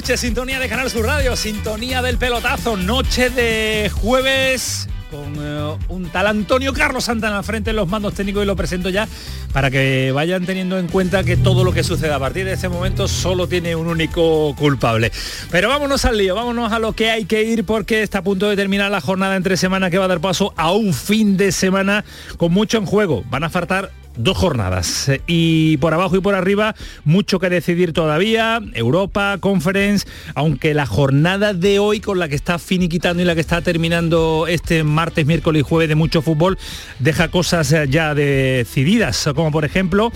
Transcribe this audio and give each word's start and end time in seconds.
Sintonía 0.00 0.58
de 0.58 0.68
Canal 0.68 0.90
Sur 0.90 1.04
Radio, 1.04 1.36
sintonía 1.36 2.00
del 2.00 2.16
pelotazo, 2.16 2.76
noche 2.76 3.28
de 3.28 3.90
jueves 3.92 4.88
con 5.10 5.36
eh, 5.38 5.76
un 5.88 6.08
tal 6.08 6.26
Antonio 6.26 6.72
Carlos 6.72 7.04
Santana 7.04 7.38
al 7.38 7.44
frente 7.44 7.70
de 7.70 7.74
los 7.74 7.86
mandos 7.86 8.14
técnicos 8.14 8.42
y 8.42 8.46
lo 8.46 8.56
presento 8.56 8.88
ya 8.88 9.06
para 9.52 9.70
que 9.70 10.10
vayan 10.12 10.46
teniendo 10.46 10.78
en 10.78 10.88
cuenta 10.88 11.22
que 11.22 11.36
todo 11.36 11.64
lo 11.64 11.72
que 11.72 11.84
suceda 11.84 12.16
a 12.16 12.18
partir 12.18 12.46
de 12.46 12.54
ese 12.54 12.68
momento 12.68 13.08
solo 13.08 13.46
tiene 13.46 13.76
un 13.76 13.88
único 13.88 14.54
culpable. 14.56 15.12
Pero 15.50 15.68
vámonos 15.68 16.04
al 16.06 16.16
lío, 16.16 16.34
vámonos 16.34 16.72
a 16.72 16.78
lo 16.78 16.94
que 16.94 17.10
hay 17.10 17.26
que 17.26 17.42
ir 17.44 17.64
porque 17.64 18.02
está 18.02 18.18
a 18.18 18.24
punto 18.24 18.48
de 18.48 18.56
terminar 18.56 18.90
la 18.90 19.00
jornada 19.00 19.36
entre 19.36 19.56
semana 19.58 19.90
que 19.90 19.98
va 19.98 20.06
a 20.06 20.08
dar 20.08 20.20
paso 20.20 20.54
a 20.56 20.72
un 20.72 20.94
fin 20.94 21.36
de 21.36 21.52
semana 21.52 22.04
con 22.38 22.52
mucho 22.52 22.78
en 22.78 22.86
juego. 22.86 23.22
Van 23.28 23.44
a 23.44 23.50
faltar 23.50 23.92
dos 24.16 24.36
jornadas. 24.36 25.10
Y 25.26 25.76
por 25.78 25.94
abajo 25.94 26.16
y 26.16 26.20
por 26.20 26.34
arriba 26.34 26.74
mucho 27.04 27.38
que 27.38 27.48
decidir 27.48 27.92
todavía. 27.92 28.60
Europa 28.74 29.38
Conference 29.40 30.06
aunque 30.34 30.74
la 30.74 30.86
jornada 30.86 31.54
de 31.54 31.78
hoy 31.78 32.00
con 32.00 32.18
la 32.18 32.28
que 32.28 32.34
está 32.34 32.58
finiquitando 32.58 33.22
y 33.22 33.26
la 33.26 33.34
que 33.34 33.40
está 33.40 33.62
terminando 33.62 34.46
este 34.48 34.84
martes 34.84 35.26
miércoles 35.26 35.60
y 35.60 35.62
jueves 35.62 35.88
de 35.88 35.94
mucho 35.94 36.22
fútbol 36.22 36.58
deja 36.98 37.28
cosas 37.28 37.74
ya 37.88 38.14
decididas. 38.14 39.28
Como 39.34 39.50
por 39.50 39.64
ejemplo 39.64 40.12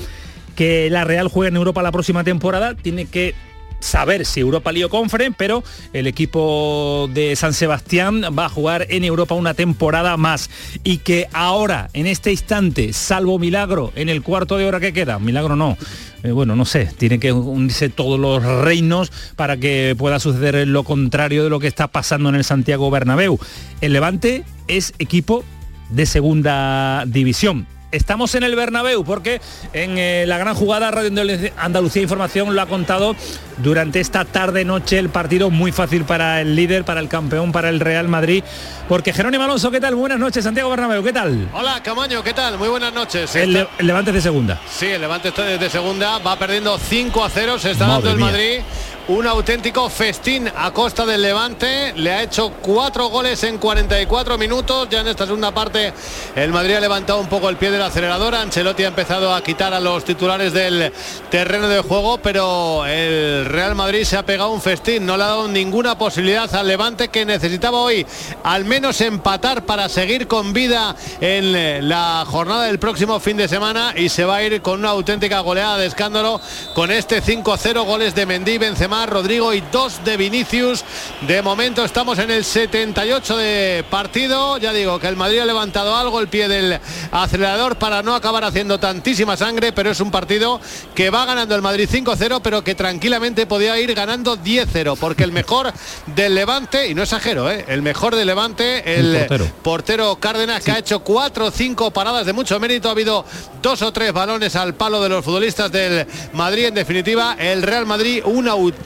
que 0.54 0.88
la 0.90 1.04
Real 1.04 1.28
juegue 1.28 1.48
en 1.48 1.56
Europa 1.56 1.82
la 1.82 1.92
próxima 1.92 2.24
temporada 2.24 2.74
tiene 2.74 3.06
que 3.06 3.34
saber 3.80 4.26
si 4.26 4.40
Europa 4.40 4.72
League 4.72 4.86
o 4.86 4.90
Conference, 4.90 5.34
pero 5.38 5.62
el 5.92 6.06
equipo 6.06 7.08
de 7.12 7.36
San 7.36 7.52
Sebastián 7.52 8.22
va 8.36 8.46
a 8.46 8.48
jugar 8.48 8.86
en 8.90 9.04
Europa 9.04 9.34
una 9.34 9.54
temporada 9.54 10.16
más 10.16 10.50
y 10.82 10.98
que 10.98 11.28
ahora, 11.32 11.90
en 11.92 12.06
este 12.06 12.30
instante, 12.30 12.92
salvo 12.92 13.38
milagro, 13.38 13.92
en 13.94 14.08
el 14.08 14.22
cuarto 14.22 14.56
de 14.56 14.66
hora 14.66 14.80
que 14.80 14.92
queda, 14.92 15.18
milagro 15.18 15.56
no, 15.56 15.76
eh, 16.22 16.32
bueno, 16.32 16.56
no 16.56 16.64
sé, 16.64 16.88
tiene 16.96 17.18
que 17.18 17.32
unirse 17.32 17.88
todos 17.90 18.18
los 18.18 18.42
reinos 18.42 19.12
para 19.36 19.56
que 19.56 19.94
pueda 19.96 20.18
suceder 20.18 20.66
lo 20.66 20.82
contrario 20.82 21.44
de 21.44 21.50
lo 21.50 21.60
que 21.60 21.66
está 21.66 21.88
pasando 21.88 22.28
en 22.30 22.34
el 22.34 22.44
Santiago 22.44 22.90
Bernabéu. 22.90 23.38
El 23.80 23.92
Levante 23.92 24.44
es 24.66 24.94
equipo 24.98 25.44
de 25.90 26.06
segunda 26.06 27.04
división 27.06 27.66
estamos 27.94 28.34
en 28.34 28.42
el 28.42 28.56
Bernabéu 28.56 29.04
porque 29.04 29.40
en 29.72 29.98
eh, 29.98 30.24
la 30.26 30.38
gran 30.38 30.54
jugada 30.54 30.90
Radio 30.90 31.10
Andalucía 31.56 32.02
Información 32.02 32.54
lo 32.54 32.60
ha 32.60 32.66
contado 32.66 33.14
durante 33.58 34.00
esta 34.00 34.24
tarde 34.24 34.64
noche 34.64 34.98
el 34.98 35.08
partido 35.08 35.50
muy 35.50 35.72
fácil 35.72 36.04
para 36.04 36.40
el 36.40 36.56
líder, 36.56 36.84
para 36.84 37.00
el 37.00 37.08
campeón, 37.08 37.52
para 37.52 37.68
el 37.68 37.80
Real 37.80 38.08
Madrid. 38.08 38.42
Porque 38.88 39.12
Jerónimo 39.12 39.44
Alonso, 39.44 39.70
¿qué 39.70 39.80
tal? 39.80 39.94
Buenas 39.94 40.18
noches, 40.18 40.44
Santiago 40.44 40.70
Bernabéu, 40.70 41.02
¿qué 41.02 41.12
tal? 41.12 41.48
Hola, 41.52 41.82
Camaño, 41.82 42.22
¿qué 42.22 42.34
tal? 42.34 42.58
Muy 42.58 42.68
buenas 42.68 42.92
noches. 42.92 43.34
El, 43.36 43.52
Le 43.52 43.68
el 43.78 43.86
Levante 43.86 44.12
de 44.12 44.20
segunda. 44.20 44.60
Sí, 44.68 44.86
el 44.86 45.00
Levante 45.00 45.28
está 45.28 45.44
de 45.44 45.70
segunda, 45.70 46.18
va 46.18 46.36
perdiendo 46.38 46.76
5 46.78 47.24
a 47.24 47.30
0, 47.30 47.58
se 47.58 47.70
está 47.70 47.86
Madre 47.86 48.02
dando 48.02 48.10
el 48.10 48.16
mía. 48.16 48.26
Madrid 48.26 48.60
un 49.06 49.26
auténtico 49.26 49.90
festín 49.90 50.50
a 50.56 50.70
costa 50.70 51.04
del 51.04 51.20
Levante. 51.20 51.92
Le 51.96 52.10
ha 52.10 52.22
hecho 52.22 52.52
cuatro 52.62 53.08
goles 53.08 53.42
en 53.44 53.58
44 53.58 54.38
minutos. 54.38 54.88
Ya 54.88 55.00
en 55.00 55.08
esta 55.08 55.26
segunda 55.26 55.52
parte 55.52 55.92
el 56.34 56.52
Madrid 56.52 56.76
ha 56.76 56.80
levantado 56.80 57.20
un 57.20 57.28
poco 57.28 57.50
el 57.50 57.56
pie 57.56 57.70
del 57.70 57.82
acelerador. 57.82 58.34
Ancelotti 58.34 58.84
ha 58.84 58.88
empezado 58.88 59.34
a 59.34 59.42
quitar 59.42 59.74
a 59.74 59.80
los 59.80 60.04
titulares 60.04 60.54
del 60.54 60.90
terreno 61.30 61.68
de 61.68 61.80
juego, 61.80 62.18
pero 62.18 62.86
el 62.86 63.44
Real 63.44 63.74
Madrid 63.74 64.04
se 64.04 64.16
ha 64.16 64.24
pegado 64.24 64.50
un 64.50 64.62
festín. 64.62 65.04
No 65.04 65.18
le 65.18 65.24
ha 65.24 65.28
dado 65.28 65.48
ninguna 65.48 65.98
posibilidad 65.98 66.52
al 66.54 66.66
Levante 66.66 67.08
que 67.08 67.26
necesitaba 67.26 67.78
hoy 67.78 68.06
al 68.42 68.64
menos 68.64 69.00
empatar 69.02 69.66
para 69.66 69.88
seguir 69.90 70.26
con 70.26 70.54
vida 70.54 70.96
en 71.20 71.88
la 71.88 72.24
jornada 72.26 72.64
del 72.64 72.78
próximo 72.78 73.20
fin 73.20 73.36
de 73.36 73.48
semana 73.48 73.92
y 73.96 74.08
se 74.08 74.24
va 74.24 74.36
a 74.36 74.42
ir 74.42 74.62
con 74.62 74.80
una 74.80 74.90
auténtica 74.90 75.40
goleada 75.40 75.76
de 75.76 75.86
escándalo 75.86 76.40
con 76.74 76.90
este 76.90 77.22
5-0 77.22 77.84
goles 77.84 78.14
de 78.14 78.26
Mendy, 78.26 78.58
Benzema, 78.58 78.93
Rodrigo 79.06 79.52
y 79.52 79.60
dos 79.72 80.04
de 80.04 80.16
Vinicius. 80.16 80.84
De 81.26 81.42
momento 81.42 81.84
estamos 81.84 82.18
en 82.18 82.30
el 82.30 82.44
78 82.44 83.36
de 83.36 83.84
partido. 83.90 84.56
Ya 84.58 84.72
digo 84.72 85.00
que 85.00 85.08
el 85.08 85.16
Madrid 85.16 85.40
ha 85.40 85.44
levantado 85.44 85.96
algo 85.96 86.20
el 86.20 86.28
pie 86.28 86.48
del 86.48 86.78
acelerador 87.10 87.76
para 87.76 88.02
no 88.02 88.14
acabar 88.14 88.44
haciendo 88.44 88.78
tantísima 88.78 89.36
sangre, 89.36 89.72
pero 89.72 89.90
es 89.90 90.00
un 90.00 90.10
partido 90.10 90.60
que 90.94 91.10
va 91.10 91.24
ganando 91.26 91.54
el 91.54 91.62
Madrid 91.62 91.88
5-0, 91.90 92.40
pero 92.42 92.62
que 92.62 92.74
tranquilamente 92.74 93.46
podía 93.46 93.78
ir 93.80 93.94
ganando 93.94 94.38
10-0, 94.38 94.96
porque 94.98 95.24
el 95.24 95.32
mejor 95.32 95.72
del 96.06 96.34
Levante, 96.34 96.88
y 96.88 96.94
no 96.94 97.02
exagero, 97.02 97.50
¿eh? 97.50 97.64
el 97.68 97.82
mejor 97.82 98.14
del 98.14 98.28
Levante, 98.28 98.98
el, 98.98 99.16
El 99.16 99.26
portero. 99.26 99.50
portero 99.62 100.16
Cárdenas, 100.16 100.62
que 100.62 100.70
ha 100.70 100.78
hecho 100.78 101.00
cuatro 101.00 101.46
o 101.46 101.50
cinco 101.50 101.90
paradas 101.90 102.26
de 102.26 102.32
mucho 102.32 102.60
mérito. 102.60 102.88
Ha 102.88 102.92
habido 102.92 103.24
dos 103.60 103.82
o 103.82 103.92
tres 103.92 104.12
balones 104.12 104.54
al 104.56 104.74
palo 104.74 105.02
de 105.02 105.08
los 105.08 105.24
futbolistas 105.24 105.72
del 105.72 106.06
Madrid. 106.32 106.66
En 106.66 106.74
definitiva, 106.74 107.36
el 107.38 107.62
Real 107.62 107.86
Madrid, 107.86 108.22
un 108.24 108.48
auténtico 108.48 108.83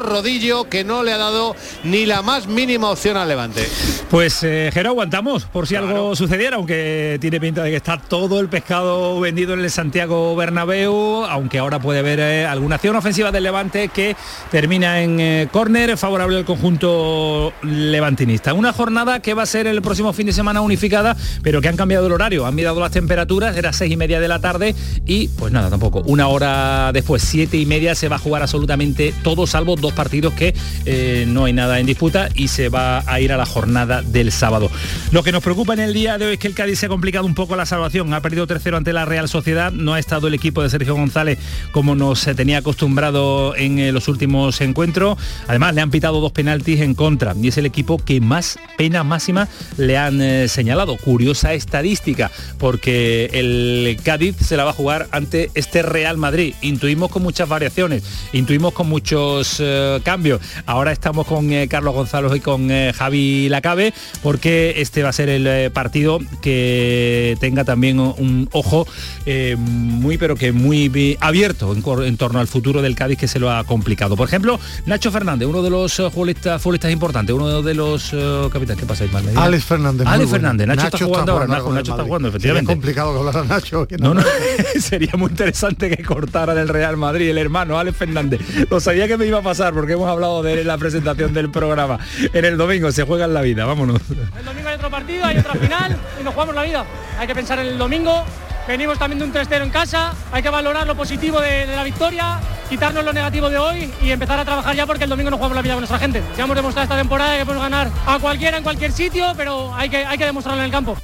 rodillo 0.00 0.64
que 0.64 0.84
no 0.84 1.02
le 1.02 1.12
ha 1.12 1.18
dado 1.18 1.54
ni 1.84 2.06
la 2.06 2.22
más 2.22 2.46
mínima 2.46 2.90
opción 2.90 3.16
al 3.16 3.28
Levante. 3.28 3.66
Pues 4.10 4.42
eh, 4.42 4.70
Jero, 4.72 4.90
aguantamos 4.90 5.44
por 5.44 5.66
si 5.66 5.76
algo 5.76 6.16
sucediera, 6.16 6.56
aunque 6.56 7.18
tiene 7.20 7.40
pinta 7.40 7.62
de 7.62 7.70
que 7.70 7.76
está 7.76 7.98
todo 7.98 8.40
el 8.40 8.48
pescado 8.48 9.20
vendido 9.20 9.54
en 9.54 9.60
el 9.60 9.70
Santiago 9.70 10.34
Bernabéu, 10.34 11.24
aunque 11.24 11.58
ahora 11.58 11.78
puede 11.78 12.00
haber 12.00 12.18
eh, 12.20 12.46
alguna 12.46 12.76
acción 12.76 12.96
ofensiva 12.96 13.30
del 13.30 13.44
Levante 13.44 13.88
que 13.88 14.16
termina 14.50 15.00
en 15.02 15.20
eh, 15.20 15.48
córner 15.52 15.96
favorable 15.96 16.38
al 16.38 16.44
conjunto 16.44 17.52
levantinista. 17.62 18.52
Una 18.52 18.72
jornada 18.72 19.20
que 19.20 19.34
va 19.34 19.44
a 19.44 19.46
ser 19.46 19.66
el 19.66 19.80
próximo 19.80 20.12
fin 20.12 20.26
de 20.26 20.32
semana 20.32 20.60
unificada, 20.60 21.16
pero 21.42 21.60
que 21.60 21.68
han 21.68 21.76
cambiado 21.76 22.06
el 22.06 22.12
horario, 22.12 22.46
han 22.46 22.54
mirado 22.54 22.80
las 22.80 22.90
temperaturas, 22.90 23.56
era 23.56 23.72
seis 23.72 23.92
y 23.92 23.96
media 23.96 24.18
de 24.20 24.28
la 24.28 24.40
tarde 24.40 24.74
y 25.06 25.28
pues 25.28 25.52
nada, 25.52 25.70
tampoco. 25.70 26.02
Una 26.06 26.28
hora 26.28 26.90
después, 26.92 27.22
siete 27.22 27.56
y 27.56 27.66
media, 27.66 27.94
se 27.94 28.08
va 28.08 28.16
a 28.16 28.18
jugar 28.18 28.42
absolutamente 28.42 29.14
todo, 29.22 29.46
salvo 29.46 29.76
dos 29.76 29.92
partidos 29.92 30.34
que 30.34 30.54
eh, 30.86 31.24
no 31.28 31.44
hay 31.44 31.52
nada 31.52 31.78
en 31.78 31.86
disputa 31.86 32.28
y 32.34 32.48
se 32.48 32.68
va 32.68 33.02
a 33.06 33.20
ir 33.20 33.32
a 33.32 33.36
la 33.36 33.46
jornada 33.46 34.02
del 34.02 34.32
sábado. 34.32 34.70
Lo 35.12 35.22
que 35.22 35.32
nos 35.32 35.42
preocupa 35.42 35.74
en 35.74 35.80
el 35.80 35.94
día 35.94 36.18
de 36.18 36.26
hoy 36.26 36.32
es 36.34 36.38
que 36.38 36.48
el 36.48 36.54
Cádiz 36.54 36.78
se 36.78 36.86
ha 36.86 36.88
complicado 36.88 37.26
un 37.26 37.34
poco 37.34 37.56
la 37.56 37.66
salvación. 37.66 38.12
Ha 38.14 38.20
perdido 38.20 38.46
tercero 38.46 38.76
ante 38.76 38.92
la 38.92 39.04
Real 39.04 39.28
Sociedad. 39.28 39.72
No 39.72 39.94
ha 39.94 39.98
estado 39.98 40.28
el 40.28 40.34
equipo 40.34 40.62
de 40.62 40.70
Sergio 40.70 40.94
González 40.94 41.38
como 41.72 41.94
nos 41.94 42.24
tenía 42.36 42.58
acostumbrado 42.58 43.54
en 43.56 43.78
eh, 43.78 43.92
los 43.92 44.08
últimos 44.08 44.60
encuentros. 44.60 45.18
Además, 45.48 45.74
le 45.74 45.80
han 45.80 45.90
pitado 45.90 46.20
dos 46.20 46.32
penaltis 46.32 46.80
en 46.80 46.94
contra 46.94 47.34
y 47.40 47.48
es 47.48 47.58
el 47.58 47.66
equipo 47.66 47.98
que 47.98 48.20
más 48.20 48.58
pena 48.76 49.04
máxima 49.04 49.48
le 49.76 49.98
han 49.98 50.20
eh, 50.20 50.48
señalado. 50.48 50.96
Curiosa 50.96 51.54
estadística, 51.54 52.30
porque 52.58 53.30
el 53.32 53.98
Cádiz 54.02 54.36
se 54.36 54.56
la 54.56 54.64
va 54.64 54.70
a 54.70 54.74
jugar 54.74 55.08
ante 55.10 55.50
este 55.54 55.82
Real 55.82 56.16
Madrid. 56.16 56.54
Intuimos 56.62 57.10
con 57.10 57.22
muchas 57.22 57.48
variaciones, 57.48 58.02
intuimos 58.32 58.72
con 58.72 58.88
muchos 59.14 59.56
eh, 59.58 60.00
cambios. 60.04 60.40
Ahora 60.66 60.92
estamos 60.92 61.26
con 61.26 61.52
eh, 61.52 61.66
Carlos 61.68 61.94
Gonzalo 61.94 62.34
y 62.36 62.40
con 62.40 62.70
eh, 62.70 62.92
Javi 62.96 63.48
Lacabe, 63.48 63.92
porque 64.22 64.74
este 64.76 65.02
va 65.02 65.08
a 65.08 65.12
ser 65.12 65.28
el 65.28 65.46
eh, 65.48 65.70
partido 65.70 66.20
que 66.40 67.36
tenga 67.40 67.64
también 67.64 67.98
un 67.98 68.48
ojo 68.52 68.86
eh, 69.26 69.56
muy, 69.58 70.16
pero 70.16 70.36
que 70.36 70.52
muy 70.52 70.88
bi- 70.88 71.16
abierto 71.20 71.72
en, 71.72 71.82
en 72.06 72.16
torno 72.16 72.38
al 72.38 72.46
futuro 72.46 72.82
del 72.82 72.94
Cádiz 72.94 73.18
que 73.18 73.26
se 73.26 73.40
lo 73.40 73.50
ha 73.50 73.64
complicado. 73.64 74.16
Por 74.16 74.28
ejemplo, 74.28 74.60
Nacho 74.86 75.10
Fernández, 75.10 75.48
uno 75.48 75.62
de 75.62 75.70
los 75.70 75.98
eh, 75.98 76.08
futbolistas, 76.10 76.62
futbolistas 76.62 76.92
importantes, 76.92 77.34
uno 77.34 77.62
de 77.62 77.74
los 77.74 78.14
capitanes, 78.52 78.80
¿qué 78.80 78.86
pasa. 78.86 79.04
Alex 79.36 79.64
Fernández. 79.64 80.06
Alex. 80.06 80.30
Fernández, 80.30 80.66
Nacho, 80.68 80.84
está 80.86 81.04
jugando 81.04 81.32
ahora, 81.32 81.46
Nacho, 81.48 81.72
Nacho 81.72 81.90
está 81.92 82.04
jugando, 82.04 82.28
efectivamente. 82.28 82.72
complicado 82.72 83.12
que 83.12 83.18
hablara 83.28 83.44
Nacho. 83.44 83.88
No, 83.98 84.14
no, 84.14 84.22
sería 84.80 85.12
muy 85.16 85.30
interesante 85.30 85.90
que 85.90 86.02
cortara 86.04 86.54
del 86.54 86.68
Real 86.68 86.96
Madrid 86.96 87.28
el 87.30 87.38
hermano 87.38 87.76
Alex 87.78 87.96
Fernández. 87.96 88.40
Lo 88.70 88.78
sabía 88.78 88.99
que 89.08 89.16
me 89.16 89.26
iba 89.26 89.38
a 89.38 89.42
pasar 89.42 89.72
porque 89.72 89.92
hemos 89.94 90.08
hablado 90.08 90.42
de 90.42 90.64
la 90.64 90.78
presentación 90.78 91.32
del 91.32 91.50
programa. 91.50 91.98
En 92.32 92.44
el 92.44 92.56
domingo 92.56 92.90
se 92.92 93.04
juega 93.04 93.24
en 93.24 93.34
la 93.34 93.42
vida, 93.42 93.64
vámonos. 93.64 94.00
El 94.38 94.44
domingo 94.44 94.68
hay 94.68 94.74
otro 94.76 94.90
partido, 94.90 95.24
hay 95.24 95.38
otra 95.38 95.54
final 95.54 95.96
y 96.20 96.24
nos 96.24 96.34
jugamos 96.34 96.54
la 96.54 96.62
vida. 96.62 96.84
Hay 97.18 97.26
que 97.26 97.34
pensar 97.34 97.58
en 97.58 97.66
el 97.66 97.78
domingo. 97.78 98.24
Venimos 98.68 98.98
también 98.98 99.18
de 99.18 99.24
un 99.24 99.32
3-0 99.32 99.62
en 99.62 99.70
casa. 99.70 100.12
Hay 100.30 100.42
que 100.42 100.50
valorar 100.50 100.86
lo 100.86 100.94
positivo 100.94 101.40
de, 101.40 101.66
de 101.66 101.74
la 101.74 101.82
victoria. 101.82 102.38
quitarnos 102.68 103.04
lo 103.04 103.12
negativo 103.12 103.50
de 103.50 103.58
hoy 103.58 103.92
y 104.00 104.10
empezar 104.10 104.38
a 104.38 104.44
trabajar 104.44 104.76
ya 104.76 104.86
porque 104.86 105.04
el 105.04 105.10
domingo 105.10 105.30
no 105.30 105.36
jugamos 105.36 105.56
la 105.56 105.62
vida 105.62 105.74
con 105.74 105.80
nuestra 105.80 105.98
gente. 105.98 106.22
Ya 106.36 106.44
hemos 106.44 106.54
demostrado 106.56 106.84
esta 106.84 106.96
temporada 106.96 107.36
que 107.36 107.44
podemos 107.44 107.64
ganar 107.64 107.90
a 108.06 108.18
cualquiera 108.18 108.58
en 108.58 108.62
cualquier 108.62 108.92
sitio, 108.92 109.32
pero 109.36 109.74
hay 109.74 109.88
que, 109.88 110.04
hay 110.04 110.16
que 110.16 110.26
demostrarlo 110.26 110.60
en 110.60 110.66
el 110.66 110.70
campo. 110.70 110.96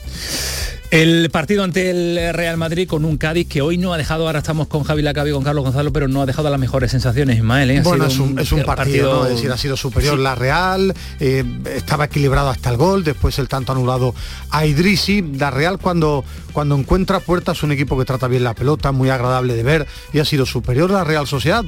El 0.90 1.30
partido 1.30 1.64
ante 1.64 1.90
el 1.90 2.32
Real 2.32 2.56
Madrid 2.56 2.86
con 2.88 3.04
un 3.04 3.16
Cádiz 3.16 3.48
que 3.48 3.60
hoy 3.60 3.76
no 3.76 3.92
ha 3.92 3.98
dejado, 3.98 4.26
ahora 4.26 4.38
estamos 4.38 4.68
con 4.68 4.84
Javi 4.84 5.02
Lacabi 5.02 5.30
y 5.30 5.32
con 5.32 5.42
Carlos 5.42 5.64
Gonzalo, 5.64 5.92
pero 5.92 6.06
no 6.06 6.22
ha 6.22 6.26
dejado 6.26 6.48
las 6.48 6.60
mejores 6.60 6.92
sensaciones, 6.92 7.38
Ismael. 7.38 7.70
¿eh? 7.72 7.80
bueno, 7.82 8.06
es 8.06 8.18
un, 8.18 8.38
es 8.38 8.52
un 8.52 8.62
partido, 8.62 9.24
es 9.26 9.34
decir, 9.34 9.50
ha 9.50 9.58
sido 9.58 9.76
superior 9.76 10.16
la 10.16 10.36
Real, 10.36 10.94
eh, 11.18 11.44
estaba 11.74 12.04
equilibrado 12.04 12.50
hasta 12.50 12.70
el 12.70 12.76
gol, 12.76 13.02
después 13.02 13.38
el 13.40 13.48
tanto 13.48 13.72
anulado 13.72 14.14
a 14.50 14.64
Idrisi. 14.64 15.22
La 15.22 15.50
Real 15.50 15.78
cuando, 15.78 16.24
cuando 16.52 16.76
encuentra 16.76 17.18
puertas, 17.18 17.64
un 17.64 17.72
equipo 17.72 17.98
que 17.98 18.04
trata 18.04 18.28
bien 18.28 18.44
la 18.44 18.54
pelota, 18.54 18.92
muy 18.92 19.10
agradable 19.10 19.54
de 19.54 19.64
ver, 19.64 19.86
y 20.12 20.20
ha 20.20 20.24
sido 20.24 20.46
superior 20.46 20.90
la 20.90 21.02
Real 21.02 21.26
Sociedad 21.26 21.64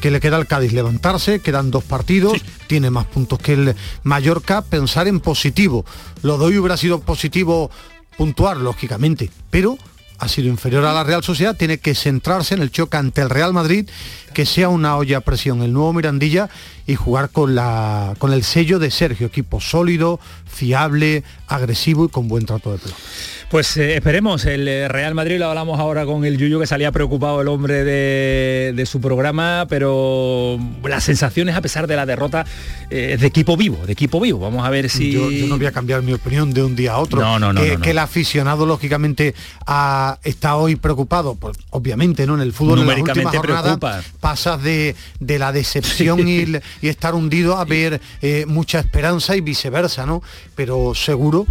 que 0.00 0.10
le 0.10 0.20
queda 0.20 0.36
al 0.36 0.46
Cádiz 0.46 0.74
levantarse, 0.74 1.40
quedan 1.40 1.70
dos 1.70 1.82
partidos, 1.82 2.42
tiene 2.66 2.90
más 2.90 3.06
puntos 3.06 3.38
que 3.38 3.54
el 3.54 3.74
Mallorca, 4.02 4.60
pensar 4.60 5.08
en 5.08 5.18
positivo. 5.18 5.86
Lo 6.22 6.36
de 6.36 6.44
hoy 6.44 6.58
hubiera 6.58 6.76
sido 6.76 7.00
positivo 7.00 7.70
puntuar, 8.16 8.56
lógicamente, 8.56 9.30
pero 9.50 9.78
ha 10.18 10.28
sido 10.28 10.48
inferior 10.48 10.84
a 10.84 10.92
la 10.92 11.04
Real 11.04 11.22
Sociedad, 11.22 11.56
tiene 11.56 11.78
que 11.78 11.94
centrarse 11.94 12.54
en 12.54 12.62
el 12.62 12.70
choque 12.70 12.96
ante 12.96 13.20
el 13.20 13.30
Real 13.30 13.52
Madrid, 13.52 13.88
que 14.32 14.46
sea 14.46 14.68
una 14.68 14.96
olla 14.96 15.18
a 15.18 15.20
presión 15.20 15.62
el 15.62 15.72
nuevo 15.72 15.92
Mirandilla 15.92 16.48
y 16.86 16.94
jugar 16.94 17.30
con, 17.30 17.54
la, 17.54 18.14
con 18.18 18.32
el 18.32 18.44
sello 18.44 18.78
de 18.78 18.90
Sergio, 18.90 19.26
equipo 19.26 19.60
sólido, 19.60 20.20
fiable, 20.54 21.22
agresivo 21.48 22.06
y 22.06 22.08
con 22.08 22.28
buen 22.28 22.46
trato 22.46 22.72
de 22.72 22.78
pelota. 22.78 23.00
Pues 23.50 23.76
eh, 23.76 23.96
esperemos, 23.96 24.46
el 24.46 24.66
eh, 24.66 24.88
Real 24.88 25.14
Madrid 25.14 25.38
lo 25.38 25.46
hablamos 25.46 25.78
ahora 25.78 26.06
con 26.06 26.24
el 26.24 26.38
Yuyu 26.38 26.58
que 26.58 26.66
salía 26.66 26.90
preocupado 26.90 27.40
el 27.42 27.48
hombre 27.48 27.84
de, 27.84 28.72
de 28.74 28.86
su 28.86 29.00
programa, 29.00 29.66
pero 29.68 30.58
las 30.84 31.04
sensaciones 31.04 31.54
a 31.54 31.60
pesar 31.60 31.86
de 31.86 31.94
la 31.94 32.06
derrota 32.06 32.46
eh, 32.90 33.16
de 33.20 33.26
equipo 33.26 33.56
vivo, 33.56 33.84
de 33.86 33.92
equipo 33.92 34.18
vivo. 34.20 34.40
Vamos 34.40 34.66
a 34.66 34.70
ver 34.70 34.88
si... 34.88 35.12
Yo, 35.12 35.30
yo 35.30 35.46
no 35.46 35.56
voy 35.58 35.66
a 35.66 35.72
cambiar 35.72 36.02
mi 36.02 36.12
opinión 36.14 36.52
de 36.52 36.64
un 36.64 36.74
día 36.74 36.92
a 36.94 36.98
otro. 36.98 37.20
No, 37.20 37.38
no, 37.38 37.52
no, 37.52 37.60
que, 37.60 37.68
no, 37.68 37.74
no. 37.74 37.80
que 37.82 37.90
el 37.90 37.98
aficionado 37.98 38.66
lógicamente 38.66 39.34
ha- 39.66 40.18
está 40.24 40.56
hoy 40.56 40.76
preocupado, 40.76 41.34
pues 41.36 41.56
obviamente 41.70 42.26
no 42.26 42.34
en 42.34 42.40
el 42.40 42.52
fútbol 42.52 42.80
en 42.80 42.86
las 42.86 42.96
Numéricamente 42.98 43.38
últimas 43.38 43.62
jornadas 43.62 44.04
pasas 44.20 44.62
de, 44.62 44.96
de 45.20 45.38
la 45.38 45.52
decepción 45.52 46.26
y, 46.26 46.44
estar 46.88 47.14
hundido 47.14 47.56
a 47.58 47.64
ver 47.64 48.00
eh, 48.22 48.44
mucha 48.46 48.78
esperanza 48.78 49.36
y 49.36 49.40
viceversa, 49.40 50.06
¿no? 50.06 50.22
Pero 50.54 50.94
seguro 50.94 51.46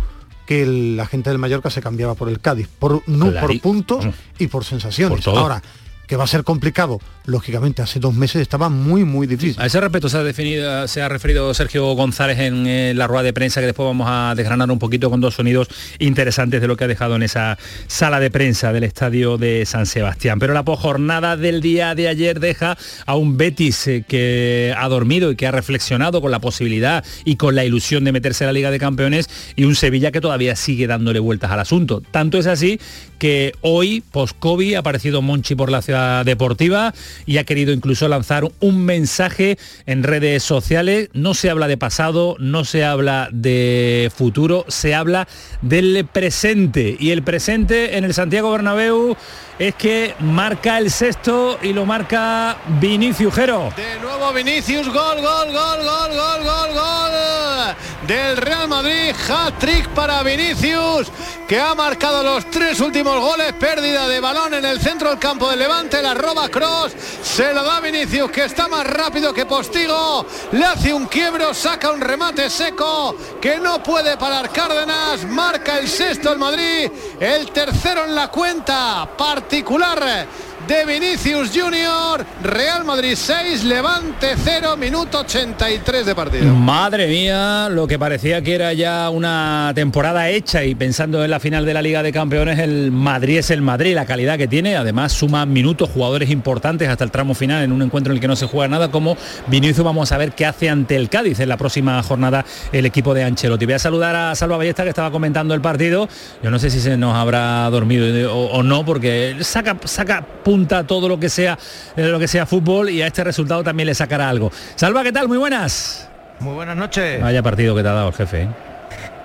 que 0.46 0.64
el- 0.64 0.98
la 0.98 1.06
gente 1.06 1.30
del 1.30 1.40
Mallorca 1.40 1.70
se 1.70 1.82
cambiaba 1.82 2.16
por 2.16 2.30
el 2.30 2.40
Cádiz, 2.40 2.68
por, 2.80 3.02
no 3.08 3.32
Claro. 3.32 3.48
por 3.48 3.60
puntos 3.62 4.00
Vamos. 4.00 4.16
y 4.40 4.48
por 4.48 4.66
sensaciones. 4.66 5.24
Por. 5.24 5.38
Ahora, 5.38 5.62
que 6.08 6.16
va 6.18 6.26
a 6.26 6.28
ser 6.28 6.44
complicado, 6.44 7.00
lógicamente 7.26 7.82
hace 7.82 8.00
dos 8.00 8.14
meses 8.14 8.42
estaba 8.42 8.70
muy, 8.70 9.04
muy 9.04 9.28
difícil. 9.28 9.62
A 9.62 9.66
ese 9.66 9.80
respecto 9.80 10.10
se 10.10 10.18
ha, 10.18 10.24
definido, 10.24 10.88
se 10.88 11.02
ha 11.02 11.10
referido 11.10 11.54
Sergio 11.54 11.94
González 11.94 12.40
en 12.40 12.68
eh, 12.68 12.94
la 12.94 13.08
rueda 13.08 13.24
de 13.24 13.34
prensa 13.34 13.62
que 13.62 13.68
después 13.68 13.86
vamos 13.86 14.08
a 14.10 14.34
desgranar 14.36 14.70
un 14.72 14.80
poquito 14.80 15.10
con 15.10 15.22
dos 15.22 15.36
sonidos 15.36 15.68
interesantes 16.00 16.62
de 16.62 16.68
lo 16.68 16.76
que 16.76 16.84
ha 16.84 16.88
dejado 16.88 17.16
en 17.16 17.24
esa 17.24 17.58
sala 17.88 18.20
de 18.20 18.32
prensa 18.32 18.74
del 18.74 18.84
estadio 18.84 19.38
de 19.38 19.66
San 19.66 19.86
Sebastián. 19.86 20.40
Pero 20.40 20.54
la 20.54 20.64
posjornada 20.64 21.38
del 21.38 21.62
día 21.62 21.96
de 21.96 22.08
ayer 22.08 22.40
deja 22.40 22.78
a 23.06 23.16
un 23.16 23.38
Betis 23.38 23.88
eh, 23.88 24.06
que 24.08 24.74
ha 24.78 24.88
dormido 24.88 25.32
y 25.32 25.36
que 25.36 25.48
ha 25.48 25.52
reflexionado 25.52 26.22
con 26.22 26.32
la 26.32 26.40
posibilidad 26.40 27.04
y 27.26 27.38
con 27.38 27.56
la 27.56 27.66
ilusión 27.66 28.04
de 28.04 28.12
meterse 28.12 28.44
a 28.44 28.48
la 28.48 28.54
Liga 28.54 28.72
de 28.72 28.80
Campeones 28.80 29.30
y 29.56 29.64
un 29.64 29.76
Sevilla 29.76 30.12
que 30.12 30.22
todavía 30.22 30.56
sigue 30.56 30.88
dándole 30.88 31.20
vueltas 31.20 31.52
al 31.52 31.60
asunto. 31.60 32.02
Tanto 32.12 32.38
es 32.38 32.48
así 32.48 32.80
que 33.20 33.54
hoy, 33.62 34.04
post-COVID, 34.12 34.76
ha 34.76 34.80
aparecido 34.80 35.22
Monchi 35.22 35.56
por 35.56 35.72
la 35.72 35.82
ciudad 35.82 36.26
deportiva 36.26 36.94
y 37.26 37.38
ha 37.38 37.44
querido 37.44 37.74
incluso 37.74 38.08
lanzar 38.08 38.48
un 38.60 38.86
mensaje 38.86 39.58
en 39.86 40.04
redes 40.04 40.44
sociales. 40.44 41.10
No 41.14 41.34
se 41.34 41.50
habla 41.50 41.68
de 41.68 41.78
pasado, 41.78 42.36
no 42.40 42.66
se 42.66 42.84
habla 42.84 43.30
de 43.32 44.12
futuro, 44.16 44.66
se 44.68 44.96
habla 44.96 45.28
del 45.62 46.08
presente. 46.12 46.96
Y 47.00 47.12
el 47.12 47.24
presente 47.24 47.98
en 47.98 48.04
el 48.04 48.14
Santiago 48.14 48.52
Bernabéu 48.52 49.16
es 49.60 49.76
que 49.76 50.16
marca 50.20 50.78
el 50.78 50.90
sexto 50.90 51.60
y 51.62 51.74
lo 51.74 51.86
marca 51.86 52.58
Vinicius 52.80 53.34
Jero. 53.34 53.72
De 53.76 54.00
nuevo 54.00 54.34
Vinicius, 54.34 54.88
gol, 54.88 55.22
gol, 55.22 55.52
gol, 55.52 55.84
gol, 55.84 56.10
gol, 56.16 56.44
gol, 56.44 56.74
gol. 56.74 57.76
Del 58.08 58.36
Real 58.36 58.68
Madrid, 58.68 59.16
hat-trick 59.30 59.88
para 59.90 60.22
Vinicius, 60.24 61.10
que 61.48 61.58
ha 61.58 61.74
marcado 61.74 62.22
los 62.22 62.50
tres 62.52 62.82
últimos 62.82 63.18
goles, 63.18 63.54
pérdida 63.54 64.10
de 64.10 64.20
balón 64.20 64.54
en 64.54 64.66
el 64.66 64.82
centro 64.82 65.10
del 65.10 65.20
campo 65.20 65.50
del 65.50 65.60
Levante, 65.60 66.02
la 66.02 66.14
roba 66.14 66.50
Cross, 66.50 66.92
se 67.24 67.54
lo 67.54 67.64
da 67.64 67.80
Vinicius, 67.80 68.30
que 68.30 68.44
está 68.44 68.68
más 68.68 68.86
rápido 68.86 69.34
que 69.34 69.46
Postigo, 69.46 70.26
le 70.52 70.66
hace 70.66 70.94
un 70.94 71.06
quiebro, 71.06 71.54
saca 71.54 71.92
un 71.92 72.02
remate 72.02 72.50
seco, 72.50 73.16
que 73.42 73.58
no 73.58 73.82
puede 73.82 74.18
parar 74.18 74.50
Cárdenas, 74.52 75.24
marca 75.24 75.80
el 75.80 75.88
sexto 75.88 76.34
el 76.34 76.40
Madrid, 76.40 76.92
el 77.22 77.52
tercero 77.52 78.04
en 78.04 78.16
la 78.16 78.28
cuenta 78.28 79.08
particular 79.44 80.28
de 80.68 80.86
Vinicius 80.86 81.52
Junior, 81.54 82.26
Real 82.42 82.86
Madrid 82.86 83.16
6, 83.16 83.64
Levante 83.66 84.36
0, 84.38 84.78
minuto 84.78 85.20
83 85.20 86.06
de 86.06 86.16
partido. 86.16 86.54
Madre 86.54 87.08
mía, 87.08 87.68
lo 87.70 87.86
que 87.88 88.00
parecía 88.00 88.42
que 88.42 88.56
era 88.56 88.72
ya 88.72 89.10
una 89.10 89.72
temporada 89.76 90.30
hecha 90.30 90.64
y 90.64 90.76
pensando 90.76 91.24
en 91.24 91.32
la 91.32 91.40
final 91.40 91.66
de 91.66 91.74
la 91.74 91.82
Liga 91.82 92.02
de 92.02 92.14
Campeones, 92.14 92.60
el 92.60 92.92
Madrid 92.92 93.40
es 93.40 93.52
el 93.52 93.62
Madrid, 93.62 93.96
la 93.96 94.06
calidad 94.06 94.38
que 94.38 94.48
tiene, 94.48 94.78
además 94.78 95.12
suma 95.12 95.46
minutos, 95.46 95.90
jugadores 95.90 96.30
importantes 96.30 96.88
hasta 96.88 97.04
el 97.04 97.12
tramo 97.12 97.34
final 97.34 97.64
en 97.64 97.72
un 97.72 97.82
encuentro 97.82 98.12
en 98.12 98.18
el 98.18 98.22
que 98.22 98.28
no 98.28 98.36
se 98.36 98.46
juega 98.46 98.70
nada, 98.70 98.90
como 98.90 99.18
Vinicius 99.48 99.84
vamos 99.84 100.12
a 100.12 100.18
ver 100.18 100.34
qué 100.34 100.46
hace 100.46 100.70
ante 100.70 100.96
el 100.96 101.10
Cádiz 101.10 101.40
en 101.40 101.50
la 101.50 101.58
próxima 101.58 102.02
jornada 102.04 102.46
el 102.72 102.86
equipo 102.86 103.14
de 103.14 103.24
Ancelotti. 103.24 103.66
Voy 103.66 103.74
a 103.74 103.80
saludar 103.80 104.16
a 104.16 104.36
Salva 104.36 104.58
Ballesta 104.58 104.84
que 104.84 104.90
estaba 104.90 105.12
comentando 105.12 105.54
el 105.54 105.62
partido, 105.62 106.08
yo 106.42 106.52
no 106.52 106.60
sé 106.60 106.70
si 106.70 106.80
se 106.80 106.96
nos 106.96 107.16
habrá 107.16 107.70
dormido 107.70 108.34
o, 108.34 108.46
o 108.48 108.64
no, 108.64 108.86
porque 108.86 109.36
saca, 109.42 109.78
saca 109.84 110.26
punta 110.54 110.84
todo 110.86 111.10
lo 111.10 111.20
que 111.20 111.30
sea 111.30 111.58
eh, 111.98 112.04
lo 112.06 112.20
que 112.20 112.28
sea 112.28 112.46
fútbol 112.46 112.92
y 112.92 113.02
a 113.02 113.08
este 113.08 113.24
resultado 113.24 113.64
también 113.64 113.88
le 113.88 113.96
sacará 113.96 114.30
algo. 114.30 114.52
Salva, 114.76 115.02
¿qué 115.02 115.12
tal? 115.12 115.28
Muy 115.28 115.40
buenas. 115.40 116.08
Muy 116.40 116.54
buenas 116.54 116.76
noches. 116.78 117.20
Vaya 117.24 117.42
partido 117.42 117.76
que 117.76 117.82
te 117.82 117.90
ha 117.90 117.94
dado 117.94 118.10
el 118.10 118.14
jefe. 118.14 118.44
¿eh? 118.44 118.48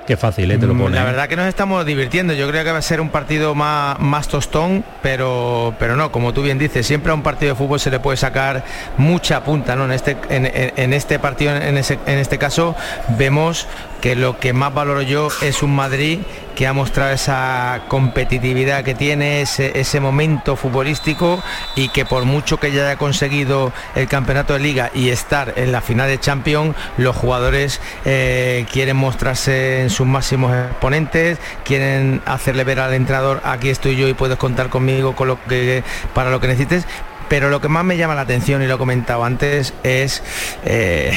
Qué 0.07 0.17
fácil, 0.17 0.51
¿eh? 0.51 0.57
te 0.57 0.67
lo 0.67 0.73
Mm, 0.73 0.79
pone. 0.81 0.97
La 0.97 1.03
¿eh? 1.03 1.05
verdad 1.05 1.29
que 1.29 1.37
nos 1.37 1.47
estamos 1.47 1.85
divirtiendo. 1.85 2.33
Yo 2.33 2.49
creo 2.49 2.65
que 2.65 2.73
va 2.73 2.79
a 2.79 2.83
ser 2.83 3.03
un 3.03 3.11
partido 3.11 3.55
más, 3.55 3.99
más 4.01 4.27
tostón, 4.27 4.83
pero, 5.03 5.75
pero 5.79 5.97
no, 5.97 6.11
como 6.11 6.33
tú 6.33 6.41
bien 6.41 6.59
dices, 6.59 6.87
siempre 6.87 7.13
a 7.13 7.15
un 7.15 7.23
partido 7.23 7.53
de 7.53 7.59
fútbol 7.59 7.79
se 7.79 7.91
le 7.91 8.01
puede 8.01 8.17
sacar 8.17 8.65
mucha 8.97 9.45
punta, 9.45 9.77
¿no? 9.77 9.85
En 9.85 9.93
este, 9.93 10.17
en, 10.31 10.47
en- 10.47 10.73
en 10.77 10.95
este 10.95 11.19
partido, 11.19 11.55
en, 11.55 11.77
ese- 11.77 11.99
en 12.07 12.17
este 12.19 12.39
caso, 12.39 12.75
vemos 13.19 13.67
que 14.01 14.17
lo 14.17 14.39
que 14.39 14.53
más 14.53 14.73
valoro 14.73 15.03
yo 15.03 15.29
es 15.43 15.63
un 15.63 15.75
Madrid 15.75 16.21
que 16.55 16.67
ha 16.67 16.73
mostrado 16.73 17.13
esa 17.13 17.83
competitividad 17.87 18.83
que 18.83 18.95
tiene, 18.95 19.43
ese, 19.43 19.79
ese 19.79 20.01
momento 20.01 20.57
futbolístico 20.57 21.41
y 21.77 21.89
que 21.91 22.05
por 22.05 22.25
mucho 22.25 22.59
que 22.59 22.73
ya 22.73 22.85
haya 22.85 22.97
conseguido 22.97 23.73
el 23.95 24.09
campeonato 24.09 24.55
de 24.55 24.59
liga 24.59 24.91
y 24.93 25.11
estar 25.11 25.55
en 25.55 25.71
la 25.71 25.81
final 25.81 26.09
de 26.09 26.19
Champions, 26.19 26.75
los 26.97 27.15
jugadores 27.15 27.81
eh, 28.05 28.67
quieren 28.73 28.97
mostrarse 28.97 29.83
en 29.83 29.91
sus 29.91 30.07
máximos 30.07 30.53
exponentes, 30.53 31.39
quieren 31.65 32.23
hacerle 32.27 32.65
ver 32.65 32.81
al 32.81 32.93
entrenador 32.93 33.41
aquí 33.45 33.71
estoy 33.71 33.95
yo 33.95 34.09
y 34.09 34.15
puedes 34.15 34.37
contar 34.37 34.69
conmigo 34.69 35.15
con 35.15 35.29
lo 35.29 35.39
que 35.45 35.85
para 36.13 36.31
lo 36.31 36.41
que 36.41 36.49
necesites. 36.49 36.87
Pero 37.29 37.51
lo 37.51 37.61
que 37.61 37.69
más 37.69 37.85
me 37.85 37.97
llama 37.97 38.15
la 38.15 38.23
atención, 38.23 38.63
y 38.63 38.67
lo 38.67 38.75
he 38.77 38.79
comentado 38.79 39.25
antes, 39.25 39.75
es 39.83 40.23
eh, 40.65 41.17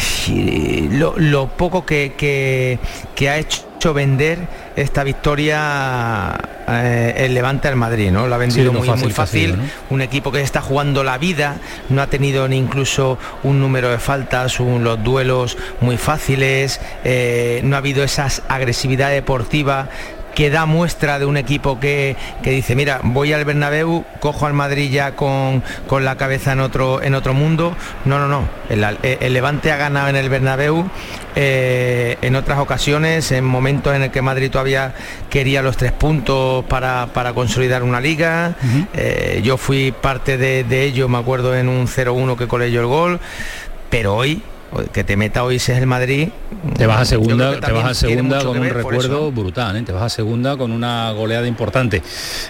lo, 0.91 1.13
lo 1.18 1.48
poco 1.48 1.86
que, 1.86 2.13
que- 2.18 2.80
que 3.15 3.30
ha 3.30 3.38
hecho 3.38 3.94
vender 3.94 4.39
esta 4.75 5.03
victoria 5.03 6.34
eh, 6.68 7.13
el 7.25 7.34
Levante 7.34 7.68
al 7.68 7.75
Madrid, 7.75 8.12
¿no? 8.12 8.27
Lo 8.27 8.36
ha 8.36 8.38
vendido 8.38 8.65
lo 8.74 8.80
muy, 8.80 8.88
fácil. 9.13 9.51
Un 9.89 10.01
equipo 10.01 10.32
que 10.32 10.41
está 10.41 10.62
jugando 10.62 11.03
la 11.03 11.18
vida, 11.18 11.58
no 11.89 12.01
ha 12.01 12.08
tenido 12.08 12.48
ni 12.48 12.58
incluso 12.58 13.18
un 13.44 13.60
número 13.60 13.89
de 13.89 13.98
faltas, 13.98 14.60
un- 14.60 14.84
los 14.84 15.03
duelos 15.03 15.58
muy 15.82 15.98
fáciles, 15.98 16.80
eh, 17.03 17.62
no 17.63 17.75
ha 17.75 17.80
habido 17.80 18.03
esa 18.03 18.27
agresividad 18.50 19.10
deportiva 19.12 19.89
que 20.36 20.50
da 20.50 20.66
muestra 20.66 21.20
de 21.20 21.26
un 21.26 21.38
equipo 21.38 21.80
que, 21.80 22.16
que 22.44 22.52
dice, 22.52 22.76
mira, 22.76 23.00
voy 23.04 23.34
al 23.34 23.46
Bernabéu, 23.46 24.06
cojo 24.20 24.46
al 24.46 24.54
Madrid 24.54 24.92
ya 24.92 25.16
con, 25.16 25.64
con 25.88 26.06
la 26.06 26.16
cabeza 26.16 26.54
en 26.54 26.60
otro, 26.60 27.02
en 27.02 27.16
otro 27.16 27.34
mundo. 27.34 27.76
No, 28.06 28.20
no, 28.20 28.28
no. 28.28 28.48
El, 28.70 28.86
el 29.04 29.34
Levante 29.34 29.72
ha 29.72 29.78
ganado 29.78 30.08
en 30.08 30.16
el 30.16 30.30
Bernabéu 30.30 30.90
eh, 31.36 32.18
en 32.22 32.36
otras 32.36 32.60
ocasiones, 32.60 33.32
en 33.32 33.46
momentos 33.46 33.96
en 33.96 34.04
el 34.04 34.12
que 34.12 34.22
Madrid 34.22 34.52
todavía 34.52 34.94
quería 35.30 35.62
los 35.62 35.78
tres 35.78 35.92
puntos 35.92 36.66
para, 36.66 37.08
para 37.14 37.34
consolidar 37.34 37.84
una 37.84 38.00
liga. 38.00 38.56
Eh, 38.94 39.42
yo 39.44 39.58
fui 39.58 39.92
parte 39.92 40.38
de, 40.38 40.64
de 40.64 40.84
ello, 40.84 41.08
me 41.08 41.18
acuerdo 41.18 41.56
en 41.56 41.70
un 41.70 41.88
0-1 41.88 42.38
que 42.38 42.48
colé 42.48 42.72
yo 42.72 42.82
el 42.82 42.88
gol. 42.88 43.20
Pero 43.90 44.16
hoy 44.16 44.42
que 44.92 45.04
te 45.04 45.18
meta 45.18 45.44
hoy 45.44 45.60
si 45.60 45.72
es 45.72 45.78
el 45.78 45.88
Madrid. 45.88 46.30
Te 46.78 46.86
vas 46.86 47.01
a 47.01 47.06
segunda, 47.06 47.60
te 47.60 47.72
vas 47.72 47.86
a 47.86 47.94
segunda 47.94 48.44
con 48.44 48.60
un 48.60 48.70
recuerdo 48.70 49.32
brutal, 49.32 49.75
¿eh? 49.78 49.82
te 49.82 49.92
vas 49.92 50.04
a 50.04 50.10
segunda 50.10 50.58
con 50.58 50.72
una 50.72 51.12
goleada 51.12 51.48
importante. 51.48 52.01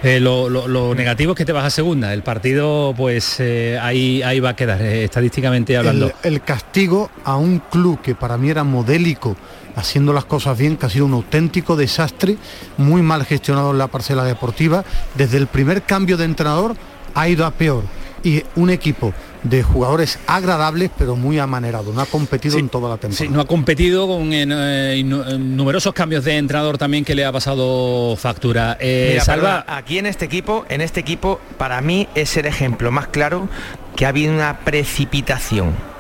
Eh, 0.03 0.19
lo, 0.19 0.95
negativo 0.95 1.31
es 1.31 1.37
que 1.37 1.45
te 1.45 1.51
vas 1.51 1.65
a 1.65 1.69
segunda. 1.69 2.13
El 2.13 2.23
partido, 2.23 2.93
pues 2.95 3.39
eh, 3.39 3.79
ahí, 3.81 4.21
ahí 4.23 4.39
va 4.39 4.49
a 4.49 4.55
quedar, 4.55 4.81
estadísticamente 4.81 5.77
hablando. 5.77 6.11
el 6.23 6.41
castigo 6.41 7.09
a 7.23 7.37
un 7.37 7.59
club 7.59 8.01
que 8.01 8.15
para 8.15 8.37
mí 8.37 8.49
era 8.49 8.63
modélico 8.63 9.35
haciendo 9.75 10.13
las 10.13 10.25
cosas 10.25 10.57
bien, 10.57 10.77
que 10.77 10.85
ha 10.85 10.89
sido 10.89 11.05
un 11.05 11.13
auténtico 11.13 11.75
desastre, 11.75 12.37
muy 12.77 13.01
mal 13.01 13.25
gestionado 13.25 13.71
en 13.71 13.77
la 13.77 13.87
parcela 13.87 14.23
deportiva. 14.23 14.83
Desde 15.15 15.37
el 15.37 15.47
primer 15.47 15.83
cambio 15.83 16.17
de 16.17 16.25
entrenador 16.25 16.75
ha 17.13 17.29
ido 17.29 17.45
a 17.45 17.51
peor. 17.51 17.83
Y 18.23 18.43
un 18.55 18.69
equipo 18.69 19.13
de 19.43 19.63
jugadores 19.63 20.19
agradables 20.27 20.91
pero 20.97 21.15
muy 21.15 21.39
amanerado. 21.39 21.93
No 21.93 22.01
ha 22.01 22.05
competido 22.05 22.57
en 22.57 22.69
toda 22.69 22.89
la 22.89 22.97
temporada. 22.97 23.25
Sí, 23.25 23.29
no 23.29 23.41
ha 23.41 23.45
competido 23.45 24.07
con 24.07 24.29
eh, 24.33 25.03
numerosos 25.03 25.93
cambios 25.93 26.23
de 26.23 26.37
entrenador 26.37 26.77
también 26.77 27.03
que 27.03 27.15
le 27.15 27.25
ha 27.25 27.31
pasado 27.31 28.15
factura. 28.17 28.77
Eh, 28.79 29.19
Salva, 29.23 29.65
aquí 29.67 29.97
en 29.97 30.05
este 30.05 30.25
equipo, 30.25 30.65
en 30.69 30.81
este 30.81 30.99
equipo, 30.99 31.39
para 31.57 31.81
mí 31.81 32.07
es 32.15 32.37
el 32.37 32.45
ejemplo 32.45 32.91
más 32.91 33.07
claro 33.07 33.49
que 33.95 34.05
ha 34.05 34.09
habido 34.09 34.33
una 34.33 34.59
precipitación 34.59 35.91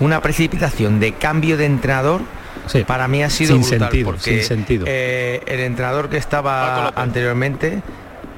una 0.00 0.22
precipitación 0.22 0.98
de 0.98 1.12
cambio 1.12 1.58
de 1.58 1.66
entrenador 1.66 2.22
para 2.86 3.08
mí 3.08 3.22
ha 3.22 3.30
sido 3.30 3.54
sin 3.56 3.64
sentido, 3.64 4.06
porque 4.06 4.42
sentido. 4.44 4.84
Eh, 4.88 5.42
el 5.46 5.60
entrenador 5.60 6.08
que 6.08 6.16
estaba 6.16 6.88
anteriormente, 6.90 7.82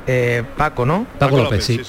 eh, 0.07 0.43
Paco, 0.57 0.87
¿no? 0.87 1.07
Paco, 1.19 1.37
López, 1.37 1.65
sí. 1.65 1.81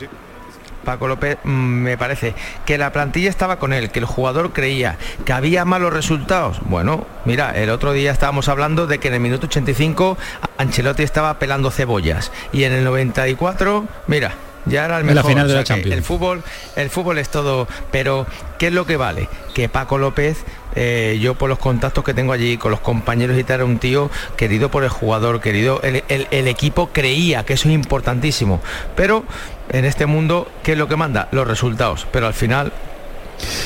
Paco 0.85 1.07
López 1.07 1.37
mm, 1.43 1.49
me 1.49 1.97
parece 1.97 2.33
que 2.65 2.77
la 2.77 2.93
plantilla 2.93 3.29
estaba 3.29 3.59
con 3.59 3.73
él, 3.73 3.91
que 3.91 3.99
el 3.99 4.05
jugador 4.05 4.53
creía 4.53 4.97
que 5.25 5.33
había 5.33 5.65
malos 5.65 5.91
resultados. 5.91 6.61
Bueno, 6.63 7.05
mira, 7.25 7.51
el 7.51 7.69
otro 7.69 7.91
día 7.91 8.11
estábamos 8.11 8.47
hablando 8.47 8.87
de 8.87 8.99
que 8.99 9.09
en 9.09 9.15
el 9.15 9.19
minuto 9.19 9.47
85 9.47 10.17
Ancelotti 10.57 11.03
estaba 11.03 11.37
pelando 11.39 11.71
cebollas 11.71 12.31
y 12.53 12.63
en 12.63 12.71
el 12.71 12.83
94, 12.85 13.85
mira, 14.07 14.33
ya 14.65 14.85
era 14.85 14.97
el 14.97 15.03
mejor. 15.03 15.23
la 15.23 15.29
final 15.29 15.47
de 15.47 15.53
la 15.53 15.63
Champions. 15.63 15.95
El 15.95 16.03
fútbol, 16.03 16.43
el 16.75 16.89
fútbol 16.89 17.17
es 17.17 17.29
todo, 17.29 17.67
pero 17.91 18.25
¿qué 18.57 18.67
es 18.67 18.73
lo 18.73 18.85
que 18.85 18.97
vale? 18.97 19.29
Que 19.53 19.69
Paco 19.69 19.97
López, 19.97 20.43
eh, 20.75 21.17
yo 21.21 21.35
por 21.35 21.49
los 21.49 21.59
contactos 21.59 22.03
que 22.03 22.13
tengo 22.13 22.33
allí 22.33 22.57
con 22.57 22.71
los 22.71 22.79
compañeros 22.79 23.37
y 23.37 23.43
tal, 23.43 23.55
era 23.55 23.65
un 23.65 23.79
tío 23.79 24.09
querido 24.37 24.69
por 24.69 24.83
el 24.83 24.89
jugador, 24.89 25.41
querido, 25.41 25.81
el, 25.81 26.47
equipo 26.47 26.89
creía 26.91 27.45
que 27.45 27.53
eso 27.53 27.67
es 27.69 27.75
importantísimo, 27.75 28.61
pero 28.95 29.23
en 29.69 29.85
este 29.85 30.05
mundo, 30.05 30.51
¿qué 30.63 30.73
es 30.73 30.77
lo 30.77 30.87
que 30.87 30.95
manda? 30.95 31.27
Los 31.31 31.47
resultados, 31.47 32.07
pero 32.11 32.27
al 32.27 32.33
final 32.33 32.71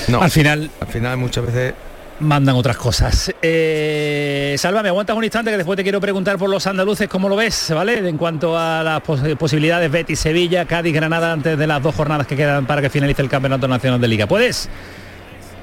no. 0.08 0.22
Al 0.22 0.32
final, 0.32 0.72
al 0.82 0.88
final 0.88 1.18
muchas 1.18 1.46
veces 1.46 1.74
mandan 2.20 2.56
otras 2.56 2.78
cosas. 2.78 3.34
Eh, 3.42 4.56
Salva, 4.58 4.84
me 4.84 4.90
aguantas 4.90 5.16
un 5.16 5.24
instante 5.24 5.52
que 5.52 5.58
después 5.58 5.78
te 5.78 5.84
quiero 5.84 6.02
preguntar 6.02 6.38
por 6.38 6.50
los 6.50 6.66
andaluces, 6.68 7.08
¿cómo 7.08 7.30
lo 7.30 7.36
ves? 7.36 7.72
¿Vale? 7.74 8.08
En 8.08 8.18
cuanto 8.18 8.58
a 8.58 8.84
las 8.84 9.02
posibilidades 9.38 9.92
Betis, 9.92 10.20
Sevilla, 10.20 10.66
Cádiz, 10.66 10.94
Granada, 10.94 11.32
antes 11.32 11.58
de 11.58 11.68
las 11.68 11.82
dos 11.82 11.96
jornadas 11.96 12.28
que 12.28 12.36
quedan 12.36 12.66
para 12.66 12.82
que 12.82 12.90
finalice 12.90 13.22
el 13.22 13.30
Campeonato 13.30 13.68
Nacional 13.68 14.02
de 14.02 14.08
Liga. 14.08 14.28
¿Puedes? 14.28 14.70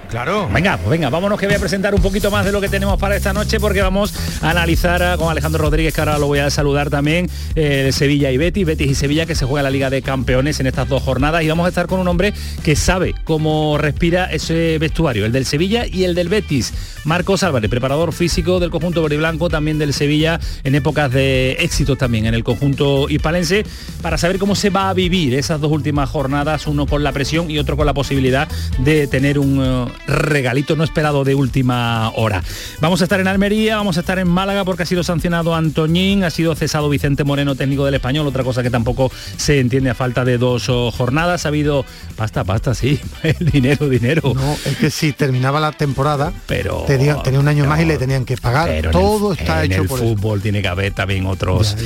Claro. 0.08 0.48
Venga, 0.52 0.76
pues 0.76 0.90
venga, 0.90 1.10
vámonos 1.10 1.38
que 1.38 1.46
voy 1.46 1.56
a 1.56 1.58
presentar 1.58 1.94
un 1.94 2.02
poquito 2.02 2.30
más 2.30 2.44
de 2.44 2.52
lo 2.52 2.60
que 2.60 2.68
tenemos 2.68 2.98
para 2.98 3.16
esta 3.16 3.32
noche 3.32 3.58
porque 3.58 3.82
vamos 3.82 4.14
a 4.40 4.50
analizar 4.50 5.16
con 5.18 5.30
Alejandro 5.30 5.64
Rodríguez, 5.64 5.92
que 5.92 6.00
ahora 6.00 6.18
lo 6.18 6.26
voy 6.26 6.38
a 6.38 6.50
saludar 6.50 6.90
también, 6.90 7.28
eh, 7.54 7.90
Sevilla 7.92 8.30
y 8.30 8.36
Betis, 8.36 8.66
Betis 8.66 8.90
y 8.90 8.94
Sevilla, 8.94 9.26
que 9.26 9.34
se 9.34 9.44
juega 9.44 9.62
la 9.62 9.70
Liga 9.70 9.90
de 9.90 10.02
Campeones 10.02 10.60
en 10.60 10.66
estas 10.66 10.88
dos 10.88 11.02
jornadas 11.02 11.42
y 11.42 11.48
vamos 11.48 11.66
a 11.66 11.68
estar 11.68 11.86
con 11.86 12.00
un 12.00 12.08
hombre 12.08 12.32
que 12.62 12.76
sabe 12.76 13.14
cómo 13.24 13.78
respira 13.78 14.26
ese 14.26 14.78
vestuario, 14.78 15.26
el 15.26 15.32
del 15.32 15.44
Sevilla 15.44 15.86
y 15.86 16.04
el 16.04 16.14
del 16.14 16.28
Betis. 16.28 16.72
Marcos 17.04 17.42
Álvarez, 17.42 17.70
preparador 17.70 18.12
físico 18.12 18.60
del 18.60 18.70
conjunto 18.70 19.02
verde 19.02 19.16
blanco, 19.16 19.48
también 19.48 19.78
del 19.78 19.92
Sevilla, 19.92 20.40
en 20.64 20.74
épocas 20.74 21.10
de 21.12 21.52
éxitos 21.52 21.98
también 21.98 22.26
en 22.26 22.34
el 22.34 22.44
conjunto 22.44 23.08
hispalense, 23.08 23.64
para 24.02 24.18
saber 24.18 24.38
cómo 24.38 24.54
se 24.54 24.70
va 24.70 24.88
a 24.88 24.94
vivir 24.94 25.34
esas 25.34 25.60
dos 25.60 25.70
últimas 25.70 26.08
jornadas, 26.10 26.66
uno 26.66 26.86
con 26.86 27.02
la 27.02 27.12
presión 27.12 27.50
y 27.50 27.58
otro 27.58 27.76
con 27.76 27.86
la 27.86 27.94
posibilidad 27.94 28.48
de 28.78 29.06
tener 29.06 29.38
un 29.38 29.60
eh, 29.62 29.95
regalito 30.06 30.76
no 30.76 30.84
esperado 30.84 31.24
de 31.24 31.34
última 31.34 32.10
hora. 32.14 32.42
Vamos 32.80 33.00
a 33.00 33.04
estar 33.04 33.20
en 33.20 33.28
Almería, 33.28 33.76
vamos 33.76 33.96
a 33.96 34.00
estar 34.00 34.18
en 34.18 34.28
Málaga 34.28 34.64
porque 34.64 34.82
ha 34.84 34.86
sido 34.86 35.02
sancionado 35.02 35.54
Antoñín, 35.54 36.24
ha 36.24 36.30
sido 36.30 36.54
cesado 36.54 36.88
Vicente 36.88 37.24
Moreno, 37.24 37.54
técnico 37.54 37.84
del 37.84 37.94
español, 37.94 38.26
otra 38.26 38.44
cosa 38.44 38.62
que 38.62 38.70
tampoco 38.70 39.10
se 39.36 39.60
entiende 39.60 39.90
a 39.90 39.94
falta 39.94 40.24
de 40.24 40.38
dos 40.38 40.68
oh, 40.68 40.90
jornadas. 40.90 41.44
Ha 41.44 41.48
habido 41.48 41.84
pasta, 42.16 42.44
pasta, 42.44 42.74
sí, 42.74 43.00
dinero, 43.40 43.88
dinero. 43.88 44.32
No, 44.34 44.56
es 44.64 44.76
que 44.76 44.90
si 44.90 45.12
terminaba 45.12 45.60
la 45.60 45.72
temporada, 45.72 46.32
pero 46.46 46.84
tenía, 46.86 47.16
un 47.16 47.48
año 47.48 47.64
más 47.66 47.80
y 47.80 47.84
le 47.84 47.98
tenían 47.98 48.24
que 48.24 48.36
pagar. 48.36 48.90
todo 48.90 49.32
está 49.32 49.64
hecho 49.64 49.82
el 49.82 49.88
fútbol 49.88 50.40
tiene 50.40 50.62
que 50.62 50.68
haber 50.68 50.92
también 50.92 51.26
otros. 51.26 51.76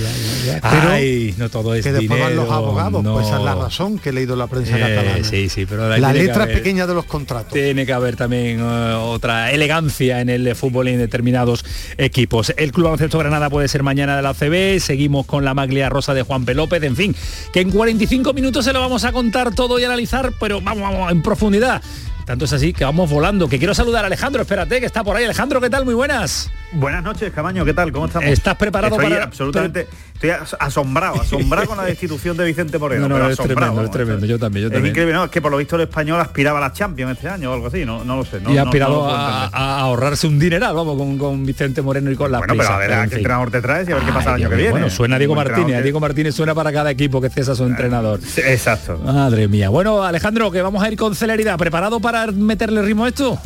Ay, 0.62 1.34
no 1.38 1.48
todo 1.48 1.74
es 1.74 1.84
que 1.84 1.92
después 1.92 2.20
van 2.20 2.36
los 2.36 2.50
abogados, 2.50 3.02
pues 3.04 3.26
esa 3.26 3.38
es 3.38 3.44
la 3.44 3.54
razón 3.54 3.98
que 3.98 4.10
he 4.10 4.12
leído 4.12 4.36
la 4.36 4.46
prensa 4.46 4.76
eh, 4.76 4.80
catalana. 4.80 5.24
Sí, 5.24 5.48
sí, 5.48 5.66
pero 5.66 5.96
la 5.96 6.12
letra 6.12 6.46
pequeña 6.46 6.86
de 6.86 6.94
los 6.94 7.04
contratos. 7.04 7.52
Tiene 7.52 7.86
que 7.86 7.92
haber 7.92 8.00
también 8.16 8.61
eh, 8.61 8.95
otra 8.95 9.52
elegancia 9.52 10.21
en 10.21 10.28
el 10.28 10.54
fútbol 10.54 10.88
en 10.88 10.99
determinados 10.99 11.64
equipos. 11.99 12.52
El 12.57 12.73
Club 12.73 12.85
Baloncesto 12.85 13.19
Granada 13.19 13.50
puede 13.50 13.69
ser 13.69 13.83
mañana 13.83 14.16
de 14.16 14.23
la 14.23 14.35
CB, 14.35 14.80
seguimos 14.80 15.26
con 15.26 15.45
la 15.45 15.54
maglia 15.54 15.88
rosa 15.88 16.14
de 16.14 16.23
Juan 16.23 16.45
P. 16.45 16.54
López, 16.54 16.83
en 16.83 16.97
fin, 16.97 17.14
que 17.52 17.61
en 17.61 17.71
45 17.71 18.33
minutos 18.33 18.64
se 18.64 18.73
lo 18.73 18.80
vamos 18.80 19.04
a 19.04 19.12
contar 19.12 19.54
todo 19.54 19.78
y 19.78 19.85
analizar, 19.85 20.33
pero 20.40 20.61
vamos, 20.61 20.83
vamos 20.83 21.12
en 21.12 21.23
profundidad. 21.23 21.83
Tanto 22.25 22.45
es 22.45 22.52
así 22.52 22.73
que 22.73 22.85
vamos 22.85 23.11
volando. 23.11 23.49
Que 23.49 23.59
quiero 23.59 23.75
saludar 23.75 24.04
a 24.04 24.07
Alejandro, 24.07 24.42
espérate, 24.42 24.78
que 24.78 24.87
está 24.87 25.02
por 25.02 25.16
ahí. 25.16 25.25
Alejandro, 25.25 25.61
¿qué 25.61 25.69
tal? 25.69 25.85
Muy 25.85 25.95
buenas. 25.95 26.50
Buenas 26.72 27.02
noches, 27.02 27.32
Camaño, 27.32 27.64
¿qué 27.64 27.74
tal? 27.74 27.90
¿Cómo 27.90 28.06
estamos? 28.06 28.28
¿Estás 28.28 28.54
preparado 28.56 28.94
estoy 28.94 29.10
para...? 29.10 29.24
absolutamente... 29.24 29.88
Estoy 30.14 30.32
asombrado, 30.58 31.18
asombrado 31.18 31.66
con 31.66 31.78
la 31.78 31.84
destitución 31.84 32.36
de 32.36 32.44
Vicente 32.44 32.78
Moreno. 32.78 33.08
No, 33.08 33.18
no, 33.18 33.30
es 33.30 33.38
tremendo, 33.38 33.82
es 33.82 33.90
tremendo, 33.90 34.26
yo 34.26 34.38
también, 34.38 34.64
yo 34.64 34.70
también. 34.70 34.84
Es 34.84 34.90
increíble, 34.90 35.14
no, 35.14 35.24
es 35.24 35.30
que 35.30 35.40
por 35.40 35.50
lo 35.50 35.56
visto 35.56 35.76
el 35.76 35.82
español 35.82 36.20
aspiraba 36.20 36.58
a 36.58 36.60
la 36.60 36.74
Champions 36.74 37.12
este 37.12 37.30
año 37.30 37.50
o 37.50 37.54
algo 37.54 37.68
así, 37.68 37.86
no, 37.86 38.04
no 38.04 38.16
lo 38.16 38.24
sé. 38.26 38.38
y 38.46 38.58
ha 38.58 38.64
aspirado 38.64 39.08
a, 39.08 39.80
ahorrarse 39.80 40.26
un 40.26 40.38
dineral, 40.38 40.74
vamos, 40.74 40.98
con, 40.98 41.16
con, 41.16 41.46
Vicente 41.46 41.80
Moreno 41.80 42.10
y 42.10 42.16
con 42.16 42.30
la 42.30 42.36
Bueno, 42.36 42.54
pero 42.54 42.68
a 42.68 42.76
ver 42.76 42.92
a 42.92 43.06
qué 43.08 43.14
entrenador 43.14 43.50
te 43.50 43.62
traes 43.62 43.88
y 43.88 43.92
a 43.92 43.94
ver 43.94 44.04
qué 44.04 44.12
pasa 44.12 44.28
el 44.34 44.42
año 44.42 44.50
que 44.50 44.56
viene. 44.56 44.70
Bueno, 44.72 44.90
suena 44.90 45.16
Diego 45.16 45.34
Martínez, 45.34 45.82
Diego 45.82 46.00
Martínez 46.00 46.34
suena 46.34 46.54
para 46.54 46.70
cada 46.70 46.90
equipo 46.90 47.18
que 47.22 47.30
cesa 47.30 47.54
su 47.54 47.64
entrenador. 47.64 48.20
Exacto. 48.36 48.98
Madre 48.98 49.48
mía. 49.48 49.70
Bueno, 49.70 50.02
Alejandro, 50.02 50.50
que 50.50 50.60
vamos 50.60 50.82
a 50.82 50.90
ir 50.90 50.98
con 50.98 51.14
celeridad. 51.14 51.56
¿Preparado 51.56 51.98
para 51.98 52.26
meterle 52.26 52.82
ritmo 52.82 53.06
a 53.06 53.08
esto? 53.08 53.40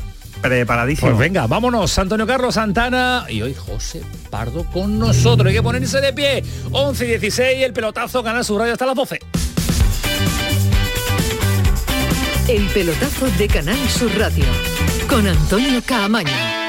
Preparadísimo. 0.45 1.09
Pues 1.09 1.19
venga, 1.19 1.47
vámonos. 1.47 1.99
Antonio 1.99 2.27
Carlos 2.27 2.57
Santana 2.57 3.25
y 3.31 3.41
hoy 3.41 3.55
José 3.55 4.03
Pardo 4.29 4.65
con 4.65 4.99
nosotros. 4.99 5.49
Hay 5.49 5.55
que 5.55 5.63
ponerse 5.63 6.03
de 6.03 6.13
pie. 6.13 6.45
11 6.71 7.05
y 7.07 7.09
16, 7.09 7.63
el 7.65 7.73
pelotazo, 7.73 8.23
Canal 8.23 8.45
su 8.45 8.59
Radio 8.59 8.75
hasta 8.75 8.85
las 8.85 8.95
12. 8.95 9.21
El 12.49 12.67
pelotazo 12.67 13.27
de 13.39 13.49
Canal 13.49 13.89
Sur 13.89 14.15
Radio 14.19 14.45
con 15.09 15.27
Antonio 15.27 15.81
Caamaño. 15.87 16.64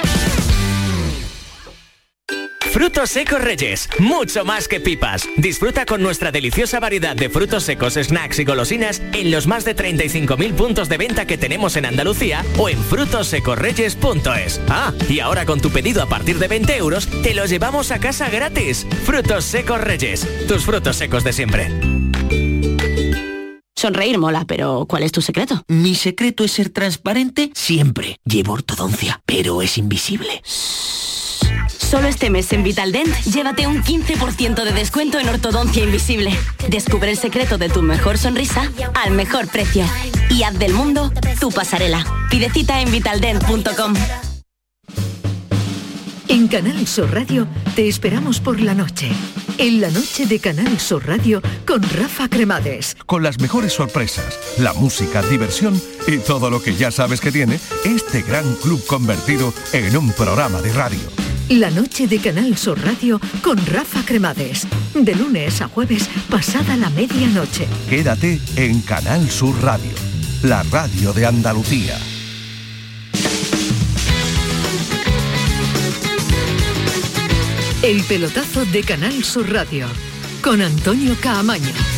Frutos 2.76 3.10
secos 3.10 3.42
Reyes, 3.42 3.88
mucho 4.00 4.44
más 4.44 4.68
que 4.68 4.82
pipas. 4.82 5.30
Disfruta 5.38 5.86
con 5.86 6.02
nuestra 6.02 6.34
deliciosa 6.34 6.82
variedad 6.82 7.16
de 7.16 7.30
frutos 7.30 7.64
secos, 7.64 7.94
snacks 7.94 8.40
y 8.40 8.44
golosinas 8.44 9.02
en 9.14 9.32
los 9.32 9.48
más 9.48 9.64
de 9.64 9.78
35.000 9.78 10.54
puntos 10.56 10.90
de 10.90 10.98
venta 10.98 11.26
que 11.26 11.38
tenemos 11.38 11.78
en 11.78 11.86
Andalucía 11.86 12.44
o 12.58 12.68
en 12.68 12.78
frutosecorreyes.es. 12.78 14.60
Ah, 14.68 14.92
y 15.08 15.22
ahora 15.22 15.46
con 15.46 15.62
tu 15.62 15.70
pedido 15.70 16.04
a 16.04 16.10
partir 16.10 16.38
de 16.38 16.50
20 16.50 16.76
euros, 16.76 17.08
te 17.24 17.34
los 17.34 17.50
llevamos 17.50 17.92
a 17.92 18.00
casa 18.00 18.30
gratis. 18.30 18.86
Frutos 19.06 19.46
secos 19.46 19.80
Reyes, 19.80 20.28
tus 20.46 20.66
frutos 20.66 20.98
secos 20.98 21.24
de 21.24 21.32
siempre. 21.32 21.72
Sonreír 23.78 24.18
mola, 24.18 24.44
pero 24.46 24.86
¿cuál 24.86 25.04
es 25.04 25.14
tu 25.14 25.22
secreto? 25.22 25.64
Mi 25.70 25.96
secreto 25.96 26.44
es 26.44 26.52
ser 26.52 26.72
transparente 26.72 27.52
siempre. 27.54 28.20
Llevo 28.26 28.52
ortodoncia, 28.52 29.22
pero 29.26 29.62
es 29.62 29.78
invisible. 29.78 30.42
Solo 31.86 32.08
este 32.08 32.32
mes 32.32 32.52
en 32.52 32.64
Vitaldent, 32.64 33.16
llévate 33.26 33.68
un 33.68 33.84
15% 33.84 34.64
de 34.64 34.72
descuento 34.72 35.20
en 35.20 35.30
ortodoncia 35.30 35.84
invisible. 35.84 36.32
Descubre 36.68 37.12
el 37.12 37.18
secreto 37.18 37.60
de 37.60 37.70
tu 37.70 37.84
mejor 37.84 38.18
sonrisa 38.18 38.72
al 38.96 39.12
mejor 39.12 39.48
precio. 39.48 39.86
Y 40.32 40.42
haz 40.44 40.58
del 40.58 40.74
mundo 40.74 41.12
tu 41.40 41.52
pasarela. 41.52 42.04
Pide 42.32 42.50
cita 42.50 42.82
en 42.82 42.92
vitaldent.com. 42.92 43.94
En 46.28 46.48
Canal 46.48 46.88
Sur 46.88 47.14
Radio 47.14 47.48
te 47.76 47.88
esperamos 47.88 48.40
por 48.40 48.60
la 48.60 48.74
noche. 48.74 49.12
En 49.60 49.80
la 49.80 49.92
noche 49.92 50.26
de 50.26 50.40
Canal 50.40 50.80
Sur 50.80 51.06
Radio 51.08 51.40
con 51.68 51.84
Rafa 51.84 52.28
Cremades. 52.30 52.98
Con 53.06 53.22
las 53.22 53.40
mejores 53.40 53.74
sorpresas, 53.74 54.40
la 54.58 54.74
música, 54.74 55.22
diversión 55.22 55.80
y 56.08 56.18
todo 56.18 56.50
lo 56.50 56.64
que 56.64 56.74
ya 56.74 56.90
sabes 56.90 57.22
que 57.22 57.32
tiene 57.32 57.60
este 57.86 58.24
gran 58.24 58.56
club 58.56 58.84
convertido 58.88 59.54
en 59.72 59.96
un 59.96 60.12
programa 60.14 60.62
de 60.64 60.74
radio. 60.74 61.25
La 61.50 61.70
noche 61.70 62.08
de 62.08 62.18
Canal 62.18 62.58
Sur 62.58 62.84
Radio 62.84 63.22
con 63.44 63.64
Rafa 63.68 64.04
Cremades. 64.04 64.66
De 64.96 65.14
lunes 65.14 65.62
a 65.62 65.68
jueves, 65.68 66.10
pasada 66.28 66.76
la 66.76 66.90
medianoche. 66.90 67.68
Quédate 67.88 68.40
en 68.56 68.82
Canal 68.82 69.30
Sur 69.30 69.56
Radio, 69.62 69.92
la 70.42 70.64
radio 70.64 71.14
de 71.14 71.28
Andalucía. 71.28 72.00
El 77.84 78.02
pelotazo 78.06 78.66
de 78.66 78.82
Canal 78.82 79.24
Sur 79.24 79.54
Radio 79.54 79.86
con 80.42 80.64
Antonio 80.64 81.16
Caamaño. 81.22 81.95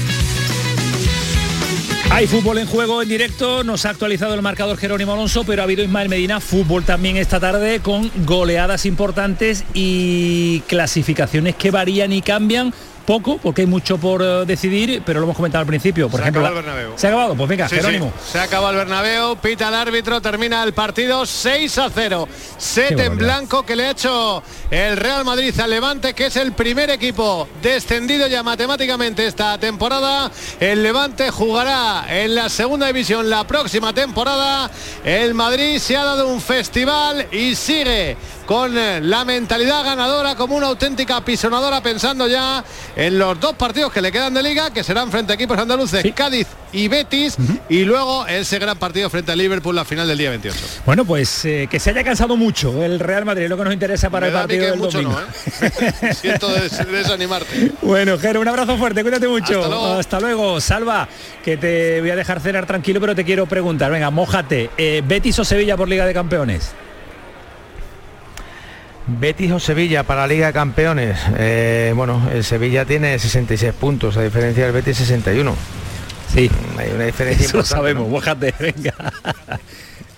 Hay 2.09 2.25
fútbol 2.25 2.57
en 2.57 2.65
juego 2.65 3.01
en 3.01 3.09
directo, 3.09 3.63
nos 3.63 3.85
ha 3.85 3.89
actualizado 3.89 4.33
el 4.33 4.41
marcador 4.41 4.77
Jerónimo 4.77 5.13
Alonso, 5.13 5.43
pero 5.43 5.61
ha 5.61 5.65
habido 5.65 5.83
Ismael 5.83 6.09
Medina, 6.09 6.39
fútbol 6.39 6.83
también 6.83 7.17
esta 7.17 7.39
tarde 7.39 7.79
con 7.81 8.09
goleadas 8.25 8.85
importantes 8.85 9.65
y 9.73 10.61
clasificaciones 10.61 11.55
que 11.55 11.69
varían 11.69 12.13
y 12.13 12.21
cambian 12.21 12.73
poco, 13.07 13.37
porque 13.41 13.61
hay 13.61 13.67
mucho 13.67 13.97
por 13.97 14.21
eh, 14.21 14.43
decidir, 14.45 15.01
pero 15.05 15.19
lo 15.21 15.25
hemos 15.25 15.35
comentado 15.37 15.61
al 15.61 15.65
principio. 15.65 16.09
Por 16.09 16.19
Se 16.19 16.23
ejemplo, 16.25 16.41
acabó 16.45 16.59
el 16.59 16.65
Bernabéu. 16.65 16.91
se 16.97 17.07
ha 17.07 17.09
acabado, 17.09 17.35
pues 17.35 17.49
venga, 17.49 17.69
Sí, 17.69 17.75
Jerónimo. 17.77 18.11
sí, 18.23 18.31
Se 18.33 18.39
acaba 18.39 18.69
el 18.69 18.75
Bernabéu, 18.75 19.37
pita 19.37 19.69
el 19.69 19.75
árbitro, 19.75 20.21
termina 20.21 20.61
el 20.63 20.73
partido 20.73 21.25
6 21.25 21.77
a 21.77 21.89
0. 21.89 22.27
Set 22.57 22.91
en 22.91 22.97
barbaridad. 22.97 23.17
blanco 23.25 23.63
que 23.63 23.75
le 23.77 23.85
ha 23.85 23.91
hecho 23.91 24.43
el 24.69 24.97
Real 24.97 25.23
Madrid 25.23 25.57
al 25.59 25.69
Levante, 25.69 26.13
que 26.13 26.25
es 26.25 26.35
el 26.35 26.51
primer 26.51 26.89
equipo 26.89 27.47
descendido 27.61 28.27
ya 28.27 28.43
matemáticamente 28.43 29.25
esta 29.25 29.57
temporada. 29.57 30.29
El 30.59 30.83
Levante 30.83 31.31
jugará 31.31 32.05
en 32.09 32.35
la 32.35 32.49
segunda 32.49 32.87
división 32.87 33.29
la 33.29 33.47
próxima 33.47 33.93
temporada. 33.93 34.69
El 35.05 35.33
Madrid 35.33 35.79
se 35.79 35.95
ha 35.95 36.03
dado 36.03 36.27
un 36.27 36.41
festival 36.41 37.25
y 37.31 37.55
sigue 37.55 38.17
con 38.47 38.75
eh, 38.77 38.99
la 39.01 39.23
mentalidad 39.25 39.83
ganadora 39.83 40.33
como 40.35 40.55
una 40.55 40.67
auténtica 40.67 41.23
pisonadora 41.23 41.81
pensando 41.81 42.27
ya 42.27 42.63
en 42.95 43.19
los 43.19 43.39
dos 43.39 43.53
partidos 43.53 43.91
que 43.93 44.01
le 44.01 44.11
quedan 44.11 44.33
de 44.33 44.41
liga 44.41 44.71
que 44.71 44.83
serán 44.83 45.11
frente 45.11 45.33
a 45.33 45.35
equipos 45.35 45.59
andaluces 45.59 46.03
Cádiz 46.15 46.47
y 46.71 46.87
Betis 46.87 47.35
y 47.69 47.83
luego 47.83 48.25
ese 48.25 48.57
gran 48.57 48.77
partido 48.79 49.09
frente 49.09 49.31
a 49.31 49.35
Liverpool 49.35 49.75
la 49.75 49.83
final 49.85 50.07
del 50.07 50.17
día 50.17 50.29
28 50.31 50.57
Bueno, 50.85 51.03
pues 51.05 51.43
eh, 51.45 51.67
que 51.69 51.79
se 51.79 51.89
haya 51.91 52.03
cansado 52.03 52.35
mucho 52.37 52.83
el 52.83 52.99
Real 52.99 53.25
Madrid, 53.25 53.47
lo 53.49 53.57
que 53.57 53.63
nos 53.65 53.73
interesa 53.73 54.09
para 54.09 54.27
Me 54.27 54.31
el 54.33 54.39
partido 54.39 54.61
que 54.63 54.69
del 54.71 54.79
mucho 54.79 55.01
domingo. 55.01 55.19
no, 55.19 55.67
¿eh? 55.67 56.13
siento 56.19 56.47
des- 56.53 56.89
desanimarte 56.91 57.73
Bueno, 57.81 58.17
Jero, 58.17 58.39
un 58.41 58.47
abrazo 58.47 58.77
fuerte, 58.77 59.01
cuídate 59.03 59.27
mucho. 59.27 59.55
Hasta 59.59 59.67
luego. 59.69 59.93
Hasta 59.93 60.19
luego. 60.21 60.61
Salva, 60.61 61.07
que 61.43 61.57
te 61.57 61.99
voy 62.01 62.09
a 62.11 62.15
dejar 62.15 62.39
cenar 62.39 62.65
tranquilo, 62.65 62.99
pero 63.01 63.13
te 63.13 63.25
quiero 63.25 63.45
preguntar. 63.45 63.91
Venga, 63.91 64.09
mójate. 64.09 64.69
Eh, 64.77 65.01
¿Betis 65.05 65.37
o 65.39 65.43
Sevilla 65.45 65.75
por 65.75 65.87
Liga 65.89 66.05
de 66.05 66.13
Campeones? 66.13 66.71
Betis 69.07 69.51
o 69.51 69.59
Sevilla 69.59 70.03
para 70.03 70.21
la 70.21 70.27
Liga 70.27 70.47
de 70.47 70.53
Campeones. 70.53 71.17
Eh, 71.37 71.93
bueno, 71.95 72.29
el 72.33 72.43
Sevilla 72.43 72.85
tiene 72.85 73.17
66 73.17 73.73
puntos, 73.73 74.17
a 74.17 74.21
diferencia 74.21 74.65
del 74.65 74.73
Betis 74.73 74.97
61. 74.97 75.55
Sí. 76.33 76.51
Hay 76.77 76.91
una 76.91 77.05
diferencia 77.05 77.45
Eso 77.45 77.57
lo 77.57 77.63
sabemos, 77.63 78.03
¿no? 78.03 78.09
mójate, 78.09 78.53
venga. 78.59 78.93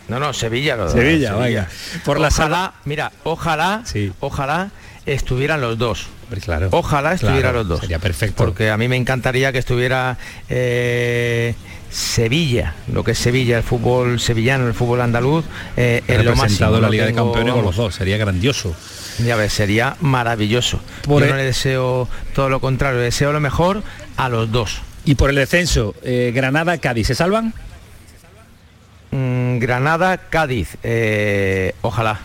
No, 0.08 0.20
no, 0.20 0.34
Sevilla. 0.34 0.76
Lo, 0.76 0.90
Sevilla, 0.90 1.34
vaya. 1.34 1.68
Por 2.04 2.20
la 2.20 2.30
ojalá, 2.30 2.74
mira, 2.86 3.12
ojalá, 3.24 3.84
ojalá 4.20 4.72
estuvieran 5.06 5.62
los 5.62 5.78
dos. 5.78 6.08
Claro. 6.44 6.70
Ojalá 6.72 7.14
estuvieran 7.14 7.42
Claro, 7.42 7.60
los 7.60 7.68
dos. 7.68 7.80
sería 7.82 8.00
perfecto. 8.00 8.44
Porque 8.44 8.70
a 8.72 8.78
mí 8.78 8.88
me 8.88 8.96
encantaría 8.96 9.52
que 9.52 9.60
estuviera 9.60 10.18
eh, 10.50 11.54
Sevilla, 11.90 12.76
lo 12.92 13.04
que 13.04 13.12
es 13.12 13.18
Sevilla, 13.18 13.58
el 13.58 13.64
fútbol 13.64 14.20
sevillano, 14.20 14.68
el 14.68 14.74
fútbol 14.74 15.02
andaluz, 15.02 15.46
eh, 15.76 16.04
en 16.08 16.26
lo 16.26 16.34
en 16.34 16.82
la 16.82 16.90
Liga 16.90 17.06
de 17.06 17.14
Campeones 17.14 17.54
con 17.54 17.66
los 17.66 17.76
dos, 17.76 17.96
sería 17.96 18.18
grandioso. 18.18 18.76
Ya 19.26 19.36
ves, 19.36 19.54
sería 19.54 19.98
maravilloso. 20.00 20.80
Por 21.04 21.24
Yo 21.24 21.30
no 21.30 21.36
le 21.36 21.44
deseo 21.44 22.08
todo 22.34 22.50
lo 22.50 22.60
contrario, 22.60 23.00
le 23.00 23.06
deseo 23.06 23.34
lo 23.34 23.40
mejor 23.40 23.84
a 24.18 24.30
los 24.30 24.52
dos. 24.52 24.82
Y 25.06 25.16
por 25.16 25.30
el 25.30 25.36
descenso, 25.36 25.96
eh, 26.04 26.32
Granada, 26.34 26.78
Cádiz, 26.78 27.08
¿se 27.08 27.16
salvan? 27.16 27.54
Mm, 29.12 29.58
Granada, 29.60 30.18
Cádiz, 30.18 30.78
eh, 30.84 31.74
ojalá. 31.82 32.20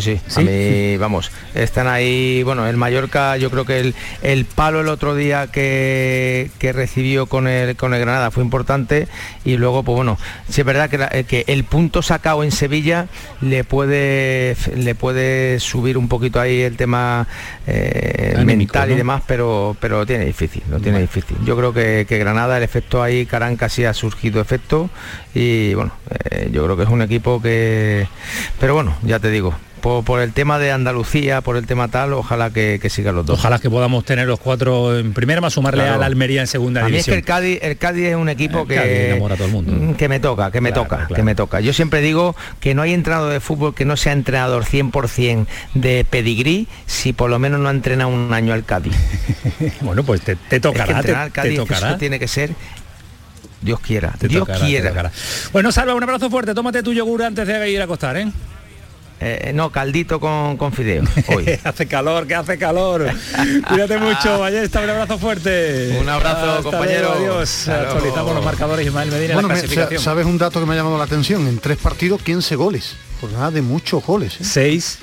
Sí, 0.00 0.20
sí, 0.26 0.40
a 0.40 0.42
mí, 0.42 0.96
vamos, 0.96 1.30
están 1.54 1.86
ahí, 1.86 2.42
bueno, 2.42 2.66
el 2.66 2.76
Mallorca, 2.76 3.36
yo 3.36 3.50
creo 3.50 3.64
que 3.64 3.80
el, 3.80 3.94
el 4.22 4.44
palo 4.44 4.80
el 4.80 4.88
otro 4.88 5.14
día 5.14 5.46
que, 5.52 6.50
que 6.58 6.72
recibió 6.72 7.26
con 7.26 7.46
el, 7.48 7.76
con 7.76 7.94
el 7.94 8.00
Granada 8.00 8.30
fue 8.30 8.42
importante 8.42 9.06
y 9.44 9.56
luego, 9.56 9.82
pues 9.82 9.96
bueno, 9.96 10.18
sí 10.48 10.60
es 10.62 10.66
verdad 10.66 10.90
que, 10.90 10.98
la- 10.98 11.08
eh, 11.12 11.24
que 11.24 11.44
el 11.46 11.64
punto 11.64 12.02
sacado 12.02 12.42
en 12.44 12.50
Sevilla 12.52 13.06
le 13.40 13.64
puede, 13.64 14.56
le 14.76 14.94
puede 14.94 15.60
subir 15.60 15.96
un 15.98 16.08
poquito 16.08 16.40
ahí 16.40 16.60
el 16.62 16.76
tema 16.76 17.26
eh, 17.66 18.34
Anímico, 18.36 18.46
mental 18.72 18.88
¿no? 18.88 18.94
y 18.94 18.98
demás, 18.98 19.22
pero, 19.26 19.76
pero 19.80 19.98
lo 19.98 20.06
tiene 20.06 20.24
difícil, 20.24 20.62
lo 20.70 20.80
tiene 20.80 21.00
difícil. 21.00 21.36
Yo 21.44 21.56
creo 21.56 21.72
que, 21.72 22.04
que 22.08 22.18
Granada, 22.18 22.56
el 22.56 22.62
efecto 22.64 23.02
ahí, 23.02 23.26
Caranca 23.26 23.68
sí 23.68 23.84
ha 23.84 23.94
surgido 23.94 24.40
efecto 24.40 24.90
y 25.34 25.74
bueno, 25.74 25.92
eh, 26.30 26.48
yo 26.52 26.64
creo 26.64 26.76
que 26.76 26.84
es 26.84 26.88
un 26.88 27.02
equipo 27.02 27.42
que... 27.42 28.06
Pero 28.60 28.74
bueno, 28.74 28.94
ya 29.02 29.18
te 29.18 29.30
digo, 29.30 29.54
por, 29.80 30.04
por 30.04 30.20
el 30.20 30.32
tema 30.32 30.58
de 30.58 30.70
Andalucía, 30.72 31.40
por 31.42 31.56
el 31.56 31.66
tema 31.66 31.88
tal, 31.88 32.12
ojalá 32.14 32.50
que, 32.50 32.78
que 32.80 32.88
sigan 32.88 33.16
los 33.16 33.26
dos. 33.26 33.38
Ojalá 33.40 33.58
que 33.58 33.68
podamos 33.68 34.04
tener 34.04 34.26
los 34.28 34.38
cuatro 34.40 34.96
en 34.98 35.12
primera, 35.12 35.40
más 35.42 35.52
sumarle 35.52 35.82
Claro. 35.82 35.96
a 35.96 35.98
la 35.98 36.06
Almería 36.06 36.40
en 36.40 36.46
segunda 36.46 36.84
a 36.84 36.88
mí 36.88 36.96
es 36.96 37.04
que 37.04 37.14
el 37.14 37.24
Cádiz, 37.24 37.58
el 37.62 37.76
Cádiz 37.76 38.06
es 38.06 38.16
un 38.16 38.28
equipo 38.28 38.60
El 38.62 38.68
que 38.68 38.74
Cádiz 38.76 38.90
enamora 38.92 39.34
a 39.34 39.36
todo 39.36 39.46
el 39.48 39.52
mundo. 39.52 39.72
mm, 39.72 39.94
que 39.94 40.08
me 40.08 40.20
toca, 40.20 40.50
que 40.50 40.60
me 40.60 40.70
Claro, 40.70 40.84
toca, 40.84 40.96
claro. 40.98 41.14
que 41.14 41.22
me 41.22 41.34
toca. 41.34 41.60
Yo 41.60 41.72
siempre 41.74 42.00
digo 42.00 42.34
que 42.60 42.74
no 42.74 42.82
hay 42.82 42.94
entrenador 42.94 43.32
de 43.32 43.40
fútbol 43.40 43.74
que 43.74 43.84
no 43.84 43.96
sea 43.96 44.12
entrenador 44.12 44.64
100% 44.64 45.46
de 45.74 46.06
pedigrí 46.08 46.66
si 46.86 47.12
por 47.12 47.28
lo 47.28 47.38
menos 47.38 47.60
no 47.60 47.68
ha 47.68 47.72
entrenado 47.72 48.08
un 48.10 48.32
año 48.32 48.54
al 48.54 48.64
Cádiz. 48.64 48.94
bueno, 49.82 50.02
pues 50.04 50.20
te, 50.22 50.36
te 50.36 50.40
Es 50.42 50.48
que 50.48 50.60
tocará, 50.60 50.96
entrenar 50.98 51.22
al 51.24 51.28
te 51.32 51.34
Cádiz, 51.42 51.58
tocará. 51.58 51.88
eso 51.90 51.98
tiene 51.98 52.18
que 52.18 52.28
ser 52.28 52.50
Dios 53.64 53.80
quiera, 53.80 54.12
Te 54.18 54.28
Dios 54.28 54.40
tocará, 54.40 54.64
quiera. 54.64 55.10
Bueno, 55.52 55.72
Salva, 55.72 55.94
un 55.94 56.02
abrazo 56.02 56.28
fuerte, 56.30 56.54
tómate 56.54 56.82
tu 56.82 56.92
yogur 56.92 57.22
antes 57.22 57.46
de 57.46 57.70
ir 57.70 57.80
a 57.80 57.84
acostar, 57.84 58.16
¿eh? 58.18 58.30
Eh, 59.20 59.52
no, 59.54 59.70
caldito 59.70 60.20
con, 60.20 60.56
con 60.58 60.72
fideo 60.72 61.02
hoy. 61.28 61.58
hace 61.64 61.86
calor, 61.86 62.26
que 62.26 62.34
hace 62.34 62.58
calor. 62.58 63.06
Cuídate 63.68 63.96
mucho, 63.96 64.38
Ballesta, 64.40 64.80
un 64.82 64.90
abrazo 64.90 65.18
fuerte. 65.18 65.96
Un 65.98 66.08
abrazo, 66.08 66.50
Hasta 66.50 66.62
compañero. 66.62 67.14
luego, 67.16 67.34
adiós. 67.36 67.68
Actualizamos 67.68 68.34
los 68.34 68.44
marcadores 68.44 68.86
Ismael 68.86 69.10
Medina 69.10 69.28
en 69.28 69.34
Bueno, 69.34 69.48
la 69.48 69.54
me- 69.54 69.60
clasificación. 69.60 70.02
¿sabes 70.02 70.26
un 70.26 70.36
dato 70.36 70.60
que 70.60 70.66
me 70.66 70.74
ha 70.74 70.76
llamado 70.76 70.98
la 70.98 71.04
atención? 71.04 71.46
En 71.46 71.58
tres 71.58 71.78
partidos, 71.78 72.20
15 72.22 72.54
goles. 72.56 72.96
Jornada 73.20 73.50
de 73.50 73.62
muchos 73.62 74.04
goles. 74.04 74.34
¿eh? 74.40 74.44
6, 74.44 74.98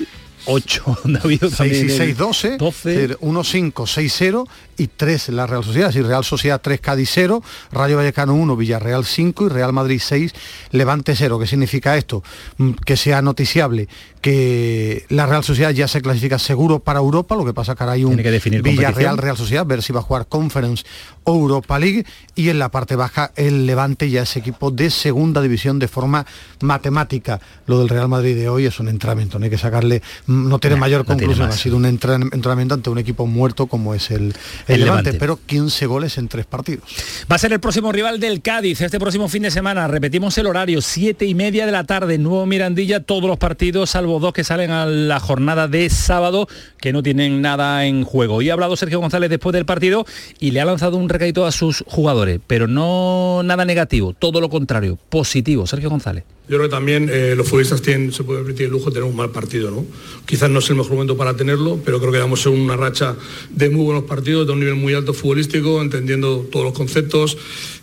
8, 0.46 0.98
David 1.04 1.40
6 1.40 1.56
también. 1.56 1.88
y 1.88 1.90
el 1.90 1.96
6, 1.96 2.16
12, 2.18 2.56
12. 2.58 3.16
1, 3.20 3.44
5, 3.44 3.86
6, 3.86 4.14
0 4.18 4.48
y 4.78 4.86
3 4.88 5.28
la 5.30 5.46
Real 5.46 5.62
Sociedad. 5.64 5.92
Si 5.92 6.00
Real 6.02 6.24
Sociedad 6.24 6.60
3, 6.60 6.80
Cádiz 6.80 7.10
0, 7.12 7.42
Rayo 7.70 7.96
Vallecano 7.96 8.34
1, 8.34 8.56
Villarreal 8.56 9.04
5 9.04 9.46
y 9.46 9.48
Real 9.48 9.72
Madrid 9.72 10.00
6, 10.02 10.32
Levante 10.70 11.14
0. 11.14 11.38
¿Qué 11.38 11.46
significa 11.46 11.96
esto? 11.96 12.22
Mm, 12.58 12.72
Que 12.84 12.96
sea 12.96 13.22
noticiable 13.22 13.88
que 14.20 15.04
la 15.08 15.26
Real 15.26 15.42
Sociedad 15.42 15.70
ya 15.70 15.88
se 15.88 16.00
clasifica 16.00 16.38
seguro 16.38 16.78
para 16.78 17.00
Europa, 17.00 17.34
lo 17.34 17.44
que 17.44 17.52
pasa 17.52 17.74
que 17.74 17.82
ahora 17.82 17.94
hay 17.94 18.04
un 18.04 18.16
que 18.16 18.30
definir 18.30 18.62
Villarreal. 18.62 19.18
Real 19.18 19.36
Sociedad, 19.36 19.66
ver 19.66 19.82
si 19.82 19.92
va 19.92 19.98
a 20.00 20.02
jugar 20.04 20.26
Conference 20.28 20.84
o 21.24 21.34
Europa 21.34 21.78
League 21.78 22.04
y 22.36 22.48
en 22.48 22.58
la 22.60 22.70
parte 22.70 22.94
baja 22.96 23.32
el 23.36 23.66
Levante 23.66 24.08
ya 24.10 24.22
es 24.22 24.36
equipo 24.36 24.70
de 24.70 24.90
segunda 24.90 25.40
división 25.42 25.78
de 25.80 25.88
forma 25.88 26.24
matemática. 26.60 27.40
Lo 27.66 27.78
del 27.80 27.88
Real 27.88 28.08
Madrid 28.08 28.36
de 28.36 28.48
hoy 28.48 28.66
es 28.66 28.78
un 28.80 28.88
entrenamiento, 28.88 29.38
no 29.38 29.44
hay 29.44 29.50
que 29.50 29.58
sacarle, 29.58 30.02
no 30.32 30.58
tiene 30.58 30.76
No, 30.76 30.80
mayor 30.80 31.00
no 31.00 31.04
tiene 31.16 31.20
conclusión, 31.34 31.48
ha 31.48 31.52
sido 31.52 31.76
un 31.76 31.84
entren- 31.84 32.32
entrenamiento 32.34 32.74
ante 32.74 32.90
un 32.90 32.98
equipo 32.98 33.26
muerto 33.26 33.66
como 33.66 33.94
es 33.94 34.10
el, 34.10 34.22
el 34.22 34.32
El 34.68 34.80
Levante, 34.80 35.10
Levante. 35.12 35.12
pero 35.18 35.38
15 35.46 35.86
goles 35.86 36.18
en 36.18 36.28
tres 36.28 36.46
partidos. 36.46 36.84
Va 37.30 37.36
a 37.36 37.38
ser 37.38 37.52
el 37.52 37.60
próximo 37.60 37.92
rival 37.92 38.18
del 38.20 38.42
Cádiz 38.42 38.80
este 38.80 38.98
próximo 38.98 39.28
fin 39.28 39.42
de 39.42 39.50
semana. 39.50 39.86
Repetimos 39.88 40.36
el 40.38 40.46
horario, 40.46 40.80
siete 40.82 41.26
y 41.26 41.34
media 41.34 41.66
de 41.66 41.72
la 41.72 41.84
tarde, 41.84 42.18
nuevo 42.18 42.46
Mirandilla, 42.46 43.00
todos 43.00 43.24
los 43.24 43.38
partidos, 43.38 43.90
salvo 43.90 44.18
dos 44.20 44.32
que 44.32 44.44
salen 44.44 44.70
a 44.70 44.86
la 44.86 45.20
jornada 45.20 45.68
de 45.68 45.88
sábado, 45.90 46.48
que 46.80 46.92
no 46.92 47.02
tienen 47.02 47.40
nada 47.42 47.84
en 47.86 48.04
juego. 48.04 48.42
Y 48.42 48.50
ha 48.50 48.54
hablado 48.54 48.76
Sergio 48.76 49.00
González 49.00 49.30
después 49.30 49.52
del 49.52 49.64
partido 49.66 50.04
y 50.40 50.50
le 50.52 50.60
ha 50.60 50.64
lanzado 50.64 50.96
un 50.96 51.08
recadito 51.08 51.46
a 51.46 51.52
sus 51.52 51.84
jugadores, 51.86 52.40
pero 52.46 52.66
no 52.66 53.42
nada 53.44 53.64
negativo, 53.64 54.12
todo 54.12 54.40
lo 54.40 54.48
contrario, 54.48 54.98
positivo. 55.08 55.66
Sergio 55.66 55.90
González. 55.90 56.24
Yo 56.48 56.56
creo 56.58 56.68
que 56.68 56.74
también 56.74 57.08
eh, 57.10 57.34
los 57.36 57.46
futbolistas 57.48 57.80
tienen, 57.82 58.12
se 58.12 58.24
puede 58.24 58.40
permitir 58.40 58.66
el 58.66 58.72
lujo 58.72 58.86
de 58.90 58.94
tener 58.94 59.08
un 59.08 59.14
mal 59.16 59.30
partido, 59.30 59.70
¿no? 59.70 59.84
Quizás 60.26 60.48
no 60.50 60.60
es 60.60 60.70
el 60.70 60.76
mejor 60.76 60.92
momento 60.92 61.16
para 61.16 61.34
tenerlo, 61.36 61.78
pero 61.84 61.98
creo 62.00 62.12
que 62.12 62.18
damos 62.18 62.46
en 62.46 62.52
una 62.58 62.76
racha 62.76 63.16
de 63.50 63.68
muy 63.70 63.84
buenos 63.84 64.04
partidos, 64.04 64.46
de 64.46 64.52
un 64.52 64.60
nivel 64.60 64.76
muy 64.76 64.94
alto 64.94 65.12
futbolístico, 65.12 65.82
entendiendo 65.82 66.46
todos 66.50 66.64
los 66.64 66.74
conceptos. 66.74 67.36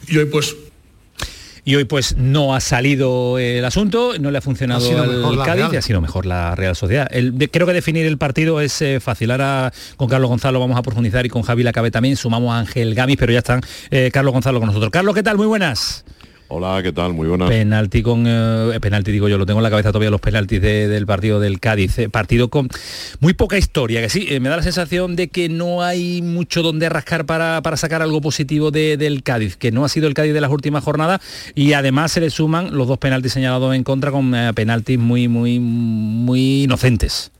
Y 0.08 0.18
hoy 0.18 0.26
pues 0.26 0.56
Y 1.66 1.76
hoy 1.76 1.84
pues 1.84 2.16
no 2.18 2.56
ha 2.56 2.62
salido 2.62 3.38
el 3.38 3.64
asunto, 3.66 4.14
no 4.20 4.32
le 4.32 4.38
ha 4.40 4.42
funcionado 4.42 4.90
Ha 4.98 5.04
al 5.04 5.38
la 5.38 5.44
Cádiz 5.46 5.62
Real. 5.64 5.74
y 5.74 5.78
ha 5.78 5.82
sido 5.84 6.02
mejor 6.02 6.26
la 6.26 6.56
Real 6.56 6.76
Sociedad. 6.76 7.08
El- 7.12 7.38
de- 7.38 7.50
creo 7.50 7.68
que 7.68 7.74
definir 7.74 8.06
el 8.08 8.18
partido 8.18 8.62
es 8.62 8.82
eh, 8.82 9.00
fácil. 9.00 9.30
Ahora 9.30 9.72
con 9.98 10.08
Carlos 10.08 10.30
Gonzalo 10.30 10.60
vamos 10.60 10.78
a 10.80 10.82
profundizar 10.82 11.26
y 11.26 11.30
con 11.30 11.44
Javi 11.44 11.62
Lacabe 11.64 11.92
también. 11.92 12.16
Sumamos 12.16 12.52
a 12.56 12.60
Ángel 12.60 12.96
Gamis, 12.96 13.18
pero 13.18 13.34
ya 13.34 13.40
están 13.40 13.62
eh, 13.92 14.10
Carlos 14.12 14.34
Gonzalo 14.34 14.60
con 14.60 14.68
nosotros. 14.68 14.90
Carlos, 14.92 15.14
¿qué 15.14 15.22
tal? 15.22 15.38
Muy 15.38 15.46
buenas. 15.46 16.06
Hola, 16.52 16.82
¿qué 16.82 16.92
tal? 16.92 17.14
Muy 17.14 17.28
buenas. 17.28 17.48
Penalti 17.48 18.02
con 18.02 18.24
eh, 18.28 18.76
penalti 18.82 19.12
digo 19.12 19.30
yo, 19.30 19.38
lo 19.38 19.46
tengo 19.46 19.60
en 19.60 19.64
la 19.64 19.70
cabeza 19.70 19.90
todavía 19.92 20.10
los 20.10 20.20
penaltis 20.20 20.60
de- 20.60 20.88
del 20.88 21.06
partido 21.06 21.40
del 21.40 21.60
Cádiz. 21.60 22.00
eh, 22.00 22.10
partido 22.10 22.50
con 22.50 22.70
muy 23.20 23.34
poca 23.36 23.56
historia, 23.60 24.02
que 24.02 24.10
sí, 24.10 24.26
eh, 24.30 24.40
me 24.40 24.50
da 24.50 24.58
la 24.58 24.64
sensación 24.64 25.16
de 25.16 25.28
que 25.28 25.48
no 25.48 25.84
hay 25.84 26.24
mucho 26.24 26.64
donde 26.64 26.90
rascar 26.90 27.28
para, 27.28 27.62
para 27.62 27.78
sacar 27.78 28.02
algo 28.02 28.20
positivo 28.20 28.72
de- 28.72 28.98
del 28.98 29.22
Cádiz, 29.22 29.58
que 29.58 29.72
no 29.72 29.86
ha 29.86 29.90
sido 29.90 30.08
el 30.08 30.16
Cádiz 30.16 30.34
de 30.34 30.42
las 30.42 30.50
últimas 30.52 30.84
jornadas 30.84 31.22
y 31.54 31.74
además 31.74 32.12
se 32.14 32.20
le 32.20 32.32
suman 32.32 32.76
los 32.76 32.88
dos 32.88 32.98
penaltis 32.98 33.32
señalados 33.34 33.76
en 33.76 33.84
contra 33.84 34.10
con 34.10 34.34
eh, 34.34 34.52
penaltis 34.56 34.98
muy, 34.98 35.28
muy, 35.28 35.60
muy 35.60 36.64
inocentes. 36.64 37.32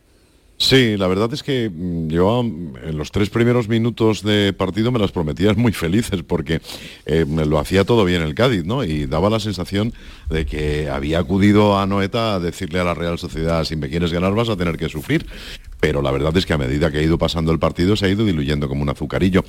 Sí, 0.62 0.98
la 0.98 1.08
verdad 1.08 1.34
es 1.34 1.42
que 1.42 1.72
mm, 1.74 2.10
yo 2.10 2.42
en 2.42 2.98
los 2.98 3.12
tres 3.12 3.30
primeros 3.30 3.70
minutos 3.70 4.24
de 4.24 4.52
partido 4.52 4.92
me 4.92 5.00
las 5.00 5.14
prometías 5.14 5.56
muy 5.56 5.72
felices 5.72 6.22
porque 6.22 6.60
eh, 7.06 7.26
lo 7.26 7.60
hacía 7.60 7.86
todo 7.86 8.04
bien 8.04 8.22
el 8.22 8.36
Cádiz, 8.36 8.66
¿no? 8.66 8.84
Y 8.84 9.06
daba 9.06 9.30
la 9.30 9.40
sensación 9.40 9.94
de 10.30 10.46
que 10.46 10.90
había 10.90 11.20
acudido 11.20 11.80
a 11.80 11.88
Noeta 11.88 12.36
a 12.36 12.40
decirle 12.42 12.82
a 12.82 12.84
la 12.84 12.94
Real 12.94 13.18
Sociedad, 13.18 13.64
si 13.64 13.78
me 13.78 13.90
quieres 13.90 14.12
ganar 14.12 14.36
vas 14.36 14.50
a 14.50 14.58
tener 14.58 14.76
que 14.76 14.90
sufrir 14.90 15.26
pero 15.80 16.02
la 16.02 16.12
verdad 16.12 16.36
es 16.36 16.46
que 16.46 16.54
a 16.54 16.58
medida 16.58 16.92
que 16.92 17.00
ha 17.00 17.02
ido 17.02 17.18
pasando 17.18 17.52
el 17.52 17.60
partido 17.60 17.96
se 17.96 18.06
ha 18.06 18.10
ido 18.10 18.26
diluyendo 18.26 18.68
como 18.68 18.82
un 18.82 18.90
azucarillo. 18.90 19.44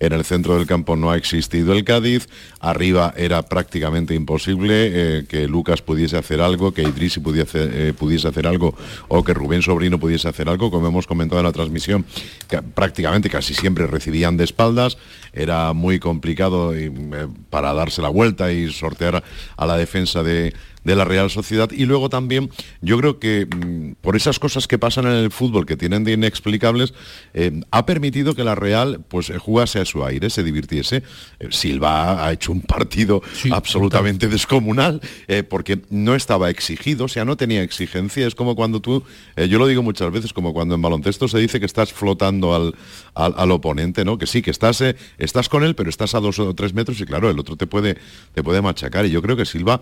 En 0.00 0.12
el 0.12 0.24
centro 0.24 0.56
del 0.56 0.66
campo 0.66 0.96
no 0.96 1.10
ha 1.10 1.16
existido 1.16 1.72
el 1.72 1.84
Cádiz, 1.84 2.28
arriba 2.60 3.14
era 3.16 3.42
prácticamente 3.42 4.14
imposible 4.14 4.90
eh, 4.92 5.24
que 5.28 5.46
Lucas 5.46 5.82
pudiese 5.82 6.16
hacer 6.16 6.40
algo, 6.40 6.72
que 6.72 6.82
Idrisi 6.82 7.20
pudiese, 7.20 7.88
eh, 7.88 7.92
pudiese 7.92 8.28
hacer 8.28 8.46
algo 8.46 8.74
o 9.08 9.22
que 9.22 9.34
Rubén 9.34 9.62
Sobrino 9.62 9.98
pudiese 9.98 10.28
hacer 10.28 10.48
algo, 10.48 10.70
como 10.70 10.88
hemos 10.88 11.06
comentado 11.06 11.40
en 11.40 11.46
la 11.46 11.52
transmisión, 11.52 12.04
que 12.48 12.60
prácticamente 12.62 13.30
casi 13.30 13.54
siempre 13.54 13.86
recibían 13.86 14.36
de 14.36 14.44
espaldas, 14.44 14.98
era 15.32 15.72
muy 15.72 15.98
complicado 15.98 16.74
eh, 16.74 16.90
para 17.50 17.72
darse 17.74 18.02
la 18.02 18.08
vuelta 18.08 18.52
y 18.52 18.72
sortear 18.72 19.22
a 19.56 19.66
la 19.66 19.76
defensa 19.76 20.22
de, 20.22 20.52
de 20.86 20.94
la 20.94 21.04
Real 21.04 21.30
Sociedad. 21.30 21.68
Y 21.72 21.84
luego 21.84 22.08
también 22.08 22.48
yo 22.80 22.96
creo 22.96 23.18
que 23.18 23.46
mm, 23.46 23.96
por 24.00 24.14
esas 24.14 24.38
cosas 24.38 24.68
que 24.68 24.78
pasan 24.78 25.06
en 25.06 25.14
el 25.14 25.32
fútbol 25.32 25.66
que 25.66 25.76
tienen 25.76 26.04
de 26.04 26.12
inexplicables, 26.12 26.94
eh, 27.34 27.60
ha 27.72 27.84
permitido 27.84 28.36
que 28.36 28.44
la 28.44 28.54
Real 28.54 29.00
pues 29.08 29.30
eh, 29.30 29.38
jugase 29.38 29.80
a 29.80 29.84
su 29.84 30.04
aire, 30.04 30.30
se 30.30 30.44
divirtiese. 30.44 31.02
Eh, 31.40 31.48
Silva 31.50 32.24
ha 32.24 32.32
hecho 32.32 32.52
un 32.52 32.60
partido 32.60 33.20
absolutamente 33.50 34.28
descomunal 34.28 35.00
porque 35.48 35.80
no 35.90 36.14
estaba 36.14 36.50
exigido, 36.50 37.06
o 37.06 37.08
sea, 37.08 37.24
no 37.24 37.36
tenía 37.36 37.62
exigencia. 37.62 38.26
Es 38.26 38.36
como 38.36 38.54
cuando 38.54 38.80
tú, 38.80 39.02
yo 39.36 39.58
lo 39.58 39.66
digo 39.66 39.82
muchas 39.82 40.12
veces, 40.12 40.32
como 40.32 40.52
cuando 40.52 40.76
en 40.76 40.82
baloncesto 40.82 41.26
se 41.26 41.38
dice 41.38 41.58
que 41.58 41.66
estás 41.66 41.92
flotando 41.92 42.54
al, 42.54 42.74
al, 43.14 43.50
oponente, 43.50 44.04
¿no? 44.04 44.18
Que 44.18 44.26
sí, 44.26 44.40
que 44.42 44.52
estás, 44.52 44.84
estás 45.18 45.48
con 45.48 45.64
él, 45.64 45.74
pero 45.74 45.90
estás 45.90 46.14
a 46.14 46.20
dos 46.20 46.38
o 46.38 46.54
tres 46.54 46.74
metros 46.74 47.00
y 47.00 47.06
claro, 47.06 47.28
el 47.28 47.38
otro 47.38 47.56
te 47.56 47.66
puede, 47.66 47.96
te 48.34 48.42
puede 48.42 48.62
machacar. 48.62 49.04
Y 49.06 49.10
yo 49.10 49.20
creo 49.22 49.36
que 49.36 49.46
Silva 49.46 49.80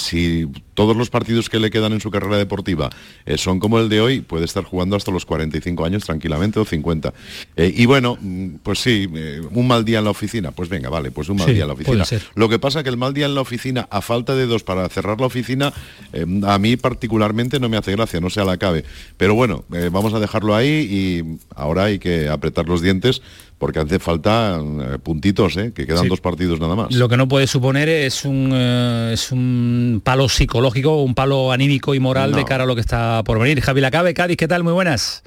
si 0.00 0.48
todos 0.74 0.96
los 0.96 1.10
partidos 1.10 1.48
que 1.50 1.60
le 1.60 1.70
quedan 1.70 1.92
en 1.92 2.00
su 2.00 2.10
carrera 2.10 2.38
deportiva 2.38 2.90
eh, 3.26 3.36
son 3.36 3.60
como 3.60 3.78
el 3.78 3.88
de 3.88 4.00
hoy, 4.00 4.20
puede 4.20 4.44
estar 4.44 4.64
jugando 4.64 4.96
hasta 4.96 5.10
los 5.10 5.26
45 5.26 5.84
años 5.84 6.04
tranquilamente 6.04 6.58
o 6.58 6.64
50. 6.64 7.12
Eh, 7.56 7.72
y 7.76 7.86
bueno, 7.86 8.16
mm, 8.20 8.56
pues 8.62 8.78
sí, 8.78 9.08
eh, 9.14 9.42
un 9.50 9.68
mal 9.68 9.84
día 9.84 9.98
en 9.98 10.04
la 10.04 10.10
oficina, 10.10 10.52
pues 10.52 10.68
venga, 10.68 10.88
vale, 10.88 11.10
pues 11.10 11.28
un 11.28 11.36
mal 11.36 11.52
día 11.52 11.62
en 11.62 11.68
la 11.68 11.74
oficina. 11.74 12.04
Lo 12.34 12.48
que 12.48 12.58
pasa 12.58 12.82
que 12.82 12.88
el 12.88 12.96
mal 12.96 13.14
día 13.14 13.26
en 13.26 13.34
la 13.34 13.42
oficina, 13.42 13.86
a 13.90 14.00
falta 14.00 14.34
de 14.34 14.46
dos 14.46 14.62
para 14.62 14.88
cerrar 14.88 15.20
la 15.20 15.26
oficina, 15.26 15.72
a 16.44 16.58
mí 16.58 16.76
particularmente 16.76 17.60
no 17.60 17.68
me 17.68 17.76
hace 17.76 17.92
gracia, 17.92 18.20
no 18.20 18.30
se 18.30 18.44
la 18.44 18.56
cabe. 18.56 18.84
Pero 19.16 19.34
bueno, 19.34 19.64
vamos 19.92 20.14
a 20.14 20.20
dejarlo 20.20 20.56
ahí 20.56 20.68
y 20.68 21.38
ahora 21.54 21.84
hay 21.84 21.98
que 21.98 22.28
apretar 22.28 22.66
los 22.66 22.80
dientes 22.80 23.22
porque 23.60 23.78
hace 23.78 23.98
falta 23.98 24.58
eh, 24.58 24.98
puntitos, 24.98 25.56
¿eh? 25.58 25.72
que 25.72 25.86
quedan 25.86 26.08
dos 26.08 26.22
partidos 26.22 26.58
nada 26.58 26.74
más. 26.74 26.94
Lo 26.94 27.10
que 27.10 27.18
no 27.18 27.28
puede 27.28 27.46
suponer 27.46 27.90
es 27.90 28.24
un, 28.24 28.50
eh, 28.54 29.10
es 29.12 29.30
un 29.30 30.00
palo 30.02 30.30
psicológico, 30.30 31.02
un 31.02 31.14
palo 31.14 31.52
anímico 31.52 31.94
y 31.94 32.00
moral 32.00 32.32
de 32.32 32.46
cara 32.46 32.64
a 32.64 32.66
lo 32.66 32.74
que 32.74 32.80
está 32.80 33.22
por 33.22 33.38
venir. 33.38 33.60
Javi 33.60 33.82
Lacabe, 33.82 34.14
Cádiz, 34.14 34.38
¿qué 34.38 34.48
tal? 34.48 34.64
Muy 34.64 34.72
buenas 34.72 35.22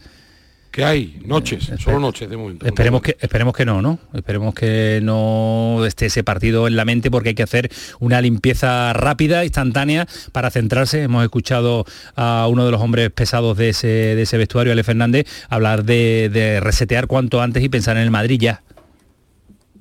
que 0.73 0.83
hay 0.83 1.21
noches, 1.23 1.71
solo 1.77 1.99
noches 1.99 2.27
de 2.27 2.36
momento. 2.36 2.65
Esperemos 2.65 3.03
que, 3.03 3.15
esperemos 3.19 3.55
que 3.55 3.63
no, 3.63 3.83
¿no? 3.83 3.99
Esperemos 4.12 4.55
que 4.55 5.01
no 5.03 5.86
esté 5.86 6.07
ese 6.07 6.23
partido 6.23 6.67
en 6.67 6.75
la 6.75 6.83
mente 6.83 7.12
porque 7.12 7.29
hay 7.29 7.36
que 7.36 7.43
hacer 7.43 7.69
una 7.99 8.19
limpieza 8.19 8.91
rápida, 8.93 9.45
instantánea, 9.45 10.07
para 10.31 10.49
centrarse. 10.49 11.03
Hemos 11.03 11.23
escuchado 11.23 11.86
a 12.15 12.47
uno 12.49 12.65
de 12.65 12.71
los 12.71 12.81
hombres 12.81 13.12
pesados 13.12 13.55
de 13.55 13.69
ese, 13.69 13.88
de 13.88 14.23
ese 14.23 14.36
vestuario, 14.38 14.73
Ale 14.73 14.83
Fernández, 14.83 15.27
hablar 15.47 15.86
de, 15.86 16.59
resetear 16.59 17.05
cuanto 17.05 17.39
antes 17.39 17.63
y 17.63 17.69
pensar 17.69 17.95
en 17.97 18.03
el 18.03 18.12
Madrid 18.12 18.39
ya. 18.41 18.63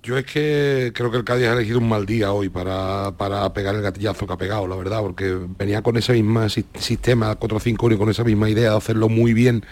Yo 0.03 0.19
es 0.19 0.27
que 0.27 0.93
creo 0.95 1.11
que 1.11 1.17
el 1.17 1.25
Cádiz 1.25 1.47
ha 1.47 1.55
elegido 1.55 1.79
un 1.79 1.89
mal 1.89 2.05
día 2.05 2.33
hoy 2.33 2.51
para, 2.51 3.13
para 3.17 3.51
pegar 3.55 3.77
el 3.77 3.83
gatillazo 3.83 4.27
que 4.27 4.33
ha 4.35 4.37
pegado, 4.37 4.67
la 4.67 4.77
verdad, 4.77 5.01
porque 5.01 5.39
venía 5.57 5.81
con 5.81 5.97
ese 5.97 6.13
mismo 6.13 6.47
sistema 6.49 7.39
4-5-1 7.39 7.95
y 7.95 7.97
con 7.97 8.11
esa 8.11 8.25
misma 8.25 8.51
idea 8.51 8.73
de 8.73 8.77
hacerlo 8.77 9.09
muy 9.09 9.33
bien 9.33 9.65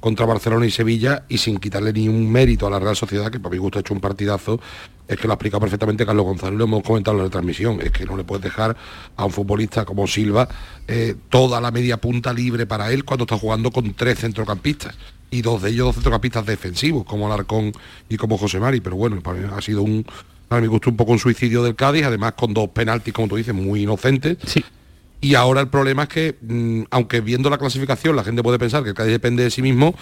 contra 0.00 0.26
Barcelona 0.26 0.66
y 0.66 0.70
Sevilla 0.70 1.24
y 1.28 1.38
sin 1.38 1.58
quitarle 1.58 1.92
ni 1.92 2.08
un 2.08 2.30
mérito 2.30 2.66
a 2.66 2.70
la 2.70 2.78
Real 2.78 2.96
Sociedad, 2.96 3.30
que 3.30 3.40
para 3.40 3.52
mi 3.52 3.58
gusto 3.58 3.78
ha 3.78 3.80
hecho 3.80 3.94
un 3.94 4.00
partidazo, 4.00 4.60
es 5.08 5.16
que 5.18 5.26
lo 5.26 5.32
ha 5.32 5.34
explicado 5.34 5.60
perfectamente 5.60 6.04
Carlos 6.04 6.24
González, 6.24 6.58
lo 6.58 6.64
hemos 6.64 6.82
comentado 6.82 7.16
en 7.18 7.24
la 7.24 7.30
transmisión, 7.30 7.80
es 7.80 7.90
que 7.90 8.04
no 8.04 8.16
le 8.16 8.24
puedes 8.24 8.42
dejar 8.42 8.76
a 9.16 9.24
un 9.24 9.30
futbolista 9.30 9.84
como 9.84 10.06
Silva 10.06 10.48
eh, 10.88 11.14
toda 11.28 11.60
la 11.60 11.70
media 11.70 11.96
punta 11.98 12.32
libre 12.32 12.66
para 12.66 12.92
él 12.92 13.04
cuando 13.04 13.24
está 13.24 13.38
jugando 13.38 13.70
con 13.70 13.94
tres 13.94 14.18
centrocampistas 14.20 14.94
y 15.30 15.42
dos 15.42 15.62
de 15.62 15.70
ellos 15.70 15.86
dos 15.86 15.94
centrocampistas 15.96 16.46
defensivos, 16.46 17.04
como 17.04 17.26
Alarcón 17.26 17.72
y 18.08 18.16
como 18.16 18.38
José 18.38 18.60
Mari, 18.60 18.80
pero 18.80 18.96
bueno, 18.96 19.20
ha 19.54 19.60
sido 19.60 19.82
un, 19.82 20.04
a 20.50 20.60
mi 20.60 20.66
gusto 20.66 20.90
un 20.90 20.96
poco 20.96 21.12
un 21.12 21.18
suicidio 21.18 21.62
del 21.62 21.74
Cádiz, 21.74 22.04
además 22.04 22.34
con 22.34 22.54
dos 22.54 22.68
penaltis, 22.70 23.12
como 23.12 23.28
tú 23.28 23.36
dices, 23.36 23.54
muy 23.54 23.82
inocentes. 23.82 24.38
Sí. 24.46 24.64
Y 25.20 25.34
ahora 25.34 25.60
el 25.60 25.68
problema 25.68 26.04
es 26.04 26.08
que, 26.08 26.36
mm, 26.40 26.82
aunque 26.90 27.20
viendo 27.20 27.50
la 27.50 27.58
clasificación 27.58 28.16
la 28.16 28.24
gente 28.24 28.42
puede 28.42 28.58
pensar 28.58 28.82
que 28.82 28.90
el 28.90 28.94
Cádiz 28.94 29.12
depende 29.12 29.42
de 29.42 29.50
sí 29.50 29.62
mismo, 29.62 29.94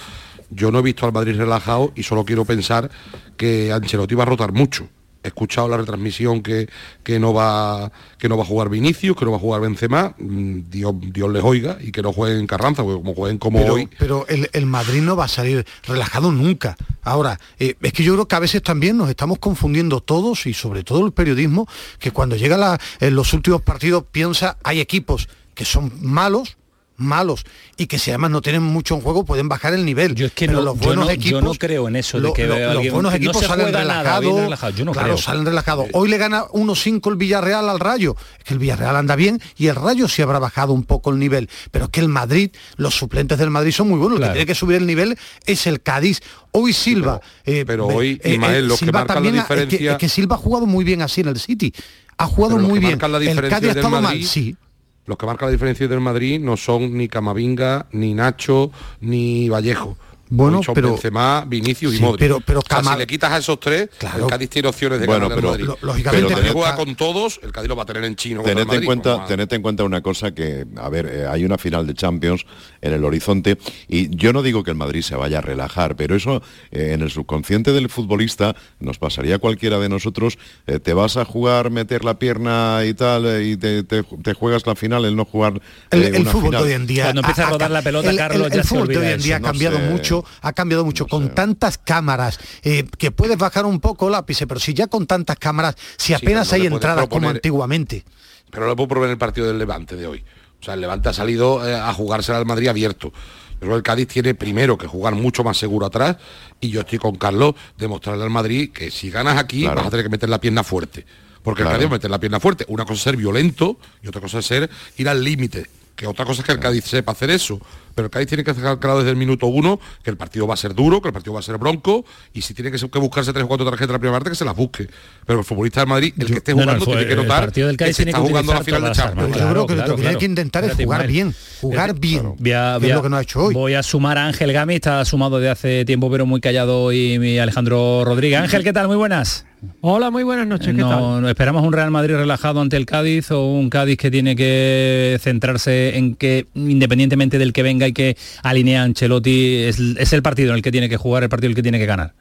yo 0.50 0.70
no 0.70 0.80
he 0.80 0.82
visto 0.82 1.06
al 1.06 1.12
Madrid 1.12 1.36
relajado 1.36 1.92
y 1.94 2.02
solo 2.02 2.24
quiero 2.24 2.44
pensar 2.44 2.90
que 3.36 3.72
Ancelotti 3.72 4.14
va 4.14 4.24
a 4.24 4.26
rotar 4.26 4.52
mucho 4.52 4.88
he 5.24 5.28
escuchado 5.28 5.68
la 5.68 5.78
retransmisión 5.78 6.42
que, 6.42 6.68
que, 7.02 7.18
no 7.18 7.32
va, 7.32 7.90
que 8.18 8.28
no 8.28 8.36
va 8.36 8.44
a 8.44 8.46
jugar 8.46 8.68
Vinicius, 8.68 9.16
que 9.16 9.24
no 9.24 9.30
va 9.30 9.38
a 9.38 9.40
jugar 9.40 9.62
Benzema, 9.62 10.14
mm, 10.18 10.70
Dios, 10.70 10.94
Dios 11.00 11.32
les 11.32 11.42
oiga, 11.42 11.78
y 11.80 11.90
que 11.90 12.02
no 12.02 12.12
jueguen 12.12 12.46
Carranza, 12.46 12.82
porque 12.84 13.00
como 13.00 13.14
jueguen 13.14 13.38
como 13.38 13.64
hoy... 13.64 13.88
Pero 13.98 14.26
el, 14.28 14.66
Madrid 14.66 15.02
no 15.02 15.16
va 15.16 15.24
a 15.24 15.28
salir 15.28 15.64
relajado 15.84 16.30
nunca. 16.30 16.76
Ahora, 17.02 17.40
eh, 17.58 17.74
es 17.80 17.92
que 17.92 18.02
yo 18.02 18.12
creo 18.14 18.28
que 18.28 18.36
a 18.36 18.40
veces 18.40 18.62
también 18.62 18.96
nos 18.96 19.08
estamos 19.08 19.38
confundiendo 19.38 20.00
todos, 20.00 20.46
y 20.46 20.52
sobre 20.52 20.84
todo 20.84 21.06
el 21.06 21.12
periodismo, 21.12 21.66
que 21.98 22.10
cuando 22.10 22.36
llega 22.36 22.78
en 23.00 23.14
los 23.16 23.32
últimos 23.32 23.62
partidos 23.62 24.04
piensa, 24.12 24.58
hay 24.62 24.80
equipos 24.80 25.28
que 25.54 25.64
son 25.64 25.90
malos, 26.00 26.56
malos 26.96 27.44
y 27.76 27.86
que 27.86 27.98
si 27.98 28.10
además 28.10 28.30
no 28.30 28.40
tienen 28.40 28.62
mucho 28.62 28.94
en 28.94 29.00
juego 29.00 29.24
pueden 29.24 29.48
bajar 29.48 29.74
el 29.74 29.84
nivel. 29.84 30.14
Yo 30.14 30.26
es 30.26 30.32
que 30.32 30.46
no, 30.46 30.60
los 30.60 30.78
buenos 30.78 31.08
equipos, 31.10 31.30
yo 31.30 31.40
no 31.40 31.54
creo 31.54 31.88
en 31.88 31.96
eso 31.96 32.20
de 32.20 32.32
que 32.32 32.46
los 32.46 32.90
buenos 32.90 33.14
equipos 33.14 33.44
salen 33.44 33.72
relajados. 33.72 34.74
Yo 34.76 34.84
no 34.84 34.92
claro, 34.92 35.18
salen 35.18 35.44
relajados. 35.44 35.88
Hoy 35.92 36.08
le 36.08 36.18
gana 36.18 36.44
1-5 36.44 37.10
el 37.10 37.16
Villarreal 37.16 37.68
al 37.68 37.80
Rayo. 37.80 38.16
Es 38.38 38.44
que 38.44 38.54
el 38.54 38.60
Villarreal 38.60 38.96
anda 38.96 39.16
bien 39.16 39.40
y 39.56 39.66
el 39.68 39.76
Rayo 39.76 40.08
sí 40.08 40.22
habrá 40.22 40.38
bajado 40.38 40.72
un 40.72 40.84
poco 40.84 41.10
el 41.10 41.18
nivel. 41.18 41.48
Pero 41.70 41.86
es 41.86 41.90
que 41.90 42.00
el 42.00 42.08
Madrid, 42.08 42.50
los 42.76 42.94
suplentes 42.94 43.38
del 43.38 43.50
Madrid 43.50 43.72
son 43.72 43.88
muy 43.88 43.98
buenos. 43.98 44.18
El 44.20 44.26
que 44.26 44.32
tiene 44.32 44.46
que 44.46 44.54
subir 44.54 44.76
el 44.76 44.86
nivel 44.86 45.18
es 45.46 45.66
el 45.66 45.80
Cádiz. 45.82 46.20
Hoy 46.52 46.72
Silva. 46.72 47.20
Pero, 47.44 47.90
eh, 47.90 47.94
hoy, 47.94 48.20
eh, 48.22 48.34
Ismael, 48.34 48.68
lo 48.68 48.76
que 48.76 48.92
marca 48.92 49.14
la 49.14 49.30
diferencia... 49.30 49.92
Es 49.92 49.98
que, 49.98 50.08
Silva 50.08 50.36
ha 50.36 50.38
jugado 50.38 50.66
muy 50.66 50.84
bien 50.84 51.02
así 51.02 51.20
en 51.20 51.28
el 51.28 51.40
City. 51.40 51.72
Ha 52.16 52.26
jugado 52.26 52.58
muy 52.58 52.78
bien. 52.78 52.92
el 52.92 53.48
Cádiz 53.48 53.70
ha 53.70 53.72
estado 53.72 54.00
mal, 54.00 54.22
sí 54.22 54.56
los 55.06 55.18
que 55.18 55.26
marcan 55.26 55.48
la 55.48 55.52
diferencia 55.52 55.88
del 55.88 56.00
Madrid 56.00 56.40
no 56.40 56.56
son 56.56 56.96
ni 56.96 57.08
Camavinga, 57.08 57.86
ni 57.92 58.14
Nacho, 58.14 58.70
ni 59.00 59.48
Vallejo. 59.48 59.96
Bueno, 60.30 60.60
pero 60.74 60.92
Benzema, 60.92 61.44
Vinicius 61.46 61.96
y 61.96 62.00
Modric. 62.00 62.18
Pero, 62.18 62.40
pero 62.40 62.60
si 62.62 62.98
le 62.98 63.06
quitas 63.06 63.30
a 63.32 63.38
esos 63.38 63.60
tres, 63.60 63.88
el 64.16 64.26
Cádiz 64.26 64.48
tiene 64.48 64.68
opciones 64.68 65.00
de 65.00 65.06
ganar 65.06 65.28
pero, 65.34 65.50
Madrid. 65.50 65.66
lógicamente, 65.82 66.34
pero 66.34 66.52
juega 66.52 66.76
con 66.76 66.94
todos, 66.96 67.40
el 67.42 67.52
Cádiz 67.52 67.68
lo 67.68 67.76
va 67.76 67.82
a 67.82 67.86
tener 67.86 68.04
en 68.04 68.16
chino. 68.16 68.42
Tened 68.42 68.72
en 68.72 68.84
cuenta, 68.84 69.26
tened 69.26 69.52
en 69.52 69.62
cuenta 69.62 69.84
una 69.84 70.00
cosa 70.00 70.32
que, 70.34 70.66
a 70.76 70.88
ver, 70.88 71.06
eh, 71.06 71.26
hay 71.26 71.44
una 71.44 71.58
final 71.58 71.86
de 71.86 71.94
Champions 71.94 72.46
en 72.80 72.92
el 72.92 73.04
horizonte 73.04 73.58
y 73.86 74.14
yo 74.16 74.32
no 74.32 74.42
digo 74.42 74.64
que 74.64 74.70
el 74.70 74.76
Madrid 74.76 75.02
se 75.02 75.14
vaya 75.14 75.38
a 75.38 75.40
relajar, 75.40 75.94
pero 75.96 76.16
eso 76.16 76.42
eh, 76.70 76.92
en 76.92 77.02
el 77.02 77.10
subconsciente 77.10 77.72
del 77.72 77.88
futbolista 77.90 78.56
nos 78.80 78.98
pasaría 78.98 79.36
a 79.36 79.38
cualquiera 79.38 79.78
de 79.78 79.88
nosotros. 79.88 80.38
Eh, 80.66 80.80
te 80.80 80.94
vas 80.94 81.16
a 81.16 81.24
jugar, 81.24 81.70
meter 81.70 82.04
la 82.04 82.18
pierna 82.18 82.80
y 82.86 82.94
tal 82.94 83.42
y 83.42 83.56
te, 83.56 84.02
juegas 84.32 84.66
la 84.66 84.74
final, 84.74 85.04
el 85.04 85.16
no 85.16 85.24
jugar. 85.24 85.60
el, 85.90 86.26
fútbol 86.26 86.54
hoy 86.54 86.72
en 86.72 86.86
día 86.86 87.04
cuando 87.04 87.20
empieza 87.20 87.46
a, 87.46 87.50
rodar 87.50 87.70
la 87.70 87.82
pelota, 87.82 88.14
Carlos, 88.16 88.50
el, 88.50 88.64
fútbol 88.64 88.88
de 88.88 88.96
hoy 88.96 89.06
en 89.08 89.20
día 89.20 89.36
ha 89.36 89.40
cambiado 89.40 89.78
mucho 89.78 90.13
ha 90.42 90.52
cambiado 90.52 90.84
mucho. 90.84 91.06
con 91.06 91.34
tantas 91.34 91.78
cámaras, 91.78 92.38
eh, 92.62 92.84
que 92.98 93.10
puedes 93.10 93.38
bajar 93.38 93.66
un 93.66 93.80
poco 93.80 94.08
el 94.08 94.14
ápice, 94.14 94.46
pero 94.46 94.60
si 94.60 94.74
ya 94.74 94.86
con 94.86 95.06
tantas 95.06 95.38
cámaras, 95.38 95.76
si 95.96 96.14
apenas 96.14 96.52
hay 96.52 96.66
entradas 96.66 97.06
como 97.08 97.28
antiguamente. 97.28 98.04
Pero 98.50 98.66
no 98.66 98.76
puedo 98.76 98.88
proponer 98.88 99.12
el 99.12 99.18
partido 99.18 99.46
del 99.46 99.58
Levante 99.58 99.96
de 99.96 100.06
hoy. 100.06 100.24
O 100.60 100.64
sea, 100.64 100.74
el 100.74 100.80
Levante 100.80 101.08
ha 101.08 101.12
salido 101.12 101.66
eh, 101.66 101.74
a 101.74 101.92
jugarse 101.92 102.32
al 102.32 102.46
Madrid 102.46 102.68
abierto. 102.68 103.12
Pero 103.58 103.76
el 103.76 103.82
Cádiz 103.82 104.08
tiene 104.08 104.34
primero 104.34 104.76
que 104.76 104.86
jugar 104.86 105.14
mucho 105.14 105.42
más 105.42 105.56
seguro 105.56 105.86
atrás 105.86 106.16
y 106.60 106.70
yo 106.70 106.80
estoy 106.80 106.98
con 106.98 107.16
Carlos 107.16 107.54
demostrarle 107.78 108.24
al 108.24 108.30
Madrid 108.30 108.70
que 108.72 108.90
si 108.90 109.10
ganas 109.10 109.38
aquí 109.38 109.66
vas 109.66 109.86
a 109.86 109.90
tener 109.90 110.04
que 110.04 110.10
meter 110.10 110.28
la 110.28 110.40
pierna 110.40 110.62
fuerte. 110.62 111.06
Porque 111.42 111.62
el 111.62 111.68
Cádiz 111.68 111.84
va 111.84 111.90
a 111.90 111.92
meter 111.92 112.10
la 112.10 112.18
pierna 112.18 112.40
fuerte. 112.40 112.64
Una 112.68 112.84
cosa 112.84 112.94
es 112.94 113.02
ser 113.02 113.16
violento 113.16 113.78
y 114.02 114.08
otra 114.08 114.20
cosa 114.20 114.38
es 114.38 114.46
ser 114.46 114.70
ir 114.96 115.08
al 115.08 115.22
límite 115.22 115.66
que 115.96 116.06
otra 116.06 116.24
cosa 116.24 116.42
es 116.42 116.46
que 116.46 116.52
el 116.52 116.60
Cádiz 116.60 116.84
sepa 116.84 117.12
hacer 117.12 117.30
eso 117.30 117.60
pero 117.94 118.06
el 118.06 118.10
Cádiz 118.10 118.28
tiene 118.28 118.44
que 118.44 118.52
dejar 118.52 118.78
claro 118.78 118.98
desde 118.98 119.10
el 119.10 119.16
minuto 119.16 119.46
uno 119.46 119.78
que 120.02 120.10
el 120.10 120.16
partido 120.16 120.46
va 120.46 120.54
a 120.54 120.56
ser 120.56 120.74
duro, 120.74 121.00
que 121.00 121.08
el 121.08 121.14
partido 121.14 121.34
va 121.34 121.40
a 121.40 121.42
ser 121.42 121.58
bronco, 121.58 122.04
y 122.32 122.42
si 122.42 122.54
tiene 122.54 122.70
que, 122.70 122.98
buscarse 122.98 123.32
tres 123.32 123.44
o 123.44 123.48
cuatro 123.48 123.64
tarjetas 123.64 123.92
la 123.92 123.98
primera 123.98 124.18
parte, 124.18 124.30
que 124.30 124.36
se 124.36 124.44
las 124.44 124.56
busque. 124.56 124.88
Pero 125.26 125.40
el 125.40 125.44
futbolista 125.44 125.80
del 125.80 125.88
Madrid, 125.88 126.14
el 126.18 126.26
que 126.26 126.34
esté 126.34 126.52
jugando, 126.52 126.84
tiene 126.84 127.06
que 127.06 127.16
notar 127.16 127.52
del 127.52 127.76
que 127.76 127.92
se 127.92 128.02
está 128.02 128.18
jugando 128.18 128.54
la 128.54 128.64
final 128.64 128.82
de 128.82 128.92
Champions. 128.92 129.36
yo 129.36 129.50
creo 129.50 129.66
que 129.66 129.76
lo 129.76 129.84
que 129.84 130.02
tiene 130.02 130.18
que 130.18 130.24
intentar 130.24 130.64
es 130.64 130.74
jugar 130.74 131.06
bien, 131.06 131.34
jugar 131.60 131.94
bien, 131.98 132.34
voy 132.38 132.52
a, 132.52 132.78
que 132.80 132.88
es 132.88 132.94
lo 132.94 133.02
que 133.02 133.08
no 133.08 133.16
ha 133.16 133.22
hecho 133.22 133.44
hoy. 133.44 133.54
Voy 133.54 133.74
a 133.74 133.82
sumar 133.82 134.18
a 134.18 134.26
Ángel 134.26 134.52
Gami, 134.52 134.76
está 134.76 135.04
sumado 135.04 135.38
de 135.38 135.50
hace 135.50 135.84
tiempo, 135.84 136.10
pero 136.10 136.26
muy 136.26 136.40
callado, 136.40 136.92
y 136.92 137.18
mi 137.18 137.38
Alejandro 137.38 138.04
Rodríguez. 138.04 138.40
Ángel, 138.40 138.64
¿qué 138.64 138.72
tal? 138.72 138.88
Muy 138.88 138.96
buenas. 138.96 139.44
Hola, 139.80 140.10
muy 140.10 140.22
buenas 140.22 140.46
noches. 140.46 140.74
¿Qué 140.74 140.82
tal? 140.82 141.26
¿Esperamos 141.28 141.64
un 141.64 141.72
Real 141.72 141.90
Madrid 141.90 142.14
relajado 142.14 142.60
ante 142.60 142.76
el 142.76 142.86
Cádiz 142.86 143.30
o 143.30 143.46
un 143.46 143.70
Cádiz 143.70 143.96
que 143.96 144.10
tiene 144.10 144.36
que 144.36 145.18
centrarse 145.20 145.96
en 145.96 146.14
que, 146.14 146.46
independientemente 146.54 147.38
del 147.38 147.52
que 147.52 147.62
venga 147.62 147.86
y 147.86 147.92
que 147.92 148.16
alinea 148.42 148.82
Ancelotti, 148.82 149.56
es, 149.64 150.12
el 150.12 150.22
partido 150.22 150.50
en 150.50 150.56
el 150.56 150.62
que 150.62 150.72
tiene 150.72 150.88
que 150.88 150.96
jugar, 150.96 151.22
el 151.22 151.28
partido 151.28 151.48
en 151.48 151.52
el 151.52 151.56
que 151.56 151.62
tiene 151.62 151.78
que 151.78 151.86
ganar? 151.86 152.12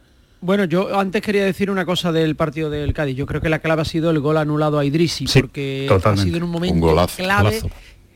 Bueno, 0.41 0.65
yo 0.65 0.99
antes 0.99 1.21
quería 1.21 1.45
decir 1.45 1.71
una 1.71 1.85
cosa 1.85 2.11
del 2.11 2.35
partido 2.35 2.69
del 2.69 2.93
Cádiz. 2.93 3.15
Yo 3.15 3.25
creo 3.25 3.39
que 3.39 3.47
la 3.47 3.59
clave 3.59 3.83
ha 3.83 3.85
sido 3.85 4.11
el 4.11 4.19
gol 4.19 4.37
anulado 4.37 4.77
a 4.77 4.83
Idrisi, 4.83 5.25
porque 5.25 5.89
ha 6.03 6.17
sido 6.17 6.37
en 6.37 6.43
un 6.43 6.49
momento 6.49 7.07
clave 7.15 7.61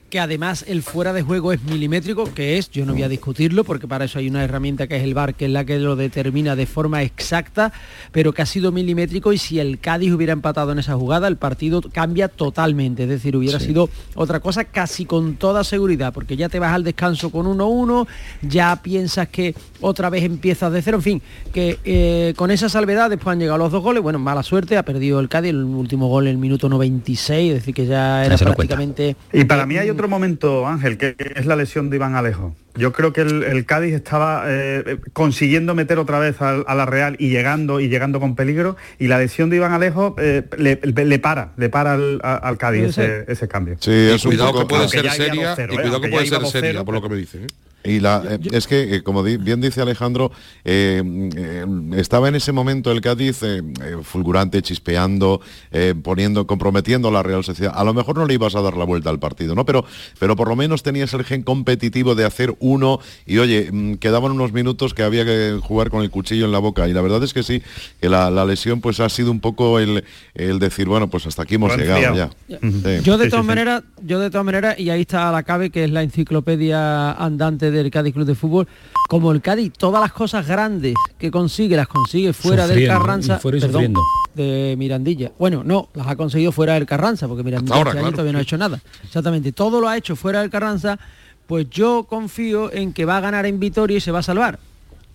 que 0.09 0.19
además 0.19 0.63
el 0.67 0.83
fuera 0.83 1.11
de 1.11 1.21
juego 1.21 1.51
es 1.51 1.61
milimétrico, 1.63 2.33
que 2.33 2.57
es, 2.57 2.71
yo 2.71 2.85
no 2.85 2.93
voy 2.93 3.03
a 3.03 3.09
discutirlo, 3.09 3.63
porque 3.63 3.87
para 3.87 4.05
eso 4.05 4.19
hay 4.19 4.29
una 4.29 4.43
herramienta 4.43 4.87
que 4.87 4.95
es 4.95 5.03
el 5.03 5.13
VAR, 5.13 5.35
que 5.35 5.45
es 5.45 5.51
la 5.51 5.65
que 5.65 5.79
lo 5.79 5.95
determina 5.95 6.55
de 6.55 6.65
forma 6.65 7.03
exacta, 7.03 7.73
pero 8.11 8.33
que 8.33 8.41
ha 8.41 8.45
sido 8.45 8.71
milimétrico 8.71 9.33
y 9.33 9.37
si 9.37 9.59
el 9.59 9.79
Cádiz 9.79 10.13
hubiera 10.13 10.33
empatado 10.33 10.71
en 10.71 10.79
esa 10.79 10.95
jugada, 10.95 11.27
el 11.27 11.35
partido 11.35 11.81
cambia 11.81 12.29
totalmente, 12.29 13.03
es 13.03 13.09
decir, 13.09 13.35
hubiera 13.35 13.59
sido 13.59 13.89
otra 14.15 14.39
cosa 14.39 14.63
casi 14.63 15.05
con 15.05 15.35
toda 15.35 15.63
seguridad, 15.63 16.13
porque 16.13 16.37
ya 16.37 16.47
te 16.47 16.59
vas 16.59 16.73
al 16.73 16.85
descanso 16.85 17.29
con 17.29 17.45
1-1, 17.45 18.07
ya 18.43 18.81
piensas 18.81 19.27
que 19.27 19.55
otra 19.81 20.09
vez 20.09 20.23
empiezas 20.23 20.71
de 20.71 20.81
cero, 20.81 20.97
en 20.97 21.03
fin, 21.03 21.21
que 21.53 21.79
eh, 21.83 22.33
con 22.37 22.51
esa 22.51 22.69
salvedad 22.69 23.09
después 23.09 23.33
han 23.33 23.39
llegado 23.39 23.57
los 23.57 23.71
dos 23.71 23.83
goles, 23.83 24.01
bueno, 24.01 24.19
mala 24.19 24.43
suerte, 24.43 24.77
ha 24.77 24.83
perdido 24.83 25.19
el 25.19 25.27
Cádiz 25.27 25.49
el 25.49 25.63
último 25.63 26.07
gol 26.07 26.27
en 26.27 26.31
el 26.31 26.37
minuto 26.37 26.69
96, 26.69 27.49
es 27.49 27.59
decir, 27.59 27.73
que 27.73 27.85
ya 27.85 28.25
era 28.25 28.37
prácticamente... 28.37 29.15
Y 29.33 29.43
para 29.43 29.65
mí 29.65 29.77
hay 29.77 29.89
otro 29.89 29.96
momento, 30.05 30.67
Ángel, 30.67 30.97
que 30.97 31.15
es 31.17 31.45
la 31.47 31.55
lesión 31.55 31.89
de 31.89 31.95
Iván 31.95 32.15
Alejo. 32.15 32.55
Yo 32.75 32.93
creo 32.93 33.11
que 33.11 33.21
el, 33.21 33.65
Cádiz 33.65 33.95
estaba 33.95 34.43
eh, 34.45 34.99
consiguiendo 35.13 35.73
meter 35.73 35.97
otra 35.97 36.19
vez 36.19 36.39
a, 36.41 36.75
la 36.75 36.85
Real 36.85 37.15
y 37.17 37.29
llegando 37.29 37.79
y 37.79 37.89
llegando 37.89 38.19
con 38.19 38.35
peligro 38.35 38.77
y 38.99 39.07
la 39.07 39.17
lesión 39.17 39.49
de 39.49 39.55
Iván 39.55 39.73
Alejo 39.73 40.15
eh, 40.19 40.43
le, 40.57 40.77
para, 41.19 41.53
le 41.57 41.69
para 41.69 41.93
al, 41.93 42.57
Cádiz 42.59 42.97
ese, 42.97 43.47
cambio. 43.47 43.77
Sí, 43.79 43.91
es 43.91 44.23
cuidado 44.23 44.59
que 44.59 44.65
puede 44.65 44.87
ser 44.87 45.09
seria 45.09 45.55
y 45.57 45.75
cuidado 45.75 46.01
que 46.01 46.09
puede 46.09 46.27
ser 46.27 46.45
seria, 46.45 46.83
por 46.83 46.93
lo 46.93 47.01
que 47.01 47.09
me 47.09 47.15
dicen. 47.15 47.47
Y 47.83 47.99
la, 47.99 48.23
eh, 48.29 48.39
es 48.51 48.67
que, 48.67 48.95
eh, 48.95 49.03
como 49.03 49.23
bien 49.23 49.61
dice 49.61 49.81
Alejandro, 49.81 50.31
eh, 50.65 51.01
estaba 51.95 52.27
en 52.27 52.35
ese 52.35 52.51
momento 52.51 52.91
el 52.91 53.01
Cádiz 53.01 53.41
fulgurante, 54.03 54.61
chispeando, 54.61 55.41
poniendo, 56.03 56.47
comprometiendo 56.47 57.07
a 57.07 57.11
la 57.11 57.23
Real 57.23 57.43
Sociedad. 57.43 57.73
A 57.75 57.83
lo 57.83 57.93
mejor 57.93 58.17
no 58.17 58.25
le 58.25 58.33
ibas 58.33 58.55
a 58.55 58.61
dar 58.61 58.75
la 58.75 58.85
vuelta 58.85 59.09
al 59.09 59.19
partido, 59.19 59.55
¿no? 59.55 59.65
Pero, 59.65 59.85
pero 60.19 60.35
por 60.35 60.49
lo 60.49 60.55
menos 60.55 60.83
tenías 60.83 61.13
el 61.13 61.23
gen 61.23 61.43
competitivo 61.43 62.15
de 62.15 62.25
hacer 62.25 62.55
uno 62.59 62.99
y 63.25 63.37
oye, 63.37 63.69
mm, 63.71 63.95
quedaban 63.95 64.31
unos 64.31 64.51
minutos 64.51 64.93
que 64.93 65.03
había 65.03 65.23
que 65.25 65.59
jugar 65.61 65.89
con 65.89 66.03
el 66.03 66.09
cuchillo 66.09 66.45
en 66.45 66.51
la 66.51 66.59
boca. 66.59 66.87
Y 66.87 66.93
la 66.93 67.01
verdad 67.01 67.23
es 67.23 67.33
que 67.33 67.43
sí, 67.43 67.61
que 68.01 68.09
la, 68.09 68.29
lesión 68.45 68.81
pues 68.81 68.99
ha 68.99 69.09
sido 69.09 69.31
un 69.31 69.39
poco 69.39 69.79
el, 69.79 70.03
el, 70.33 70.59
decir, 70.59 70.87
bueno, 70.87 71.09
pues 71.09 71.25
hasta 71.27 71.43
aquí 71.43 71.55
hemos 71.55 71.75
llegado 71.75 72.15
ya. 72.15 72.29
Yo 73.03 73.17
de 73.17 73.29
todas 73.29 73.45
maneras, 73.45 73.83
yo 74.01 74.19
de 74.19 74.29
todas 74.29 74.45
maneras, 74.45 74.79
y 74.79 74.89
ahí 74.89 75.01
está 75.01 75.31
la 75.31 75.43
cabe, 75.43 75.69
que 75.69 75.83
es 75.83 75.91
la 75.91 76.03
enciclopedia 76.03 77.11
andante 77.11 77.71
de 77.71 77.76
del 77.77 77.91
Cádiz 77.91 78.13
Club 78.13 78.25
de 78.25 78.35
Fútbol, 78.35 78.67
como 79.09 79.31
el 79.31 79.41
Cádiz, 79.41 79.73
todas 79.77 80.01
las 80.01 80.11
cosas 80.13 80.47
grandes 80.47 80.95
que 81.17 81.31
consigue, 81.31 81.75
las 81.75 81.87
consigue 81.87 82.33
fuera 82.33 82.67
del 82.67 82.87
Carranza, 82.87 83.39
de 84.35 84.75
Mirandilla. 84.77 85.31
Bueno, 85.37 85.63
no, 85.63 85.89
las 85.93 86.07
ha 86.07 86.15
conseguido 86.15 86.51
fuera 86.51 86.73
del 86.73 86.85
Carranza, 86.85 87.27
porque 87.27 87.43
Mirandilla 87.43 87.77
este 87.79 88.11
todavía 88.11 88.33
no 88.33 88.39
ha 88.39 88.41
hecho 88.41 88.57
nada. 88.57 88.81
Exactamente, 89.03 89.51
todo 89.51 89.81
lo 89.81 89.87
ha 89.87 89.97
hecho 89.97 90.15
fuera 90.15 90.41
del 90.41 90.49
Carranza, 90.49 90.99
pues 91.45 91.69
yo 91.69 92.05
confío 92.09 92.71
en 92.71 92.93
que 92.93 93.05
va 93.05 93.17
a 93.17 93.21
ganar 93.21 93.45
en 93.45 93.59
Vitoria 93.59 93.97
y 93.97 94.01
se 94.01 94.11
va 94.11 94.19
a 94.19 94.23
salvar 94.23 94.59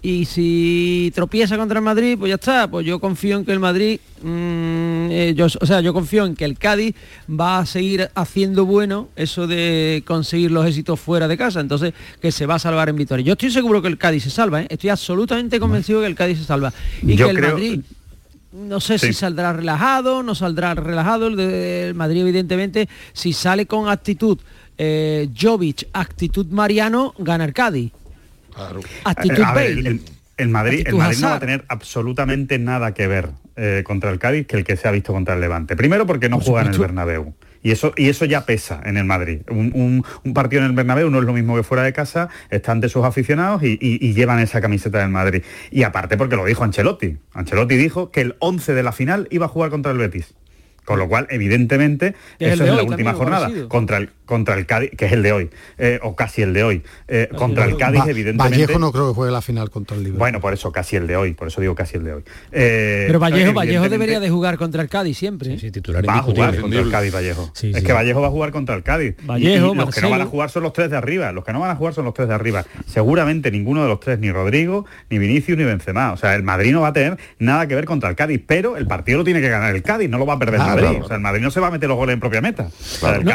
y 0.04 0.24
si 0.24 1.12
tropieza 1.14 1.56
contra 1.56 1.78
el 1.78 1.84
Madrid, 1.84 2.16
pues 2.18 2.28
ya 2.28 2.34
está, 2.34 2.68
pues 2.68 2.84
yo 2.84 2.98
confío 2.98 3.36
en 3.36 3.44
que 3.44 3.52
el 3.52 3.60
Madrid, 3.60 4.00
mm, 4.20 5.10
eh, 5.10 5.32
yo, 5.36 5.46
o 5.46 5.66
sea, 5.66 5.80
yo 5.80 5.94
confío 5.94 6.26
en 6.26 6.34
que 6.34 6.44
el 6.44 6.58
Cádiz 6.58 6.96
va 7.30 7.58
a 7.58 7.66
seguir 7.66 8.10
haciendo 8.16 8.66
bueno 8.66 9.10
eso 9.14 9.46
de 9.46 10.02
conseguir 10.04 10.50
los 10.50 10.66
éxitos 10.66 10.98
fuera 10.98 11.28
de 11.28 11.38
casa, 11.38 11.60
entonces 11.60 11.94
que 12.20 12.32
se 12.32 12.46
va 12.46 12.56
a 12.56 12.58
salvar 12.58 12.88
en 12.88 12.96
Vitoria. 12.96 13.24
Yo 13.24 13.34
estoy 13.34 13.52
seguro 13.52 13.80
que 13.80 13.86
el 13.86 13.96
Cádiz 13.96 14.24
se 14.24 14.30
salva, 14.30 14.62
¿eh? 14.62 14.66
estoy 14.70 14.90
absolutamente 14.90 15.60
convencido 15.60 16.00
que 16.00 16.06
el 16.06 16.16
Cádiz 16.16 16.38
se 16.38 16.44
salva. 16.44 16.72
Y 17.00 17.14
que 17.14 17.22
el 17.22 17.40
Madrid 17.40 17.80
no 18.52 18.80
sé 18.80 18.98
si 18.98 19.12
saldrá 19.12 19.52
relajado, 19.52 20.24
no 20.24 20.34
saldrá 20.34 20.74
relajado. 20.74 21.28
El, 21.28 21.36
de, 21.36 21.92
Madrid 21.94 22.22
evidentemente, 22.22 22.88
si 23.12 23.32
sale 23.32 23.66
con 23.66 23.88
actitud 23.88 24.38
eh, 24.76 25.28
Jovic, 25.40 25.88
actitud 25.92 26.46
Mariano, 26.48 27.14
gana 27.18 27.44
el 27.44 27.52
Cádiz 27.52 27.92
el, 30.36 30.48
Madrid, 30.48 30.86
el 30.86 30.94
Madrid 30.94 31.18
no 31.20 31.28
va 31.28 31.34
a 31.36 31.40
tener 31.40 31.64
absolutamente 31.68 32.58
nada 32.58 32.94
que 32.94 33.06
ver 33.06 33.30
eh, 33.56 33.82
contra 33.84 34.10
el 34.10 34.18
Cádiz 34.18 34.46
que 34.46 34.56
el 34.56 34.64
que 34.64 34.76
se 34.76 34.88
ha 34.88 34.90
visto 34.90 35.12
contra 35.12 35.34
el 35.34 35.40
Levante. 35.40 35.76
Primero 35.76 36.06
porque 36.06 36.28
no 36.28 36.40
juega 36.40 36.62
en 36.62 36.74
el 36.74 36.78
Bernabéu. 36.78 37.34
Y 37.62 37.70
eso, 37.70 37.92
y 37.96 38.08
eso 38.08 38.24
ya 38.24 38.44
pesa 38.44 38.80
en 38.84 38.96
el 38.96 39.04
Madrid. 39.04 39.42
Un, 39.48 40.04
partido 40.34 40.62
en 40.62 40.70
el 40.70 40.74
Bernabéu 40.74 41.10
no 41.10 41.18
es 41.18 41.24
lo 41.24 41.32
mismo 41.32 41.54
que 41.54 41.62
fuera 41.62 41.84
de 41.84 41.92
casa, 41.92 42.28
están 42.50 42.80
de 42.80 42.88
sus 42.88 43.04
aficionados 43.04 43.62
y, 43.62 43.78
y, 43.80 44.14
llevan 44.14 44.40
esa 44.40 44.60
camiseta 44.60 44.98
del 44.98 45.10
Madrid. 45.10 45.44
Y 45.70 45.84
aparte 45.84 46.16
porque 46.16 46.34
lo 46.34 46.44
dijo 46.44 46.64
Ancelotti. 46.64 47.18
Ancelotti 47.34 47.76
dijo 47.76 48.10
que 48.10 48.22
el 48.22 48.34
11 48.40 48.74
de 48.74 48.82
la 48.82 48.90
final 48.90 49.28
iba 49.30 49.46
a 49.46 49.48
jugar 49.48 49.70
contra 49.70 49.92
el 49.92 49.98
Betis. 49.98 50.34
Con 50.84 50.98
lo 50.98 51.08
cual, 51.08 51.28
evidentemente, 51.30 52.14
eso 52.38 52.64
es 52.64 52.74
la 52.74 52.82
última 52.82 53.12
jornada. 53.12 53.50
Contra 53.68 53.98
el, 53.98 54.10
contra 54.24 54.54
el 54.54 54.66
Cádiz, 54.66 54.90
que 54.96 55.06
es 55.06 55.12
el 55.12 55.22
de 55.22 55.32
hoy, 55.32 55.50
eh, 55.78 56.00
o 56.02 56.16
casi 56.16 56.42
el 56.42 56.52
de 56.52 56.64
hoy. 56.64 56.82
Eh, 57.06 57.28
contra 57.36 57.66
el 57.66 57.76
Cádiz, 57.76 58.02
evidentemente. 58.06 58.58
Vallejo 58.58 58.78
no 58.78 58.90
creo 58.90 59.08
que 59.08 59.14
juegue 59.14 59.32
la 59.32 59.42
final 59.42 59.70
contra 59.70 59.96
el 59.96 60.02
Liverpool. 60.02 60.18
Bueno, 60.18 60.40
por 60.40 60.52
eso 60.52 60.72
casi 60.72 60.96
el 60.96 61.06
de 61.06 61.16
hoy, 61.16 61.34
por 61.34 61.48
eso 61.48 61.60
digo 61.60 61.74
casi 61.74 61.98
el 61.98 62.04
de 62.04 62.14
hoy. 62.14 62.24
Eh, 62.50 63.04
Pero 63.06 63.20
Vallejo, 63.20 63.52
Vallejo 63.52 63.88
debería 63.88 64.18
de 64.18 64.30
jugar 64.30 64.58
contra 64.58 64.82
el 64.82 64.88
Cádiz 64.88 65.18
siempre. 65.18 65.58
Sí, 65.58 65.70
titular 65.70 66.06
va 66.08 66.18
a 66.18 66.22
jugar 66.22 66.58
contra 66.58 66.80
el 66.80 66.90
Cádiz 66.90 67.14
Vallejo. 67.14 67.52
es 67.62 67.84
que 67.84 67.92
Vallejo 67.92 68.20
va 68.20 68.28
a 68.28 68.30
jugar 68.30 68.50
contra 68.50 68.74
el 68.74 68.82
Cádiz. 68.82 69.14
Vallejo, 69.24 69.74
los 69.74 69.94
que 69.94 70.00
no 70.00 70.10
van 70.10 70.22
a 70.22 70.26
jugar 70.26 70.50
son 70.50 70.62
los 70.64 70.72
tres 70.72 70.90
de 70.90 70.96
arriba. 70.96 71.30
Los 71.30 71.44
que 71.44 71.52
no 71.52 71.60
van 71.60 71.70
a 71.70 71.76
jugar 71.76 71.94
son 71.94 72.04
los 72.04 72.14
tres 72.14 72.26
de 72.26 72.34
arriba. 72.34 72.64
Seguramente 72.86 73.50
ninguno 73.50 73.82
de 73.82 73.88
los 73.88 74.00
tres, 74.00 74.18
ni 74.18 74.32
Rodrigo, 74.32 74.86
ni 75.10 75.18
Vinicius, 75.18 75.56
ni 75.56 75.64
Benzema. 75.64 76.12
O 76.12 76.16
sea, 76.16 76.34
el 76.34 76.42
Madrid 76.42 76.72
no 76.72 76.80
va 76.80 76.88
a 76.88 76.92
tener 76.92 77.18
nada 77.38 77.68
que 77.68 77.74
ver 77.74 77.84
contra 77.84 78.08
el 78.08 78.16
Cádiz, 78.16 78.40
pero 78.44 78.76
el 78.76 78.86
partido 78.86 79.18
lo 79.18 79.24
tiene 79.24 79.40
que 79.40 79.48
ganar 79.48 79.74
el 79.74 79.82
Cádiz, 79.82 80.10
no 80.10 80.18
lo 80.18 80.26
va 80.26 80.34
a 80.34 80.38
perder 80.38 80.60
el 80.60 80.71
Madrid. 80.76 81.02
O 81.02 81.06
sea, 81.06 81.16
el 81.16 81.22
Madrid 81.22 81.42
no 81.42 81.50
se 81.50 81.60
va 81.60 81.68
a 81.68 81.70
meter 81.70 81.88
los 81.88 81.96
goles 81.96 82.14
en 82.14 82.20
propia 82.20 82.40
meta. 82.40 82.68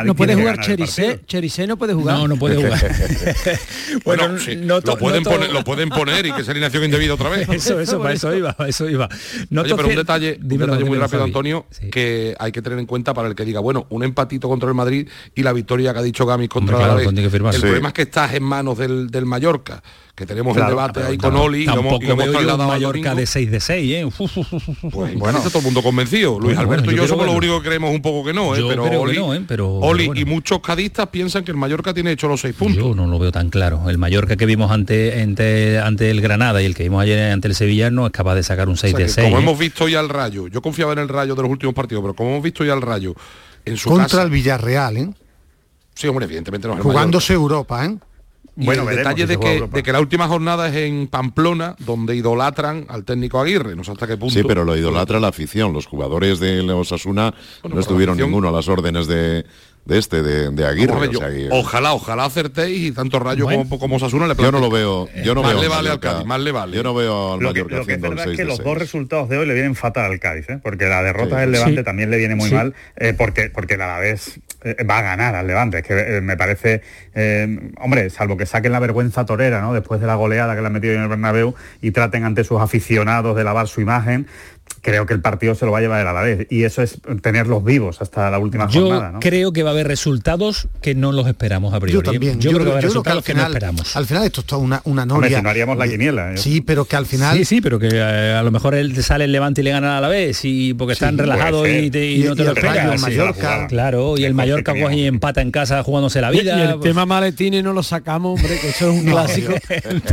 no, 0.05 0.15
puede 0.15 0.35
jugar 0.35 0.59
Cherise, 0.59 1.67
no 1.67 1.77
puede 1.77 1.93
jugar. 1.93 2.17
No, 2.17 2.27
no 2.27 2.35
puede 2.37 2.55
jugar. 2.55 2.79
bueno, 4.05 4.27
lo, 4.27 4.97
pueden 4.97 5.23
poner, 5.23 5.51
lo 5.51 5.63
pueden 5.63 5.89
poner 5.89 6.25
y 6.25 6.31
que 6.31 6.41
es 6.41 6.49
alineación 6.49 6.83
indebida 6.83 7.13
otra 7.13 7.29
vez. 7.29 7.47
Eso, 7.57 7.79
eso, 7.79 7.99
para 7.99 8.13
eso 8.13 8.35
iba, 8.35 8.55
eso 8.67 8.87
iba. 8.87 9.05
Oye, 9.07 9.75
pero 9.75 9.87
un 9.87 9.95
detalle, 9.95 10.39
un 10.41 10.47
detalle 10.47 10.85
muy 10.85 10.97
rápido, 10.97 11.23
Antonio, 11.23 11.65
que 11.91 12.35
hay 12.39 12.51
que 12.51 12.61
tener 12.61 12.77
en 12.79 12.85
cuenta 12.85 13.13
para 13.13 13.27
el 13.27 13.35
que 13.35 13.45
diga, 13.45 13.59
bueno, 13.59 13.87
un 13.89 14.03
empatito 14.03 14.47
contra 14.47 14.69
el 14.69 14.75
Madrid 14.75 15.07
y 15.35 15.43
la 15.43 15.53
victoria 15.53 15.93
que 15.93 15.99
ha 15.99 16.03
dicho 16.03 16.25
Gamis 16.25 16.49
contra 16.49 16.77
la 16.77 16.85
Alavés. 16.85 17.07
El 17.07 17.29
problema 17.29 17.87
es 17.89 17.93
que 17.93 18.03
estás 18.03 18.33
en 18.33 18.43
manos 18.43 18.77
del, 18.77 19.09
del 19.09 19.25
Mallorca 19.25 19.81
que 20.17 20.25
tenemos 20.25 20.57
el 20.57 20.65
debate 20.65 21.03
ahí 21.03 21.15
con 21.15 21.35
Oli 21.35 21.61
y 21.61 21.65
lo, 21.67 21.79
hemos, 21.79 21.99
trasladado 21.99 22.67
Mallorca 22.67 23.13
de 23.13 23.27
6 23.27 23.51
de 23.51 23.59
6, 23.59 23.93
¿eh? 23.93 24.09
Pues, 24.91 25.13
bueno, 25.13 25.37
está 25.37 25.49
todo 25.49 25.59
el 25.59 25.65
mundo 25.65 25.83
convencido. 25.83 26.39
Luis 26.39 26.57
Alberto 26.57 26.91
y 26.91 26.95
yo, 26.95 27.07
somos 27.07 27.27
los 27.27 27.35
únicos 27.35 27.61
que 27.61 27.67
creemos 27.67 27.93
un 27.93 28.01
poco 28.01 28.25
que 28.25 28.33
no, 28.33 28.55
¿eh? 28.55 28.63
pero, 28.67 29.01
Oli, 29.01 29.15
¿eh? 29.15 29.43
pero, 29.47 29.75
Oli 29.75 30.09
y 30.15 30.25
muchos 30.25 30.59
cadistas 30.61 31.09
piensan 31.09 31.43
que 31.43 31.51
el 31.51 31.57
Mallorca 31.57 31.93
tiene 31.93 32.13
hecho 32.13 32.27
los 32.27 32.41
6 32.41 32.55
puntos. 32.55 32.77
Yo 32.77 32.95
no 32.95 33.05
lo 33.05 33.19
veo 33.19 33.31
tan 33.31 33.51
claro. 33.51 33.87
El 33.91 33.99
Mallorca 33.99 34.35
que 34.37 34.47
vimos 34.47 34.71
ante, 34.71 35.21
ante, 35.21 36.09
el 36.09 36.19
Granada 36.19 36.63
y 36.63 36.65
el 36.65 36.73
que 36.73 36.81
vimos 36.81 37.03
ayer 37.03 37.31
ante 37.31 37.47
el 37.47 37.53
Sevilla 37.53 37.91
no 37.91 38.07
es 38.07 38.11
capaz 38.11 38.33
de 38.33 38.41
sacar 38.41 38.69
un 38.69 38.77
6 38.77 38.95
de 38.95 39.09
6. 39.09 39.27
Como 39.27 39.37
¿eh? 39.37 39.43
hemos 39.43 39.59
visto 39.59 39.87
ya 39.87 39.99
el 39.99 40.09
Rayo, 40.09 40.47
yo 40.47 40.63
confiaba 40.63 40.93
en 40.93 40.99
el 40.99 41.09
Rayo 41.09 41.35
de 41.35 41.43
los 41.43 41.51
últimos 41.51 41.75
partidos, 41.75 42.01
pero 42.01 42.15
como 42.15 42.31
hemos 42.31 42.43
visto 42.43 42.65
ya 42.65 42.73
el 42.73 42.81
Rayo 42.81 43.13
en 43.65 43.77
su 43.77 43.87
Contra 43.89 44.23
el 44.23 44.31
Villarreal, 44.31 44.97
¿eh? 44.97 45.09
Sí, 45.93 46.07
hombre, 46.07 46.25
evidentemente 46.25 46.67
no 46.67 46.77
Jugándose 46.77 47.33
Europa, 47.33 47.85
¿eh? 47.85 47.97
Bueno, 48.55 48.89
el 48.89 48.97
detalle 48.97 49.27
de 49.27 49.37
que, 49.37 49.67
de 49.71 49.83
que, 49.83 49.91
la 49.91 49.99
última 49.99 50.27
jornada 50.27 50.69
es 50.69 50.75
en 50.75 51.07
Pamplona, 51.07 51.75
donde 51.79 52.15
idolatran 52.15 52.85
al 52.89 53.03
técnico 53.03 53.39
Aguirre, 53.39 53.75
no 53.75 53.83
sé 53.83 53.91
hasta 53.91 54.07
qué 54.07 54.17
punto. 54.17 54.33
Sí, 54.33 54.43
pero 54.47 54.63
lo 54.63 54.75
idolatra 54.75 55.19
la 55.19 55.27
afición. 55.27 55.73
Los 55.73 55.85
jugadores 55.85 56.39
de 56.39 56.61
Osasuna 56.71 57.33
no 57.63 57.79
estuvieron 57.79 58.17
ninguno 58.17 58.49
a 58.49 58.51
las 58.51 58.67
órdenes 58.67 59.07
de, 59.07 59.45
de 59.87 59.97
este, 59.97 60.21
de, 60.21 60.65
Aguirre. 60.65 61.49
ojalá, 61.49 61.93
ojalá 61.93 62.25
acertéis 62.25 62.87
y 62.87 62.91
tanto 62.91 63.19
Rayo 63.19 63.45
como, 63.45 63.79
como 63.79 63.95
Osasuna 63.95 64.27
le 64.27 64.35
Yo 64.35 64.51
no 64.51 64.59
lo 64.59 64.69
veo. 64.69 65.07
Yo 65.23 65.33
no 65.33 65.41
más 65.41 65.53
veo 65.53 65.61
le 65.61 65.67
vale 65.69 65.89
al 65.89 65.99
Cádiz, 65.99 66.25
más 66.25 66.41
le 66.41 66.51
vale. 66.51 66.75
Yo 66.75 66.83
no 66.83 66.93
veo 66.93 67.33
al 67.33 67.39
lo 67.39 67.53
que, 67.53 67.63
lo 67.63 67.85
que 67.85 67.93
es 67.93 68.01
verdad 68.01 68.29
es 68.29 68.37
que 68.37 68.43
los 68.43 68.61
dos 68.61 68.77
resultados 68.77 69.29
de 69.29 69.37
hoy 69.37 69.47
le 69.47 69.53
vienen 69.53 69.75
fatal 69.75 70.11
al 70.11 70.19
Cádiz, 70.19 70.49
¿eh? 70.49 70.59
porque 70.61 70.85
la 70.85 71.01
derrota 71.03 71.39
del 71.39 71.51
Levante 71.51 71.83
también 71.83 72.11
le 72.11 72.17
viene 72.17 72.35
muy 72.35 72.51
mal, 72.51 72.73
eh, 72.97 73.13
porque, 73.17 73.49
porque 73.49 73.75
el 73.75 73.81
Alavés 73.81 74.39
va 74.63 74.99
a 74.99 75.01
ganar 75.01 75.35
al 75.35 75.47
Levante. 75.47 75.79
Es 75.79 75.83
que 75.83 76.17
eh, 76.17 76.21
me 76.21 76.37
parece, 76.37 76.81
eh, 77.13 77.71
hombre, 77.79 78.09
salvo 78.09 78.37
que 78.37 78.45
saquen 78.45 78.71
la 78.71 78.79
vergüenza 78.79 79.25
torera, 79.25 79.61
¿no? 79.61 79.73
Después 79.73 80.01
de 80.01 80.07
la 80.07 80.15
goleada 80.15 80.55
que 80.55 80.61
le 80.61 80.67
han 80.67 80.73
metido 80.73 80.93
en 80.93 81.01
el 81.01 81.07
Bernabéu 81.07 81.55
y 81.81 81.91
traten 81.91 82.23
ante 82.23 82.43
sus 82.43 82.61
aficionados 82.61 83.35
de 83.35 83.43
lavar 83.43 83.67
su 83.67 83.81
imagen, 83.81 84.27
creo 84.81 85.05
que 85.05 85.13
el 85.13 85.21
partido 85.21 85.53
se 85.55 85.65
lo 85.65 85.71
va 85.71 85.79
a 85.79 85.81
llevar 85.81 86.01
el 86.01 86.07
Alavés 86.07 86.47
y 86.49 86.63
eso 86.63 86.81
es 86.81 86.99
tenerlos 87.21 87.63
vivos 87.63 88.01
hasta 88.01 88.29
la 88.31 88.39
última 88.39 88.69
yo 88.69 88.81
jornada. 88.87 89.11
¿no? 89.11 89.19
creo 89.19 89.51
que 89.51 89.63
va 89.63 89.71
a 89.71 89.73
haber 89.73 89.87
resultados 89.87 90.67
que 90.81 90.95
no 90.95 91.11
los 91.11 91.27
esperamos 91.27 91.73
a 91.73 91.79
priori. 91.79 91.93
Yo 92.05 92.11
también. 92.11 92.39
Yo, 92.39 92.51
creo 92.51 92.63
que 92.63 92.69
va 92.69 92.75
a 92.75 92.77
haber 92.79 92.83
yo 92.83 92.87
que 92.89 92.93
resultados 92.93 93.17
al 93.17 93.23
que, 93.25 93.33
no 93.33 93.39
final, 93.39 93.51
esperamos. 93.53 93.95
al 93.97 94.05
final 94.05 94.23
esto 94.23 94.41
es 94.41 94.47
toda 94.47 94.61
una, 94.61 94.81
una 94.85 95.03
Hombre, 95.03 95.15
noria. 95.29 95.37
si 95.37 95.43
no 95.43 95.49
haríamos 95.49 95.77
la 95.77 95.87
quiniela. 95.87 96.33
¿eh? 96.33 96.37
Sí, 96.37 96.61
pero 96.61 96.85
que 96.85 96.95
al 96.95 97.05
final 97.05 97.37
Sí, 97.37 97.45
sí, 97.45 97.61
pero 97.61 97.79
que 97.79 97.89
eh, 97.91 98.33
a 98.33 98.43
lo 98.43 98.51
mejor 98.51 98.75
él 98.75 98.93
te 98.93 99.03
sale 99.03 99.25
el 99.25 99.31
Levante 99.31 99.61
y 99.61 99.63
le 99.65 99.71
gana 99.71 99.97
a 99.97 100.01
la 100.01 100.07
vez 100.07 100.39
y 100.43 100.73
porque 100.73 100.93
están 100.93 101.17
relajados 101.17 101.67
y, 101.67 101.89
te- 101.91 102.05
y 102.05 102.21
Y- 102.21 102.23
no 102.25 102.35
te 102.35 102.41
y 102.43 102.45
lo 102.45 102.51
el 102.51 102.57
esperas. 102.57 103.01
Mallorca. 103.01 103.67
Claro, 103.67 104.17
y 104.17 104.23
el 104.25 104.33
Mallorca 104.33 104.73
coge 104.79 104.95
y 104.95 105.05
empata 105.07 105.41
en 105.41 105.51
casa 105.51 105.83
jugándose 105.83 106.21
la 106.21 106.33
Y, 106.33 106.37
y 106.37 106.41
vida. 106.41 106.63
el 106.63 106.75
pues- 106.75 106.83
tema 106.89 107.05
maletines 107.05 107.63
no 107.63 107.73
lo 107.73 107.83
sacamos, 107.83 108.39
hombre, 108.39 108.57
que 108.59 108.69
eso 108.69 108.91
es 108.91 108.99
un 108.99 109.05
clásico. 109.11 109.53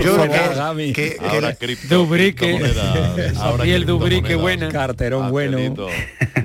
yo 0.02 0.16
creo 0.16 0.30
que- 0.92 1.16
Ahora 1.20 1.40
la- 1.40 1.56
cripto- 1.58 1.88
Dubrique, 1.88 2.58
ahora 3.36 3.64
Dubrique. 3.86 4.34
Buena. 4.44 4.68
Carterón 4.68 5.30
bueno. 5.30 5.56
Angelito. 5.56 5.88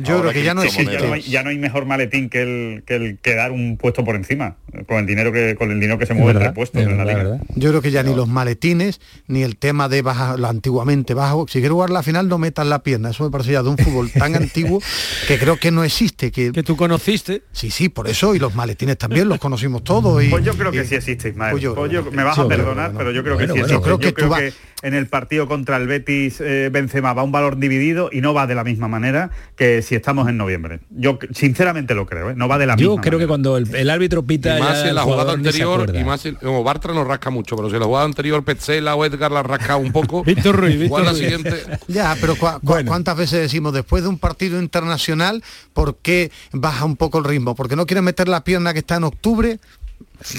Yo 0.03 0.15
Ahora 0.15 0.31
creo 0.31 0.33
que 0.33 0.43
ya 0.43 0.53
no 0.53 0.61
criptomonedas. 0.61 1.01
Ya 1.01 1.07
no, 1.07 1.13
hay, 1.13 1.21
ya 1.21 1.43
no 1.43 1.49
hay 1.49 1.57
mejor 1.57 1.85
maletín 1.85 2.29
que 2.29 2.41
el, 2.41 2.83
que 2.85 2.95
el 2.95 3.17
que 3.17 3.35
dar 3.35 3.51
un 3.51 3.77
puesto 3.77 4.03
por 4.03 4.15
encima, 4.15 4.55
con 4.87 4.97
el 4.99 5.05
dinero 5.05 5.31
que, 5.31 5.55
con 5.55 5.71
el 5.71 5.79
dinero 5.79 5.97
que 5.99 6.05
se 6.05 6.13
mueve 6.13 6.33
verdad, 6.33 6.47
entre 6.49 6.55
puestos 6.55 6.81
es 6.81 6.87
en 6.87 6.97
la 6.97 7.03
verdad, 7.03 7.19
liga. 7.23 7.29
verdad. 7.31 7.45
Yo 7.55 7.69
creo 7.69 7.81
que 7.81 7.91
ya 7.91 8.03
ni 8.03 8.15
los 8.15 8.27
maletines, 8.27 9.01
ni 9.27 9.43
el 9.43 9.57
tema 9.57 9.89
de 9.89 10.01
baja, 10.01 10.37
lo 10.37 10.47
antiguamente 10.47 11.13
bajo. 11.13 11.45
Si 11.47 11.53
quieres 11.59 11.71
jugar 11.71 11.89
la 11.89 12.03
final, 12.03 12.27
no 12.27 12.37
metas 12.37 12.65
la 12.67 12.83
pierna. 12.83 13.09
Eso 13.09 13.23
me 13.23 13.29
parece 13.31 13.51
ya 13.53 13.63
de 13.63 13.69
un 13.69 13.77
fútbol 13.77 14.11
tan 14.11 14.35
antiguo 14.35 14.81
que 15.27 15.37
creo 15.37 15.57
que 15.57 15.71
no 15.71 15.83
existe. 15.83 16.31
Que, 16.31 16.51
Que 16.51 16.63
tú 16.63 16.75
conociste. 16.75 17.43
sí, 17.51 17.69
sí, 17.71 17.89
por 17.89 18.07
eso. 18.07 18.35
Y 18.35 18.39
los 18.39 18.55
maletines 18.55 18.97
también 18.97 19.27
los 19.29 19.39
conocimos 19.39 19.83
todos. 19.83 20.23
Y, 20.23 20.29
Pues 20.29 20.43
yo 20.45 20.53
creo 20.55 20.71
que 20.71 20.83
y- 20.83 20.85
sí 20.85 20.95
existe, 20.95 21.29
Ismael. 21.29 21.51
Pues 21.51 21.63
yo 21.63 21.75
Pues 21.75 21.91
yo- 21.91 22.03
me 22.11 22.23
vas 22.23 22.35
yo 22.37 22.43
a 22.43 22.47
perdonar, 22.47 22.93
pero 22.97 23.11
yo 23.11 23.23
creo 23.23 23.35
Bueno, 23.35 23.53
que 23.53 23.59
sí 23.59 23.59
bueno, 23.61 23.65
existe. 23.65 23.73
yo 23.75 23.81
creo 23.81 23.99
que 23.99 24.05
Yo 24.07 24.13
creo 24.13 24.29
tú 24.29 24.35
que 24.35 24.87
en 24.87 24.93
el 24.93 25.07
partido 25.07 25.47
contra 25.47 25.77
el 25.77 25.87
Betis 25.87 26.39
eh, 26.41 26.69
Benzema 26.71 27.13
va 27.13 27.23
un 27.23 27.31
valor 27.31 27.57
dividido 27.57 28.09
y 28.11 28.21
no 28.21 28.33
va 28.33 28.47
de 28.47 28.55
la 28.55 28.63
misma 28.63 28.87
manera 28.87 29.29
que 29.57 29.81
si 29.81 29.95
estamos 29.95 30.29
en 30.29 30.37
noviembre. 30.37 30.79
Yo 30.89 31.19
sinceramente 31.33 31.93
lo 31.95 32.05
creo, 32.05 32.29
¿eh? 32.29 32.33
no 32.35 32.47
va 32.47 32.57
de 32.57 32.65
la 32.65 32.75
Yo 32.75 32.91
misma 32.91 33.01
creo 33.03 33.19
que 33.19 33.27
cuando 33.27 33.57
el, 33.57 33.73
el 33.75 33.89
árbitro 33.89 34.23
pita 34.23 34.58
Más 34.59 34.79
en 34.81 34.87
el 34.87 34.95
la 34.95 35.01
jugada 35.03 35.33
anterior 35.33 35.95
y 35.95 36.03
más 36.03 36.25
en, 36.25 36.35
como 36.35 36.63
Bartra 36.63 36.93
nos 36.93 37.07
rasca 37.07 37.29
mucho, 37.29 37.55
pero 37.55 37.69
si 37.69 37.77
la 37.77 37.85
jugada 37.85 38.05
anterior 38.05 38.43
Petzela 38.43 38.95
o 38.95 39.05
Edgar 39.05 39.31
la 39.31 39.43
rasca 39.43 39.75
un 39.77 39.91
poco, 39.91 40.23
Víctor 40.25 40.55
Ruiz, 40.55 40.73
Víctor 40.79 40.85
igual 40.85 41.05
la 41.05 41.11
Ruiz. 41.11 41.21
siguiente. 41.21 41.63
Ya, 41.87 42.15
pero 42.21 42.35
cua- 42.35 42.59
cua- 42.61 42.85
¿cuántas 42.85 43.17
veces 43.17 43.39
decimos 43.41 43.73
después 43.73 44.03
de 44.03 44.09
un 44.09 44.17
partido 44.19 44.59
internacional, 44.61 45.43
por 45.73 45.97
qué 45.97 46.31
baja 46.51 46.85
un 46.85 46.95
poco 46.95 47.17
el 47.19 47.23
ritmo? 47.25 47.55
Porque 47.55 47.75
no 47.75 47.85
quiere 47.85 48.01
meter 48.01 48.27
la 48.27 48.43
pierna 48.43 48.73
que 48.73 48.79
está 48.79 48.95
en 48.97 49.03
octubre. 49.05 49.59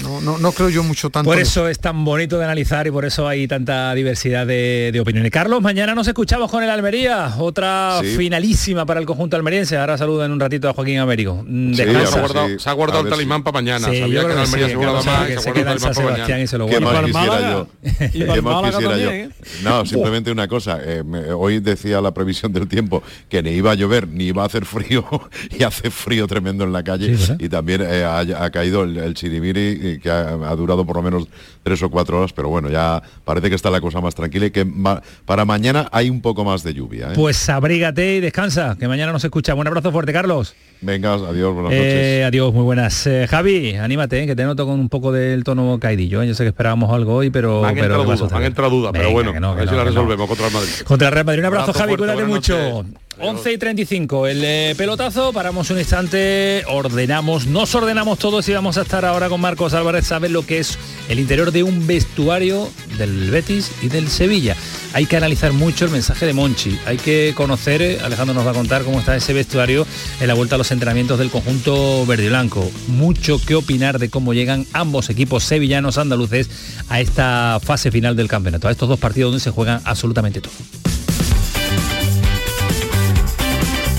No, 0.03 0.21
no, 0.21 0.37
no 0.37 0.51
creo 0.51 0.69
yo 0.69 0.83
mucho 0.83 1.09
tanto. 1.09 1.29
Por 1.29 1.39
eso 1.39 1.67
es 1.67 1.79
tan 1.79 2.05
bonito 2.05 2.37
de 2.37 2.45
analizar 2.45 2.85
y 2.85 2.91
por 2.91 3.03
eso 3.03 3.27
hay 3.27 3.47
tanta 3.47 3.93
diversidad 3.95 4.45
de, 4.45 4.91
de 4.93 4.99
opiniones. 4.99 5.31
Carlos, 5.31 5.61
mañana 5.61 5.95
nos 5.95 6.07
escuchamos 6.07 6.51
con 6.51 6.63
el 6.63 6.69
Almería, 6.69 7.33
otra 7.39 7.99
Sí. 8.01 8.15
finalísima 8.15 8.85
para 8.85 8.99
el 8.99 9.05
conjunto 9.05 9.35
almeriense. 9.37 9.77
Ahora 9.77 9.97
saludo 9.97 10.23
en 10.25 10.31
un 10.31 10.39
ratito 10.39 10.69
a 10.69 10.73
Joaquín 10.73 10.99
Américo. 10.99 11.43
Sí, 11.47 11.73
se 11.75 11.83
ha 11.83 12.19
guardado, 12.19 12.47
sí. 12.49 12.55
se 12.59 12.69
ha 12.69 12.73
guardado 12.73 12.99
A 13.01 13.03
el 13.05 13.09
talismán 13.09 13.43
para 13.43 13.53
mañana. 13.55 13.87
Sabía 13.87 14.21
que 14.21 14.31
Almería 14.33 14.45
sí, 14.45 14.71
se 14.71 14.75
guardaba 14.75 15.03
más 15.03 15.23
y 15.29 15.37
se 15.39 15.49
el 15.49 15.63
talismán 15.65 15.93
para 15.95 16.11
mañana. 16.11 16.39
y 16.41 16.47
se 16.47 16.57
lo 16.57 16.67
¿Qué 16.67 16.79
guarda. 16.79 16.85
más 16.85 16.93
para 16.93 17.07
el 17.07 17.13
quisiera 17.13 17.33
Málaga. 17.33 17.51
yo? 17.51 17.67
Y 18.13 18.19
para 18.19 18.33
¿Qué 18.33 18.39
el 18.39 18.41
más 18.43 18.53
Málaga 18.53 18.71
quisiera 18.77 18.97
yo? 18.97 19.05
también. 19.05 19.33
No, 19.63 19.85
simplemente 19.85 20.31
una 20.31 20.47
cosa. 20.47 20.79
eh, 20.83 21.03
me- 21.03 21.31
hoy 21.33 21.59
decía 21.59 22.01
la 22.01 22.11
previsión 22.13 22.53
del 22.53 22.67
tiempo 22.67 23.01
que 23.29 23.41
ni 23.41 23.51
iba 23.51 23.71
a 23.71 23.75
llover 23.75 24.07
ni 24.07 24.25
iba 24.25 24.43
a 24.43 24.45
hacer 24.45 24.65
frío 24.65 25.05
y 25.57 25.63
hace 25.63 25.89
frío 25.89 26.27
tremendo 26.27 26.63
en 26.63 26.71
la 26.73 26.83
calle 26.83 27.15
y 27.39 27.49
también 27.49 27.81
eh, 27.83 28.03
ha, 28.03 28.19
ha 28.19 28.49
caído 28.51 28.83
el, 28.83 28.97
el 28.97 29.13
chirimiri 29.15 29.70
que 29.99 30.09
ha, 30.09 30.29
ha 30.49 30.55
durado 30.55 30.85
por 30.85 30.95
lo 30.97 31.01
menos 31.01 31.27
tres 31.63 31.81
o 31.83 31.89
cuatro 31.89 32.17
horas, 32.19 32.33
pero 32.33 32.49
bueno, 32.49 32.69
ya 32.69 33.01
parece 33.23 33.49
que 33.49 33.55
está 33.55 33.69
la 33.69 33.81
cosa 33.81 34.01
más 34.01 34.15
tranquila 34.15 34.47
y 34.47 34.51
que 34.51 34.65
ma- 34.65 35.01
para 35.25 35.45
mañana 35.45 35.87
hay 35.91 36.09
un 36.09 36.21
poco 36.21 36.43
más 36.43 36.63
de 36.63 36.73
lluvia. 36.73 37.07
¿eh? 37.09 37.13
Pues 37.15 37.49
abrígate 37.49 38.15
y 38.15 38.19
descansa, 38.19 38.75
que 38.79 38.87
mañana 38.87 39.11
nos 39.11 39.23
escucha. 39.23 39.53
Un 39.55 39.67
abrazo 39.67 39.91
fuerte, 39.91 40.11
Carlos. 40.13 40.55
Venga, 40.81 41.13
adiós, 41.13 41.53
buenas 41.53 41.71
Eh, 41.73 41.77
noches. 41.77 42.27
adiós, 42.27 42.53
muy 42.53 42.63
buenas. 42.63 43.05
Eh, 43.07 43.27
Javi, 43.29 43.75
anímate, 43.75 44.23
eh, 44.23 44.25
que 44.27 44.35
te 44.35 44.43
noto 44.43 44.65
con 44.65 44.79
un 44.79 44.89
poco 44.89 45.11
del 45.11 45.43
tono 45.43 45.77
caidillo. 45.79 46.23
Yo 46.23 46.33
sé 46.33 46.43
que 46.43 46.49
esperábamos 46.49 46.91
algo 46.91 47.15
hoy, 47.15 47.29
pero... 47.29 47.63
Han 47.65 47.75
pero 47.75 47.85
entrado 47.85 48.03
¿qué 48.03 48.07
pasa 48.09 48.19
dudas, 48.23 48.33
han 48.33 48.39
vez? 48.39 48.47
entrado 48.47 48.69
dudas, 48.71 48.91
pero 48.93 49.11
bueno, 49.11 49.31
que 49.33 49.39
no, 49.39 49.51
a 49.51 49.55
ver 49.55 49.65
si 49.69 49.71
no, 49.71 49.77
la 49.77 49.83
no. 49.83 49.89
resolvemos 49.91 50.27
contra 50.27 50.47
el 50.47 50.53
Madrid. 50.53 50.69
Contra 50.83 51.07
el 51.09 51.13
Real 51.13 51.25
Madrid. 51.25 51.39
Un 51.41 51.45
abrazo, 51.45 51.63
Abrazo 51.71 51.79
Javi, 51.79 51.95
fuerte, 51.97 52.13
cuídate 52.15 52.27
mucho. 52.31 52.57
noches. 52.83 53.01
11 53.23 53.53
y 53.53 53.57
35, 53.59 54.27
el 54.27 54.43
eh, 54.43 54.73
pelotazo, 54.75 55.31
paramos 55.31 55.69
un 55.69 55.77
instante, 55.77 56.63
ordenamos, 56.67 57.45
nos 57.45 57.75
ordenamos 57.75 58.17
todos 58.17 58.49
y 58.49 58.53
vamos 58.53 58.79
a 58.79 58.81
estar 58.81 59.05
ahora 59.05 59.29
con 59.29 59.39
Marcos 59.39 59.75
Álvarez, 59.75 60.07
sabe 60.07 60.27
lo 60.27 60.43
que 60.43 60.57
es 60.57 60.79
el 61.07 61.19
interior 61.19 61.51
de 61.51 61.61
un 61.61 61.85
vestuario 61.85 62.67
del 62.97 63.29
Betis 63.29 63.71
y 63.83 63.89
del 63.89 64.09
Sevilla. 64.09 64.55
Hay 64.93 65.05
que 65.05 65.17
analizar 65.17 65.53
mucho 65.53 65.85
el 65.85 65.91
mensaje 65.91 66.25
de 66.25 66.33
Monchi, 66.33 66.79
hay 66.87 66.97
que 66.97 67.33
conocer, 67.35 67.83
eh, 67.83 67.99
Alejandro 68.03 68.33
nos 68.33 68.45
va 68.45 68.51
a 68.51 68.55
contar 68.55 68.83
cómo 68.83 68.99
está 68.99 69.15
ese 69.15 69.33
vestuario 69.33 69.85
en 70.19 70.27
la 70.27 70.33
vuelta 70.33 70.55
a 70.55 70.57
los 70.57 70.71
entrenamientos 70.71 71.19
del 71.19 71.29
conjunto 71.29 72.03
verde 72.07 72.25
y 72.25 72.29
blanco. 72.29 72.69
Mucho 72.87 73.39
que 73.39 73.53
opinar 73.53 73.99
de 73.99 74.09
cómo 74.09 74.33
llegan 74.33 74.65
ambos 74.73 75.11
equipos 75.11 75.43
sevillanos 75.43 75.99
andaluces 75.99 76.49
a 76.89 76.99
esta 76.99 77.59
fase 77.61 77.91
final 77.91 78.15
del 78.15 78.27
campeonato, 78.27 78.67
a 78.67 78.71
estos 78.71 78.89
dos 78.89 78.99
partidos 78.99 79.31
donde 79.31 79.43
se 79.43 79.51
juegan 79.51 79.79
absolutamente 79.85 80.41
todo. 80.41 80.53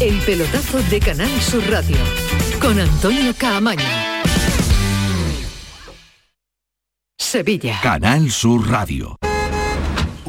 El 0.03 0.19
pelotazo 0.23 0.83
de 0.91 0.99
Canal 0.99 1.31
Sur 1.41 1.63
Radio 1.71 1.97
con 2.61 2.77
Antonio 2.77 3.33
Caamaño. 3.39 3.85
Sevilla. 7.17 7.79
Canal 7.81 8.29
Sur 8.29 8.69
Radio. 8.69 9.17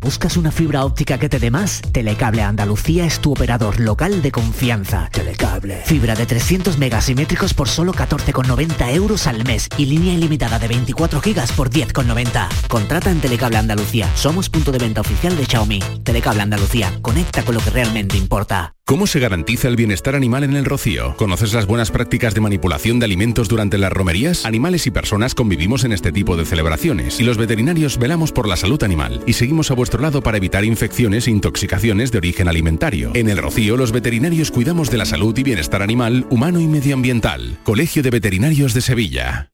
¿Buscas 0.00 0.36
una 0.36 0.50
fibra 0.50 0.84
óptica 0.84 1.18
que 1.18 1.28
te 1.28 1.38
dé 1.38 1.50
más? 1.50 1.80
Telecable 1.92 2.42
Andalucía 2.42 3.06
es 3.06 3.20
tu 3.20 3.32
operador 3.32 3.80
local 3.80 4.22
de 4.22 4.32
confianza. 4.32 5.08
Telecable. 5.10 5.82
Fibra 5.86 6.14
de 6.14 6.26
300 6.26 6.78
megasimétricos 6.78 7.54
por 7.54 7.68
solo 7.68 7.92
14,90 7.92 8.94
euros 8.94 9.26
al 9.26 9.44
mes 9.44 9.68
y 9.78 9.86
línea 9.86 10.14
ilimitada 10.14 10.58
de 10.58 10.68
24 10.68 11.20
gigas 11.20 11.52
por 11.52 11.70
10,90. 11.70 12.48
Contrata 12.68 13.10
en 13.10 13.20
Telecable 13.20 13.56
Andalucía. 13.56 14.10
Somos 14.14 14.50
punto 14.50 14.72
de 14.72 14.78
venta 14.78 15.00
oficial 15.00 15.36
de 15.36 15.46
Xiaomi. 15.46 15.80
Telecable 16.02 16.42
Andalucía. 16.42 16.92
Conecta 17.00 17.42
con 17.42 17.54
lo 17.54 17.60
que 17.60 17.70
realmente 17.70 18.16
importa. 18.16 18.74
¿Cómo 18.86 19.06
se 19.06 19.18
garantiza 19.18 19.68
el 19.68 19.76
bienestar 19.76 20.14
animal 20.14 20.44
en 20.44 20.56
el 20.56 20.66
rocío? 20.66 21.16
¿Conoces 21.16 21.54
las 21.54 21.64
buenas 21.64 21.90
prácticas 21.90 22.34
de 22.34 22.42
manipulación 22.42 22.98
de 22.98 23.06
alimentos 23.06 23.48
durante 23.48 23.78
las 23.78 23.90
romerías? 23.90 24.44
Animales 24.44 24.86
y 24.86 24.90
personas 24.90 25.34
convivimos 25.34 25.84
en 25.84 25.92
este 25.92 26.12
tipo 26.12 26.36
de 26.36 26.44
celebraciones 26.44 27.18
y 27.18 27.24
los 27.24 27.38
veterinarios 27.38 27.96
velamos 27.96 28.30
por 28.30 28.46
la 28.46 28.56
salud 28.56 28.82
animal 28.82 29.22
y 29.26 29.32
seguimos 29.32 29.70
a 29.70 29.74
vuestro 29.74 29.93
lado 30.00 30.22
para 30.22 30.36
evitar 30.36 30.64
infecciones 30.64 31.26
e 31.26 31.30
intoxicaciones 31.30 32.12
de 32.12 32.18
origen 32.18 32.48
alimentario. 32.48 33.10
En 33.14 33.28
el 33.28 33.38
rocío 33.38 33.76
los 33.76 33.92
veterinarios 33.92 34.50
cuidamos 34.50 34.90
de 34.90 34.98
la 34.98 35.04
salud 35.04 35.36
y 35.38 35.42
bienestar 35.42 35.82
animal, 35.82 36.26
humano 36.30 36.60
y 36.60 36.66
medioambiental. 36.66 37.58
Colegio 37.64 38.02
de 38.02 38.10
Veterinarios 38.10 38.74
de 38.74 38.80
Sevilla. 38.80 39.50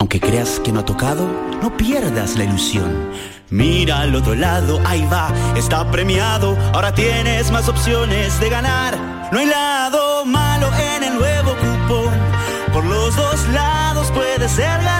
Aunque 0.00 0.18
creas 0.18 0.60
que 0.60 0.72
no 0.72 0.80
ha 0.80 0.84
tocado, 0.84 1.28
no 1.60 1.76
pierdas 1.76 2.38
la 2.38 2.44
ilusión. 2.44 3.10
Mira 3.50 4.00
al 4.00 4.14
otro 4.14 4.34
lado, 4.34 4.80
ahí 4.86 5.06
va, 5.12 5.30
está 5.56 5.90
premiado. 5.90 6.56
Ahora 6.72 6.94
tienes 6.94 7.50
más 7.50 7.68
opciones 7.68 8.40
de 8.40 8.48
ganar. 8.48 8.96
No 9.32 9.38
hay 9.38 9.46
lado 9.46 10.24
malo 10.24 10.68
en 10.96 11.02
el 11.02 11.14
nuevo 11.18 11.54
cupón. 11.56 12.14
Por 12.72 12.84
los 12.86 13.14
dos 13.14 13.48
lados 13.48 14.10
puedes 14.12 14.50
ser 14.52 14.82
ganador. 14.82 14.99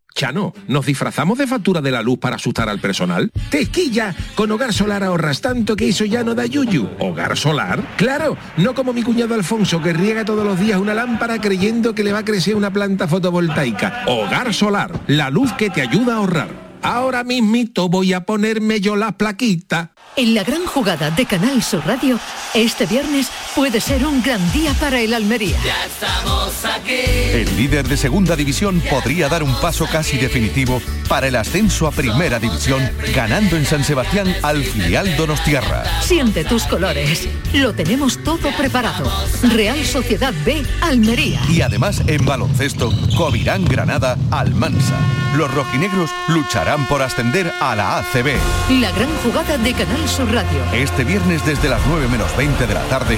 Chano, 0.13 0.53
¿nos 0.67 0.85
disfrazamos 0.85 1.37
de 1.37 1.47
factura 1.47 1.81
de 1.81 1.91
la 1.91 2.01
luz 2.01 2.19
para 2.19 2.35
asustar 2.35 2.69
al 2.69 2.79
personal? 2.79 3.31
¡Tequilla! 3.49 4.15
Con 4.35 4.51
Hogar 4.51 4.73
Solar 4.73 5.03
ahorras 5.03 5.41
tanto 5.41 5.75
que 5.75 5.89
eso 5.89 6.05
ya 6.05 6.23
no 6.23 6.35
da 6.35 6.45
yuyu. 6.45 6.89
¿Hogar 6.99 7.37
Solar? 7.37 7.81
¡Claro! 7.97 8.37
No 8.57 8.73
como 8.73 8.93
mi 8.93 9.03
cuñado 9.03 9.33
Alfonso 9.33 9.81
que 9.81 9.93
riega 9.93 10.25
todos 10.25 10.45
los 10.45 10.59
días 10.59 10.79
una 10.79 10.93
lámpara 10.93 11.39
creyendo 11.39 11.95
que 11.95 12.03
le 12.03 12.13
va 12.13 12.19
a 12.19 12.25
crecer 12.25 12.55
una 12.55 12.71
planta 12.71 13.07
fotovoltaica. 13.07 14.03
Hogar 14.07 14.53
Solar, 14.53 14.91
la 15.07 15.29
luz 15.29 15.53
que 15.53 15.69
te 15.69 15.81
ayuda 15.81 16.13
a 16.13 16.17
ahorrar. 16.17 16.71
Ahora 16.83 17.23
mismito 17.23 17.89
voy 17.89 18.13
a 18.13 18.21
ponerme 18.25 18.81
yo 18.81 18.95
la 18.95 19.11
plaquita. 19.11 19.91
En 20.15 20.33
la 20.33 20.43
gran 20.43 20.65
jugada 20.65 21.11
de 21.11 21.25
Canal 21.25 21.61
Sur 21.61 21.85
Radio, 21.85 22.19
este 22.53 22.85
viernes 22.85 23.29
puede 23.55 23.81
ser 23.81 24.05
un 24.05 24.21
gran 24.21 24.51
día 24.51 24.73
para 24.79 24.99
el 24.99 25.13
Almería. 25.13 25.57
Ya 25.63 25.85
estamos 25.85 26.65
aquí. 26.65 27.01
El 27.33 27.55
líder 27.57 27.87
de 27.87 27.97
segunda 27.97 28.35
división 28.35 28.81
podría 28.89 29.27
dar 29.29 29.43
un 29.43 29.53
paso 29.59 29.87
casi 29.91 30.17
definitivo 30.17 30.81
para 31.07 31.27
el 31.27 31.35
ascenso 31.35 31.87
a 31.87 31.91
primera 31.91 32.39
división, 32.39 32.89
ganando 33.13 33.57
en 33.57 33.65
San 33.65 33.83
Sebastián 33.83 34.33
al 34.43 34.63
filial 34.63 35.15
Donostiarra. 35.17 35.83
Siente 36.01 36.45
tus 36.45 36.63
colores. 36.63 37.27
Lo 37.53 37.73
tenemos 37.73 38.23
todo 38.23 38.51
preparado. 38.57 39.11
Real 39.53 39.83
Sociedad 39.85 40.33
B, 40.45 40.63
Almería. 40.81 41.41
Y 41.49 41.61
además 41.61 42.01
en 42.07 42.25
baloncesto, 42.25 42.91
Covirán 43.17 43.65
Granada, 43.65 44.17
Almansa. 44.31 44.97
Los 45.35 45.53
rojinegros 45.53 46.09
lucharán 46.27 46.85
por 46.87 47.01
ascender 47.01 47.51
a 47.61 47.75
la 47.75 47.97
ACB. 47.97 48.35
La 48.81 48.91
gran 48.91 49.09
jugada 49.23 49.57
de 49.57 49.73
Canal 49.73 50.07
Sur 50.09 50.31
Radio. 50.31 50.59
Este 50.73 51.05
viernes 51.05 51.45
desde 51.45 51.69
las 51.69 51.81
9 51.87 52.07
menos 52.09 52.35
20 52.35 52.67
de 52.67 52.73
la 52.73 52.83
tarde 52.87 53.17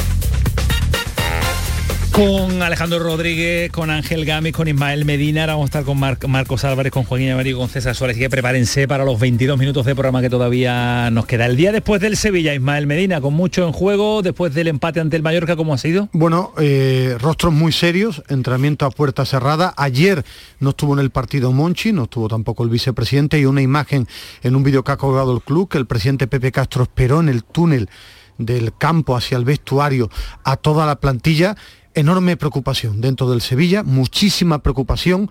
Con 2.11 2.61
Alejandro 2.61 2.99
Rodríguez, 2.99 3.71
con 3.71 3.89
Ángel 3.89 4.25
Gámez, 4.25 4.51
con 4.51 4.67
Ismael 4.67 5.05
Medina, 5.05 5.41
ahora 5.41 5.53
vamos 5.53 5.67
a 5.67 5.69
estar 5.69 5.83
con 5.85 5.97
Mar- 5.97 6.17
Marcos 6.27 6.65
Álvarez, 6.65 6.91
con 6.91 7.03
Joaquín 7.05 7.31
Américo, 7.31 7.59
con 7.59 7.69
César 7.69 7.95
Suárez, 7.95 8.15
así 8.15 8.21
que 8.23 8.29
prepárense 8.29 8.85
para 8.85 9.05
los 9.05 9.17
22 9.17 9.57
minutos 9.57 9.85
de 9.85 9.95
programa 9.95 10.21
que 10.21 10.29
todavía 10.29 11.09
nos 11.09 11.25
queda. 11.25 11.45
El 11.45 11.55
día 11.55 11.71
después 11.71 12.01
del 12.01 12.17
Sevilla, 12.17 12.53
Ismael 12.53 12.85
Medina, 12.85 13.21
con 13.21 13.33
mucho 13.33 13.65
en 13.65 13.71
juego, 13.71 14.21
después 14.21 14.53
del 14.53 14.67
empate 14.67 14.99
ante 14.99 15.15
el 15.15 15.23
Mallorca, 15.23 15.55
¿cómo 15.55 15.73
ha 15.73 15.77
sido? 15.77 16.09
Bueno, 16.11 16.51
eh, 16.59 17.15
rostros 17.19 17.53
muy 17.53 17.71
serios, 17.71 18.21
entrenamiento 18.27 18.85
a 18.85 18.91
puerta 18.91 19.25
cerrada. 19.25 19.73
Ayer 19.77 20.23
no 20.59 20.71
estuvo 20.71 20.93
en 20.93 20.99
el 20.99 21.11
partido 21.11 21.53
Monchi, 21.53 21.93
no 21.93 22.03
estuvo 22.03 22.27
tampoco 22.27 22.63
el 22.63 22.69
vicepresidente 22.69 23.39
y 23.39 23.45
una 23.45 23.61
imagen 23.61 24.05
en 24.43 24.55
un 24.57 24.63
vídeo 24.63 24.83
que 24.83 24.91
ha 24.91 24.97
colgado 24.97 25.33
el 25.33 25.41
club 25.41 25.69
que 25.69 25.77
el 25.77 25.87
presidente 25.87 26.27
Pepe 26.27 26.51
Castro 26.51 26.83
esperó 26.83 27.21
en 27.21 27.29
el 27.29 27.45
túnel 27.45 27.89
del 28.37 28.75
campo 28.75 29.15
hacia 29.15 29.37
el 29.37 29.45
vestuario 29.45 30.09
a 30.43 30.57
toda 30.57 30.85
la 30.85 30.99
plantilla. 30.99 31.55
Enorme 31.93 32.37
preocupación 32.37 33.01
dentro 33.01 33.29
del 33.29 33.41
Sevilla, 33.41 33.83
muchísima 33.83 34.59
preocupación, 34.59 35.29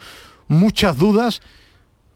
muchas 0.49 0.97
dudas, 0.97 1.41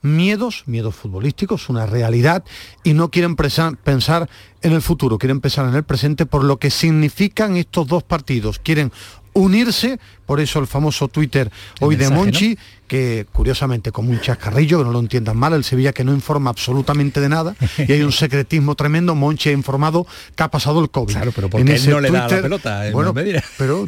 miedos, 0.02 0.64
miedos 0.66 0.94
futbolísticos, 0.94 1.70
una 1.70 1.86
realidad, 1.86 2.44
y 2.82 2.92
no 2.92 3.10
quieren 3.10 3.36
pensar 3.36 4.28
en 4.60 4.72
el 4.72 4.82
futuro, 4.82 5.18
quieren 5.18 5.40
pensar 5.40 5.66
en 5.66 5.74
el 5.74 5.82
presente 5.82 6.26
por 6.26 6.44
lo 6.44 6.58
que 6.58 6.70
significan 6.70 7.56
estos 7.56 7.86
dos 7.86 8.02
partidos. 8.02 8.58
Quieren 8.58 8.92
unirse, 9.32 9.98
por 10.26 10.40
eso 10.40 10.58
el 10.58 10.66
famoso 10.66 11.08
Twitter 11.08 11.50
hoy 11.80 11.96
de 11.96 12.04
mensaje, 12.04 12.20
Monchi, 12.20 12.58
que 12.86 13.26
curiosamente 13.32 13.92
como 13.92 14.10
un 14.10 14.20
chascarrillo, 14.20 14.78
que 14.78 14.84
no 14.84 14.92
lo 14.92 15.00
entiendan 15.00 15.36
mal, 15.36 15.52
el 15.54 15.64
Sevilla 15.64 15.92
que 15.92 16.04
no 16.04 16.12
informa 16.12 16.50
absolutamente 16.50 17.20
de 17.20 17.28
nada, 17.28 17.56
y 17.78 17.92
hay 17.92 18.02
un 18.02 18.12
secretismo 18.12 18.74
tremendo, 18.74 19.14
Monchi 19.14 19.50
ha 19.50 19.52
informado 19.52 20.06
que 20.34 20.42
ha 20.42 20.50
pasado 20.50 20.80
el 20.80 20.90
COVID. 20.90 21.14
Claro, 21.14 21.32
pero 21.34 21.48
porque 21.48 21.74
él 21.74 21.90
no 21.90 22.00
le 22.00 22.10
da 22.10 22.28
la 22.28 22.42
pelota, 22.42 22.88
eh, 22.88 22.92
bueno, 22.92 23.14
pero 23.58 23.84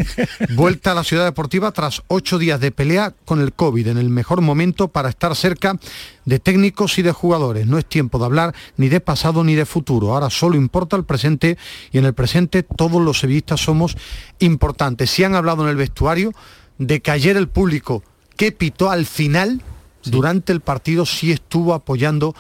vuelta 0.55 0.93
a 0.93 0.95
la 0.95 1.05
ciudad 1.05 1.25
deportiva 1.25 1.73
tras 1.73 2.03
ocho 2.09 2.39
días 2.39 2.61
de 2.61 2.71
pelea 2.71 3.15
con 3.25 3.41
el 3.41 3.53
COVID, 3.53 3.89
en 3.89 3.99
el 3.99 4.11
mejor 4.11 4.41
momento 4.41 4.89
para 4.89 5.09
estar 5.09 5.35
cerca 5.37 5.79
de 6.25 6.39
técnicos 6.39 6.99
y 6.99 7.03
de 7.03 7.13
jugadores. 7.13 7.67
No 7.67 7.79
es 7.79 7.87
tiempo 7.87 8.19
de 8.19 8.25
hablar 8.27 8.55
ni 8.77 8.89
de 8.89 9.01
pasado 9.01 9.45
ni 9.45 9.55
de 9.55 9.65
futuro. 9.65 10.13
Ahora 10.13 10.31
solo 10.31 10.57
importa 10.57 10.97
el 10.97 11.05
presente 11.05 11.57
y 11.93 11.99
en 11.99 12.05
el 12.05 12.15
presente 12.15 12.63
todos 12.63 13.01
los 13.01 13.21
sevillistas 13.21 13.61
somos 13.61 13.97
importantes. 14.39 15.11
Si 15.11 15.25
han 15.25 15.35
hablado 15.35 15.63
en 15.63 15.71
el 15.71 15.77
vestuario 15.77 16.33
de 16.79 17.01
que 17.01 17.11
ayer 17.11 17.37
el 17.37 17.49
público 17.49 18.03
que 18.37 18.53
pitó 18.53 18.91
al 18.91 19.07
final, 19.07 19.63
durante 20.05 20.53
el 20.53 20.61
partido, 20.61 21.07
sí 21.07 21.33
estuvo 21.33 21.75
apoyando 21.75 22.35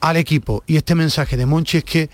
al 0.00 0.16
equipo. 0.16 0.62
Y 0.66 0.76
este 0.76 0.94
mensaje 0.94 1.36
de 1.36 1.46
Monchi 1.46 1.78
es 1.78 1.84
que 1.84 2.10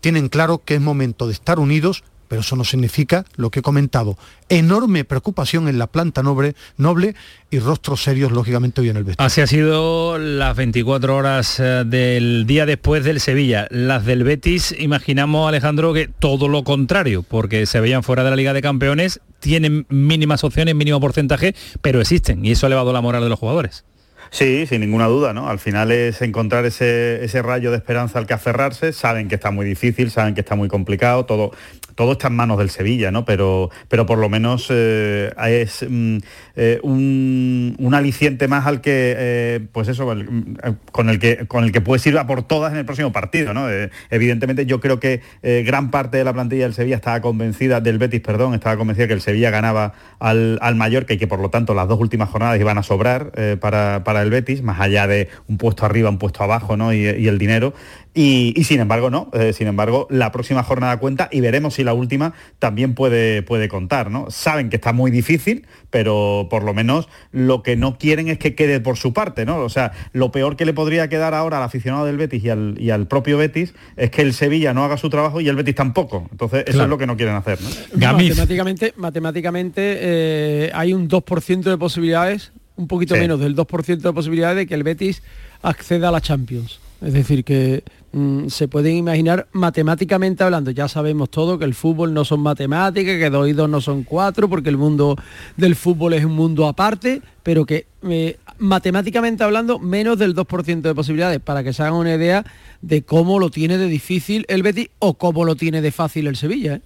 tienen 0.00 0.28
claro 0.28 0.62
que 0.64 0.74
es 0.74 0.80
momento 0.80 1.26
de 1.26 1.34
estar 1.34 1.58
unidos, 1.58 2.04
pero 2.30 2.42
eso 2.42 2.54
no 2.54 2.62
significa 2.62 3.24
lo 3.34 3.50
que 3.50 3.58
he 3.58 3.62
comentado. 3.62 4.16
Enorme 4.48 5.04
preocupación 5.04 5.66
en 5.66 5.78
la 5.78 5.88
planta 5.88 6.22
noble, 6.22 7.16
y 7.50 7.58
rostros 7.58 8.04
serios, 8.04 8.30
lógicamente, 8.30 8.80
hoy 8.80 8.88
en 8.88 8.98
el 8.98 9.02
vestuario. 9.02 9.26
Así 9.26 9.40
ha 9.40 9.48
sido 9.48 10.16
las 10.16 10.56
24 10.56 11.16
horas 11.16 11.58
eh, 11.58 11.82
del 11.84 12.46
día 12.46 12.66
después 12.66 13.02
del 13.02 13.18
Sevilla. 13.18 13.66
Las 13.70 14.06
del 14.06 14.22
Betis, 14.22 14.72
imaginamos, 14.78 15.48
Alejandro, 15.48 15.92
que 15.92 16.06
todo 16.06 16.46
lo 16.46 16.62
contrario, 16.62 17.24
porque 17.24 17.66
se 17.66 17.80
veían 17.80 18.04
fuera 18.04 18.22
de 18.22 18.30
la 18.30 18.36
Liga 18.36 18.52
de 18.52 18.62
Campeones, 18.62 19.20
tienen 19.40 19.86
mínimas 19.88 20.44
opciones, 20.44 20.76
mínimo 20.76 21.00
porcentaje, 21.00 21.56
pero 21.82 22.00
existen, 22.00 22.44
y 22.44 22.52
eso 22.52 22.66
ha 22.66 22.68
elevado 22.68 22.92
la 22.92 23.00
moral 23.00 23.24
de 23.24 23.28
los 23.28 23.40
jugadores. 23.40 23.84
Sí, 24.30 24.64
sin 24.66 24.80
ninguna 24.80 25.06
duda, 25.06 25.32
¿no? 25.32 25.48
Al 25.48 25.58
final 25.58 25.90
es 25.90 26.22
encontrar 26.22 26.64
ese, 26.64 27.24
ese 27.24 27.42
rayo 27.42 27.70
de 27.70 27.76
esperanza 27.76 28.18
al 28.18 28.26
que 28.26 28.34
aferrarse. 28.34 28.92
Saben 28.92 29.28
que 29.28 29.34
está 29.34 29.50
muy 29.50 29.66
difícil, 29.66 30.10
saben 30.10 30.34
que 30.34 30.40
está 30.40 30.54
muy 30.54 30.68
complicado, 30.68 31.26
todo, 31.26 31.50
todo 31.96 32.12
está 32.12 32.28
en 32.28 32.36
manos 32.36 32.58
del 32.58 32.70
Sevilla, 32.70 33.10
¿no? 33.10 33.24
Pero, 33.24 33.70
pero 33.88 34.06
por 34.06 34.18
lo 34.18 34.28
menos 34.28 34.68
eh, 34.70 35.32
es 35.48 35.84
mm, 35.88 36.18
eh, 36.54 36.78
un, 36.84 37.74
un 37.78 37.94
aliciente 37.94 38.46
más 38.46 38.66
al 38.66 38.80
que, 38.80 39.14
eh, 39.18 39.60
pues 39.72 39.88
eso, 39.88 40.06
mm, 40.14 40.54
con 40.92 41.10
el 41.10 41.18
que 41.18 41.46
con 41.48 41.64
el 41.64 41.72
que 41.72 41.80
puedes 41.80 42.06
ir 42.06 42.16
a 42.16 42.26
por 42.26 42.42
todas 42.44 42.72
en 42.72 42.78
el 42.78 42.84
próximo 42.84 43.12
partido, 43.12 43.52
¿no? 43.52 43.66
Evidentemente 44.10 44.64
yo 44.64 44.80
creo 44.80 45.00
que 45.00 45.22
gran 45.42 45.90
parte 45.90 46.18
de 46.18 46.24
la 46.24 46.32
plantilla 46.32 46.64
del 46.64 46.74
Sevilla 46.74 46.96
estaba 46.96 47.20
convencida, 47.20 47.80
del 47.80 47.98
Betis, 47.98 48.20
perdón, 48.20 48.54
estaba 48.54 48.76
convencida 48.76 49.08
que 49.08 49.14
el 49.14 49.20
Sevilla 49.20 49.50
ganaba 49.50 49.94
al, 50.20 50.58
al 50.62 50.76
Mallorca 50.76 51.14
y 51.14 51.18
que 51.18 51.26
por 51.26 51.40
lo 51.40 51.50
tanto 51.50 51.74
las 51.74 51.88
dos 51.88 51.98
últimas 51.98 52.28
jornadas 52.28 52.60
iban 52.60 52.78
a 52.78 52.82
sobrar 52.82 53.32
eh, 53.36 53.56
para, 53.60 54.02
para 54.20 54.24
el 54.24 54.30
Betis, 54.30 54.62
más 54.62 54.78
allá 54.80 55.06
de 55.06 55.28
un 55.48 55.56
puesto 55.56 55.86
arriba, 55.86 56.10
un 56.10 56.18
puesto 56.18 56.42
abajo, 56.44 56.76
¿no? 56.76 56.92
Y, 56.92 56.98
y 56.98 57.26
el 57.28 57.38
dinero. 57.38 57.72
Y, 58.12 58.52
y 58.56 58.64
sin 58.64 58.80
embargo, 58.80 59.08
no. 59.08 59.30
Eh, 59.32 59.52
sin 59.52 59.68
embargo, 59.68 60.06
la 60.10 60.32
próxima 60.32 60.62
jornada 60.64 60.98
cuenta 60.98 61.28
y 61.30 61.40
veremos 61.40 61.74
si 61.74 61.84
la 61.84 61.94
última 61.94 62.34
también 62.58 62.94
puede, 62.94 63.42
puede 63.42 63.68
contar, 63.68 64.10
¿no? 64.10 64.30
Saben 64.30 64.68
que 64.68 64.76
está 64.76 64.92
muy 64.92 65.10
difícil, 65.12 65.64
pero 65.90 66.48
por 66.50 66.64
lo 66.64 66.74
menos 66.74 67.08
lo 67.30 67.62
que 67.62 67.76
no 67.76 67.98
quieren 67.98 68.26
es 68.28 68.38
que 68.38 68.56
quede 68.56 68.80
por 68.80 68.96
su 68.96 69.12
parte, 69.12 69.44
¿no? 69.46 69.58
O 69.58 69.68
sea, 69.68 69.92
lo 70.12 70.32
peor 70.32 70.56
que 70.56 70.64
le 70.64 70.74
podría 70.74 71.08
quedar 71.08 71.34
ahora 71.34 71.58
al 71.58 71.62
aficionado 71.62 72.04
del 72.04 72.16
Betis 72.16 72.42
y 72.44 72.50
al, 72.50 72.74
y 72.80 72.90
al 72.90 73.06
propio 73.06 73.38
Betis 73.38 73.74
es 73.96 74.10
que 74.10 74.22
el 74.22 74.34
Sevilla 74.34 74.74
no 74.74 74.84
haga 74.84 74.96
su 74.96 75.08
trabajo 75.08 75.40
y 75.40 75.48
el 75.48 75.54
Betis 75.56 75.76
tampoco. 75.76 76.26
Entonces, 76.32 76.64
eso 76.66 76.72
Claro. 76.72 76.84
es 76.86 76.90
lo 76.90 76.98
que 76.98 77.06
no 77.06 77.16
quieren 77.16 77.36
hacer, 77.36 77.58
¿no? 77.62 77.68
Matemáticamente, 78.10 78.92
matemáticamente 78.96 79.80
eh, 80.00 80.70
hay 80.74 80.92
un 80.94 81.08
2% 81.08 81.62
de 81.62 81.78
posibilidades, 81.78 82.52
un 82.80 82.88
poquito 82.88 83.14
Sí. 83.14 83.20
menos 83.20 83.38
del 83.40 83.54
2% 83.54 84.08
de 84.08 84.12
posibilidades 84.14 84.56
de 84.56 84.66
que 84.66 84.74
el 84.74 84.82
Betis 84.82 85.22
acceda 85.62 86.08
a 86.08 86.12
la 86.12 86.20
Champions. 86.20 86.80
Es 87.02 87.12
decir, 87.14 87.44
que 87.44 87.82
mm, 88.12 88.48
se 88.48 88.68
pueden 88.68 88.96
imaginar 88.96 89.46
matemáticamente 89.52 90.44
hablando, 90.44 90.70
ya 90.70 90.86
sabemos 90.88 91.30
todo 91.30 91.58
que 91.58 91.64
el 91.64 91.74
fútbol 91.74 92.12
no 92.12 92.24
son 92.26 92.40
matemáticas, 92.40 93.16
que 93.16 93.30
dos 93.30 93.48
y 93.48 93.52
dos 93.52 93.70
no 93.70 93.80
son 93.80 94.02
cuatro, 94.02 94.48
porque 94.48 94.68
el 94.68 94.76
mundo 94.76 95.16
del 95.56 95.76
fútbol 95.76 96.12
es 96.12 96.24
un 96.24 96.32
mundo 96.32 96.66
aparte, 96.66 97.22
pero 97.42 97.64
que 97.64 97.86
eh, 98.02 98.36
matemáticamente 98.58 99.44
hablando, 99.44 99.78
menos 99.78 100.18
del 100.18 100.34
2% 100.34 100.82
de 100.82 100.94
posibilidades, 100.94 101.40
para 101.40 101.62
que 101.64 101.72
se 101.72 101.82
hagan 101.82 101.94
una 101.94 102.14
idea 102.14 102.44
de 102.82 103.02
cómo 103.02 103.38
lo 103.38 103.48
tiene 103.50 103.78
de 103.78 103.86
difícil 103.86 104.44
el 104.48 104.62
Betis 104.62 104.88
o 104.98 105.14
cómo 105.14 105.44
lo 105.44 105.54
tiene 105.56 105.80
de 105.80 105.92
fácil 105.92 106.26
el 106.26 106.36
Sevilla. 106.36 106.74
¿eh? 106.74 106.80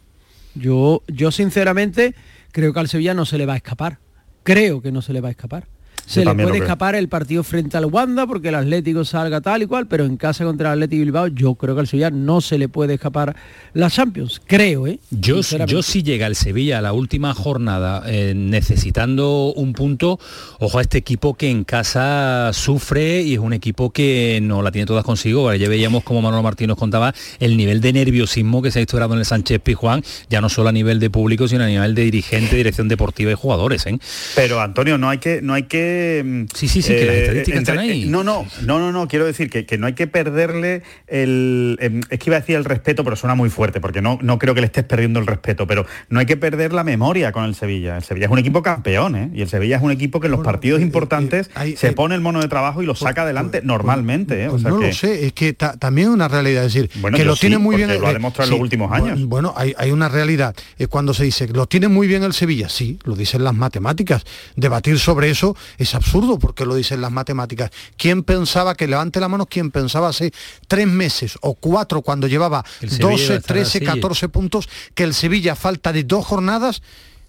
Yo, 0.55 1.03
yo 1.09 1.33
sinceramente 1.33 2.15
creo 2.53 2.73
que 2.73 2.79
al 2.81 2.89
Sevilla 2.89 3.15
no 3.15 3.25
se 3.25 3.39
le 3.39 3.47
va 3.47 3.55
a 3.55 3.57
escapar. 3.57 3.99
Creo 4.45 4.81
que 4.83 4.93
no 4.93 5.03
se 5.03 5.13
le 5.13 5.21
va 5.21 5.29
a 5.29 5.31
escapar. 5.33 5.67
Se 6.07 6.25
le 6.25 6.35
puede 6.35 6.59
escapar 6.59 6.95
el 6.95 7.09
partido 7.09 7.43
frente 7.43 7.77
al 7.77 7.87
Wanda 7.87 8.27
porque 8.27 8.49
el 8.49 8.55
Atlético 8.57 9.05
salga 9.05 9.41
tal 9.41 9.63
y 9.63 9.67
cual, 9.67 9.87
pero 9.87 10.05
en 10.05 10.17
casa 10.17 10.45
contra 10.45 10.69
el 10.69 10.75
Atlético 10.75 11.01
Bilbao 11.01 11.27
yo 11.29 11.55
creo 11.55 11.75
que 11.75 11.81
al 11.81 11.87
Sevilla 11.87 12.11
no 12.11 12.41
se 12.41 12.59
le 12.59 12.69
puede 12.69 12.95
escapar 12.95 13.35
la 13.73 13.91
Champions. 13.91 14.41
Creo, 14.47 14.87
¿eh? 14.87 15.01
Yo, 15.11 15.41
yo 15.41 15.83
si 15.83 16.03
llega 16.03 16.27
el 16.27 16.37
Sevilla 16.37 16.79
a 16.79 16.83
la 16.83 16.93
última 16.93 17.35
jornada 17.35 18.03
eh, 18.07 18.35
necesitando 18.35 19.53
un 19.55 19.73
punto, 19.73 20.19
ojo 20.59 20.79
a 20.79 20.83
este 20.83 20.99
equipo 20.99 21.35
que 21.35 21.51
en 21.51 21.65
casa 21.65 22.51
sufre 22.53 23.23
y 23.23 23.35
es 23.35 23.39
un 23.39 23.53
equipo 23.53 23.91
que 23.91 24.41
no 24.43 24.63
la 24.63 24.71
tiene 24.71 24.87
todas 24.87 25.05
consigo. 25.05 25.45
Vale, 25.45 25.59
Ya 25.59 25.69
veíamos 25.69 26.05
como 26.05 26.23
Manolo 26.23 26.43
Martín 26.43 26.69
nos 26.69 26.79
contaba 26.79 27.15
el 27.41 27.57
nivel 27.57 27.81
de 27.81 27.93
nerviosismo 27.93 28.63
que 28.63 28.71
se 28.71 28.79
ha 28.79 28.83
instaurado 28.83 29.15
en 29.15 29.21
el 29.21 29.27
Sánchez 29.27 29.61
Pizjuán, 29.61 30.03
ya 30.29 30.41
no 30.41 30.49
solo 30.49 30.69
a 30.69 30.73
nivel 30.73 31.01
de 31.01 31.11
público, 31.11 31.49
sino 31.49 31.65
a 31.65 31.67
nivel 31.67 31.95
de 31.95 32.03
dirigente, 32.03 32.57
dirección 32.57 32.89
deportiva 32.89 33.31
y 33.31 33.35
jugadores. 33.35 33.87
¿eh? 33.87 33.99
Pero 34.35 34.61
Antonio, 34.61 34.99
no 34.99 35.09
hay 35.09 35.19
que, 35.19 35.41
no 35.43 35.55
hay 35.55 35.65
que 35.65 35.94
que... 35.95 36.47
Sí, 36.55 36.69
sí, 36.69 36.83
sí, 36.83 36.93
que 36.95 37.05
las 37.07 37.15
estadísticas 37.17 37.61
están 37.61 37.79
ahí. 37.79 38.05
No, 38.07 38.25
no, 38.25 38.47
no, 38.63 38.79
no, 38.79 38.93
no, 38.93 39.09
quiero 39.09 39.25
decir 39.27 39.51
que, 39.51 39.67
que 39.67 39.79
no 39.79 39.87
hay 39.87 39.93
que 39.95 40.07
perderle 40.07 40.83
el... 41.07 41.79
em, 41.81 42.01
es 42.11 42.19
que 42.19 42.31
iba 42.31 42.37
a 42.37 42.41
decir 42.41 42.57
el 42.57 42.65
respeto, 42.65 43.05
pero 43.05 43.17
suena 43.17 43.35
muy 43.35 43.51
fuerte, 43.51 43.81
porque 43.81 44.03
no, 44.03 44.19
no 44.23 44.39
creo 44.39 44.55
que 44.55 44.61
le 44.61 44.67
estés 44.67 44.85
perdiendo 44.85 45.21
el 45.21 45.27
respeto, 45.27 45.67
pero 45.67 45.87
no 46.09 46.21
hay 46.21 46.27
que 46.27 46.37
perder 46.37 46.73
la 46.73 46.85
memoria 46.85 47.33
con 47.33 47.45
el 47.45 47.55
Sevilla. 47.55 47.97
El 47.97 48.03
Sevilla 48.05 48.27
es 48.27 48.33
un 48.33 48.39
equipo 48.39 48.63
campeón, 48.63 49.17
¿eh? 49.17 49.31
Y 49.35 49.43
el 49.43 49.49
Sevilla 49.49 49.77
es 49.77 49.83
un 49.83 49.91
equipo 49.91 50.21
que 50.21 50.27
en 50.27 50.33
los 50.33 50.41
partidos 50.45 50.81
importantes 50.81 51.51
se 51.77 51.93
pone 51.93 52.15
el 52.15 52.21
mono 52.21 52.41
de 52.41 52.49
trabajo 52.49 52.83
y 52.83 52.87
lo 52.87 52.95
saca 52.95 53.23
adelante 53.23 53.61
normalmente, 53.63 54.43
¿eh? 54.45 54.49
O 54.49 54.53
Pues 54.53 54.63
sea 54.63 54.71
no 54.71 54.79
que- 54.81 54.87
lo 54.89 54.93
sé, 54.93 55.27
es 55.27 55.33
que 55.33 55.53
ta- 55.53 55.77
también 55.77 56.09
es 56.09 56.15
una 56.15 56.29
realidad, 56.29 56.65
es 56.65 56.75
decir, 56.75 56.91
Bueno, 57.01 57.17
que 57.17 57.25
lo 57.25 57.37
tiene 57.37 57.59
muy 57.59 57.77
bien. 57.77 57.89
lo 58.01 58.07
ha 58.07 58.11
eh, 58.11 58.15
demostrado 58.15 58.49
en 58.49 58.53
los 58.53 58.61
últimos 58.61 58.93
años. 58.93 59.19
bu- 59.21 59.27
Bueno, 59.29 59.53
hay, 59.57 59.75
hay 59.79 59.91
una 59.91 60.09
realidad. 60.09 60.55
eh, 60.79 60.87
cuando 60.87 61.15
se 61.15 61.25
dice, 61.25 61.49
lo 61.49 61.67
tiene 61.67 61.89
muy 61.89 62.07
bien 62.07 62.23
el 62.25 62.33
Sevilla, 62.33 62.69
sí, 62.69 62.99
lo 63.05 63.15
dicen 63.17 63.45
las 63.45 63.55
matemáticas. 63.55 64.25
Debatir 64.57 64.99
sobre 64.99 65.31
eso 65.31 65.57
es 65.85 65.95
absurdo 65.95 66.39
porque 66.39 66.67
lo 66.67 66.75
dicen 66.75 67.01
las 67.01 67.13
matemáticas. 67.13 67.71
¿Quién 67.97 68.23
pensaba 68.23 68.75
que 68.75 68.89
levante 68.89 69.21
la 69.21 69.29
mano? 69.29 69.47
¿Quién 69.47 69.71
pensaba 69.71 70.09
hace 70.09 70.33
tres 70.69 70.87
meses 70.87 71.39
o 71.41 71.55
cuatro 71.55 72.03
cuando 72.03 72.27
llevaba 72.27 72.65
El 72.81 72.91
Sevilla 72.91 73.05
iba 73.05 73.09
a 73.09 73.13
12, 73.13 73.35
estar 73.37 73.55
13, 73.55 73.79
así. 73.79 73.87
14 73.87 74.29
puntos, 74.29 74.69
que 74.95 75.05
el 75.05 75.15
Sevilla, 75.15 75.53
a 75.53 75.57
falta 75.57 75.93
de 75.93 76.05
dos 76.05 76.27
jornadas, 76.27 76.83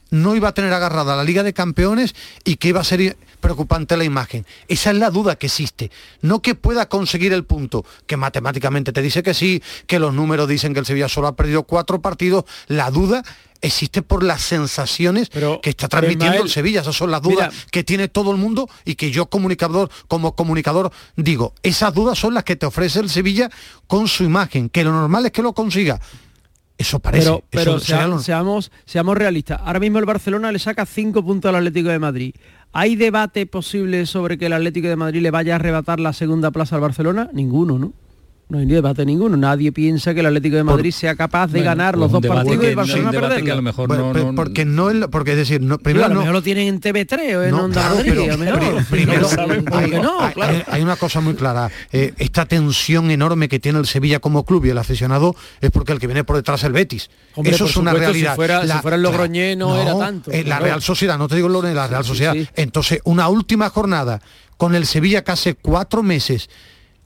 no 0.10 0.36
iba 0.36 0.50
a 0.50 0.54
tener 0.54 0.74
agarrada 0.74 1.16
la 1.16 1.24
Liga 1.24 1.44
de 1.44 1.54
Campeones 1.54 2.16
y 2.44 2.56
que 2.58 2.70
iba 2.70 2.82
a 2.82 2.84
ser 2.84 3.18
preocupante 3.46 3.96
la 3.96 4.04
imagen. 4.04 4.46
Esa 4.68 4.92
es 4.92 4.98
la 4.98 5.12
duda 5.12 5.36
que 5.36 5.46
existe. 5.48 5.92
No 6.22 6.42
que 6.42 6.56
pueda 6.56 6.90
conseguir 6.90 7.32
el 7.32 7.44
punto, 7.44 7.86
que 8.08 8.18
matemáticamente 8.18 8.92
te 8.92 9.02
dice 9.02 9.22
que 9.22 9.34
sí, 9.34 9.62
que 9.88 10.00
los 10.00 10.14
números 10.14 10.48
dicen 10.48 10.74
que 10.74 10.80
el 10.80 10.86
Sevilla 10.86 11.08
solo 11.08 11.28
ha 11.28 11.36
perdido 11.36 11.64
cuatro 11.64 12.02
partidos. 12.02 12.46
La 12.68 12.90
duda 12.90 13.24
existe 13.62 14.02
por 14.02 14.24
las 14.24 14.42
sensaciones 14.42 15.30
que 15.30 15.70
está 15.70 15.88
pero, 15.88 15.90
transmitiendo 15.90 16.36
Ismael, 16.36 16.44
el 16.44 16.50
Sevilla. 16.50 16.82
Esas 16.82 16.96
son 16.96 17.12
las 17.12 17.22
dudas 17.22 17.50
mira. 17.54 17.66
que 17.72 17.84
tiene 17.84 18.08
todo 18.08 18.32
el 18.32 18.38
mundo 18.38 18.70
y 18.84 18.96
que 18.96 19.12
yo 19.12 19.28
comunicador, 19.28 19.90
como 20.08 20.36
comunicador, 20.36 20.92
digo, 21.16 21.54
esas 21.64 21.94
dudas 21.94 22.18
son 22.18 22.34
las 22.34 22.44
que 22.44 22.56
te 22.56 22.66
ofrece 22.66 23.00
el 23.00 23.10
Sevilla 23.10 23.50
con 23.88 24.08
su 24.08 24.24
imagen, 24.24 24.70
que 24.70 24.84
lo 24.84 24.92
normal 24.92 25.26
es 25.28 25.32
que 25.32 25.42
lo 25.42 25.54
consiga. 25.54 26.00
Eso 26.78 27.00
parece. 27.00 27.26
Pero, 27.26 27.44
pero 27.50 27.72
eso 27.78 27.80
será 27.86 28.00
sea- 28.00 28.08
lo- 28.08 28.20
seamos, 28.20 28.72
seamos 28.86 29.18
realistas. 29.18 29.60
Ahora 29.64 29.80
mismo 29.80 30.00
el 30.00 30.06
Barcelona 30.06 30.52
le 30.52 30.60
saca 30.60 30.86
cinco 30.86 31.24
puntos 31.24 31.50
al 31.50 31.56
Atlético 31.56 31.90
de 31.90 32.00
Madrid. 32.00 32.36
¿Hay 32.74 32.96
debate 32.98 33.46
posible 33.46 34.06
sobre 34.06 34.38
que 34.38 34.48
el 34.48 34.54
Atlético 34.54 34.88
de 34.90 34.98
Madrid 34.98 35.22
le 35.22 35.32
vaya 35.32 35.54
a 35.54 35.56
arrebatar 35.56 36.00
la 36.02 36.12
segunda 36.12 36.52
plaza 36.52 36.76
al 36.76 36.82
Barcelona? 36.82 37.30
Ninguno, 37.32 37.80
¿no? 37.80 37.94
No 38.48 38.60
hay 38.60 38.68
debate 38.68 39.04
ninguno. 39.08 39.36
Nadie 39.38 39.72
piensa 39.72 40.14
que 40.14 40.20
el 40.20 40.28
Atlético 40.28 40.56
de 40.56 40.64
Madrid 40.64 40.92
sea 40.92 41.16
capaz 41.16 41.48
de 41.48 41.54
Bueno, 41.60 41.66
ganar 41.66 41.98
los 41.98 42.12
dos 42.12 42.24
partidos 42.24 42.60
que- 42.60 42.68
y 42.68 42.70
el 42.70 42.76
Barcelona 42.76 43.12
perderlo. 43.12 43.44
que 43.46 43.52
a 43.52 43.56
lo 43.56 43.62
mejor 43.64 43.88
Bueno, 43.88 44.06
no- 44.08 44.14
pero 44.14 44.26
no- 44.32 44.36
porque 44.36 44.66
no 44.66 44.90
es 44.92 45.08
porque 45.08 45.32
es 45.32 45.38
decir, 45.38 45.62
no, 45.62 45.80
Primero, 45.80 46.06
a 46.06 46.10
lo 46.10 46.14
no- 46.14 46.20
mejor 46.20 46.34
lo 46.36 46.42
tienen 46.44 46.68
en 46.68 46.80
TV3 46.80 47.36
o 47.38 47.44
en 47.44 47.50
No, 47.50 47.64
Onda 47.64 47.82
claro, 47.82 47.96
Madrid. 47.96 48.12
pero 48.16 48.24
a 48.24 48.28
lo 48.28 48.38
mejor. 48.38 48.60
pri- 48.60 48.84
primero, 48.92 49.22
No 49.22 49.28
sabemos, 49.30 49.66
¿por 49.72 49.84
hay, 49.84 49.90
qué 49.90 50.00
no? 50.00 50.22
hay- 50.22 50.34
Claro. 50.34 50.54
hay- 50.58 50.64
hay 50.68 50.82
una 50.84 50.96
cosa 50.96 51.22
muy 51.22 51.34
clara. 51.34 51.72
eh, 51.92 52.14
esta 52.20 52.46
tensión 52.46 53.10
enorme 53.10 53.50
que 53.50 53.60
tiene 53.60 53.80
el 53.80 53.88
Sevilla 53.88 54.20
como 54.20 54.46
club 54.46 54.66
y 54.66 54.70
el 54.70 54.78
aficionado 54.78 55.36
es 55.60 55.72
porque 55.72 55.94
el 55.94 56.00
que 56.00 56.06
viene 56.06 56.24
por 56.24 56.36
detrás 56.36 56.60
es 56.60 56.66
el 56.66 56.74
Betis. 56.74 57.10
Hombre, 57.34 57.56
Eso 57.56 57.66
es 57.66 57.76
una 57.78 57.92
supuesto, 57.94 58.14
si 58.14 58.20
realidad. 58.22 58.36
fuera- 58.36 58.62
si 58.68 58.82
fuera 58.84 58.96
el 58.96 59.02
Logroñés 59.02 59.58
no 59.58 59.76
era 59.76 59.98
tanto, 59.98 60.30
eh, 60.32 60.44
la. 60.44 60.60
Real 60.60 60.84
Sociedad, 60.84 61.18
no 61.18 61.28
te 61.28 61.36
digo 61.36 61.50
lo 61.50 61.64
de 61.64 61.74
la 61.74 61.88
Real 61.88 62.04
Sí, 62.04 62.10
Sociedad. 62.10 62.34
sí. 62.34 62.48
Entonces, 62.56 63.00
una 63.06 63.28
última 63.28 63.70
jornada 63.72 64.22
con 64.58 64.76
el 64.76 64.86
Sevilla 64.86 65.24
que 65.24 65.32
hace 65.32 65.56
cuatro 65.56 66.04
meses 66.04 66.48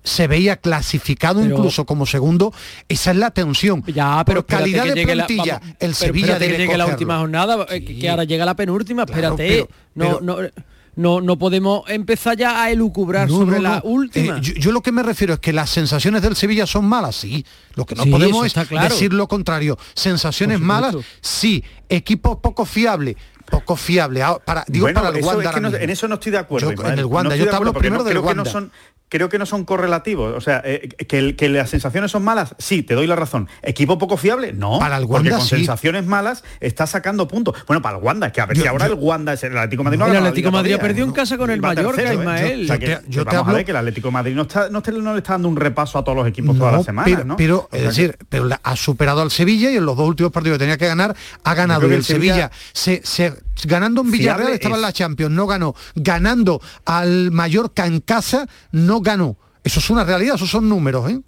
se 0.04 0.28
veía 0.28 0.56
clasificado 0.58 1.42
Pero- 1.42 1.56
incluso 1.56 1.86
como 1.86 2.06
segundo, 2.06 2.54
esa 2.88 3.12
es 3.12 3.18
la 3.18 3.32
tensión. 3.32 3.84
Ya, 3.88 4.24
pero 4.26 4.46
por 4.46 4.58
calidad 4.58 4.86
de 4.86 5.06
la- 5.06 5.26
plantilla, 5.26 5.60
vamos, 5.60 5.76
el 5.80 5.96
Sevilla 5.96 6.26
espérate 6.34 6.46
que 6.46 6.52
debe 6.54 6.64
llegue 6.66 6.78
la 6.78 6.86
última 6.88 7.18
jornada, 7.20 7.66
eh, 7.70 7.84
que- 7.84 7.98
que 8.00 8.10
ahora 8.10 8.24
llega 8.24 8.46
la 8.46 8.56
penúltima, 8.56 9.06
Claro, 9.06 9.36
espérate. 9.36 9.68
pero- 9.96 10.20
no, 10.22 10.42
no, 10.42 10.50
no, 10.96 11.22
no 11.22 11.38
podemos 11.38 11.84
empezar 11.90 12.36
ya 12.36 12.62
a 12.64 12.72
elucubrar 12.72 13.30
No, 13.30 13.38
sobre 13.38 13.58
no, 13.58 13.62
la 13.62 13.76
no. 13.78 13.82
última. 13.84 14.38
Eh, 14.38 14.42
yo, 14.42 14.54
yo 14.56 14.72
lo 14.72 14.82
que 14.82 14.92
me 14.92 15.02
refiero 15.04 15.34
es 15.36 15.40
que 15.40 15.54
las 15.54 15.70
sensaciones 15.70 16.22
del 16.22 16.36
Sevilla 16.36 16.66
son 16.68 16.86
malas, 16.86 17.16
sí. 17.16 17.46
Lo 17.76 17.86
que 17.86 17.96
no 17.96 18.04
Sí, 18.04 18.10
podemos 18.10 18.46
es 18.46 18.54
claro. 18.68 18.90
decir 18.90 19.14
lo 19.14 19.28
contrario. 19.28 19.78
Sensaciones 19.94 20.60
malas, 20.60 20.96
sí. 21.22 21.64
Equipo 21.88 22.42
poco 22.42 22.66
fiable, 22.66 23.16
poco 23.50 23.76
fiable. 23.76 24.22
Ah, 24.24 24.38
Para, 24.44 24.64
digo 24.68 24.86
Bueno, 24.86 25.02
para 25.02 25.18
el 25.18 25.24
Wanda. 25.24 25.50
es 25.50 25.56
que 25.56 25.62
no- 25.62 25.76
en 25.76 25.90
eso 25.90 26.08
no 26.08 26.16
estoy 26.16 26.32
de 26.32 26.38
acuerdo. 26.38 26.72
Yo- 26.72 26.86
en 26.88 27.00
el 27.00 27.06
Wanda, 27.06 27.32
No 27.32 27.36
yo 27.36 27.50
te 27.50 27.56
hablo 27.56 27.74
porque 27.74 27.88
primero 27.88 28.04
del 28.04 28.14
creo 28.14 28.24
que 28.28 28.36
no 28.36 28.44
Wanda. 28.44 28.52
son 28.52 28.72
creo 29.12 29.28
que 29.28 29.40
no 29.40 29.48
son 29.48 29.66
correlativos. 29.66 30.36
O 30.38 30.40
sea, 30.40 30.62
eh, 30.64 30.88
que, 31.08 31.18
el- 31.18 31.36
que 31.36 31.50
las 31.50 31.72
sensaciones 31.72 32.12
son 32.12 32.22
malas, 32.24 32.54
sí, 32.60 32.84
te 32.84 32.94
doy 32.94 33.08
la 33.08 33.16
razón. 33.16 33.50
¿Equipo 33.64 33.98
poco 33.98 34.18
fiable? 34.18 34.54
No. 34.54 34.78
Para 34.78 34.98
el 34.98 35.08
porque 35.08 35.30
Wanda, 35.30 35.38
con 35.38 35.42
sí. 35.48 35.56
sensaciones 35.56 36.06
malas 36.06 36.44
está 36.60 36.86
sacando 36.86 37.28
puntos. 37.28 37.56
Bueno, 37.66 37.82
para 37.82 37.98
el 37.98 38.04
Wanda, 38.04 38.28
es 38.28 38.34
que 38.34 38.42
a 38.42 38.46
ver 38.46 38.56
Yo- 38.58 38.62
si 38.62 38.68
ahora 38.68 38.86
yo- 38.86 38.94
el 38.94 39.00
Wanda 39.00 39.34
es 39.34 39.44
el 39.44 39.58
Atlético 39.58 39.84
Madrid. 39.84 39.98
no 39.98 40.06
el 40.06 40.16
Atlético 40.18 40.52
Madrid 40.52 40.78
perdido 40.78 41.08
en 41.08 41.14
casa 41.14 41.40
con 41.40 41.50
el 41.50 41.60
Mallorca, 41.60 42.04
¿eh? 42.04 42.14
Ismael. 42.14 42.68
Yo 42.68 42.78
te- 42.78 43.00
yo 43.08 43.24
que 43.26 43.30
te 43.32 43.36
a 43.36 43.40
hablo- 43.40 43.56
ver 43.56 43.66
que 43.66 43.72
el 43.72 43.78
Atlético 43.78 44.12
Madrid 44.12 44.36
no, 44.36 44.44
está, 44.44 44.70
no, 44.70 44.78
está- 44.78 44.92
no 44.92 45.14
le 45.14 45.18
está 45.18 45.34
dando 45.34 45.48
un 45.48 45.56
repaso 45.56 45.98
a 45.98 46.04
todos 46.04 46.16
los 46.16 46.28
equipos 46.28 46.56
toda 46.56 46.72
No, 46.74 46.78
la 46.78 46.84
semana, 46.84 47.06
pero, 47.06 47.26
¿no? 47.26 47.36
pero, 47.36 47.58
O 47.58 47.70
sea 47.72 47.80
es 47.80 47.86
decir, 47.96 48.16
pero 48.30 48.46
la- 48.46 48.60
ha 48.64 48.76
superado 48.76 49.24
al 49.24 49.32
Sevilla 49.32 49.72
y 49.72 49.78
en 49.78 49.86
los 49.88 49.98
dos 49.98 50.08
últimos 50.08 50.32
partidos 50.32 50.58
que 50.60 50.66
tenía 50.66 50.78
que 50.78 50.86
ganar 50.86 51.16
ha 51.44 51.54
ganado. 51.56 51.82
Y 51.82 51.86
el 51.86 51.94
el 51.94 52.04
Sevilla- 52.04 52.34
Sevilla, 52.36 52.52
se, 52.74 53.02
se- 53.04 53.34
ganando 53.66 54.02
en 54.02 54.12
Villarreal 54.12 54.38
Fiable 54.40 54.56
estaba 54.56 54.76
en 54.76 54.82
la 54.82 54.94
Champions, 54.94 55.34
no 55.34 55.48
ganó. 55.48 55.76
Ganando 55.96 56.62
al 56.86 57.32
Mallorca 57.32 57.86
en 57.86 58.00
casa, 58.02 58.48
no 58.72 59.02
ganó. 59.02 59.38
Eso 59.64 59.80
es 59.80 59.90
una 59.90 60.04
realidad, 60.04 60.36
esos 60.36 60.50
son 60.50 60.68
números, 60.70 61.10
¿eh? 61.12 61.20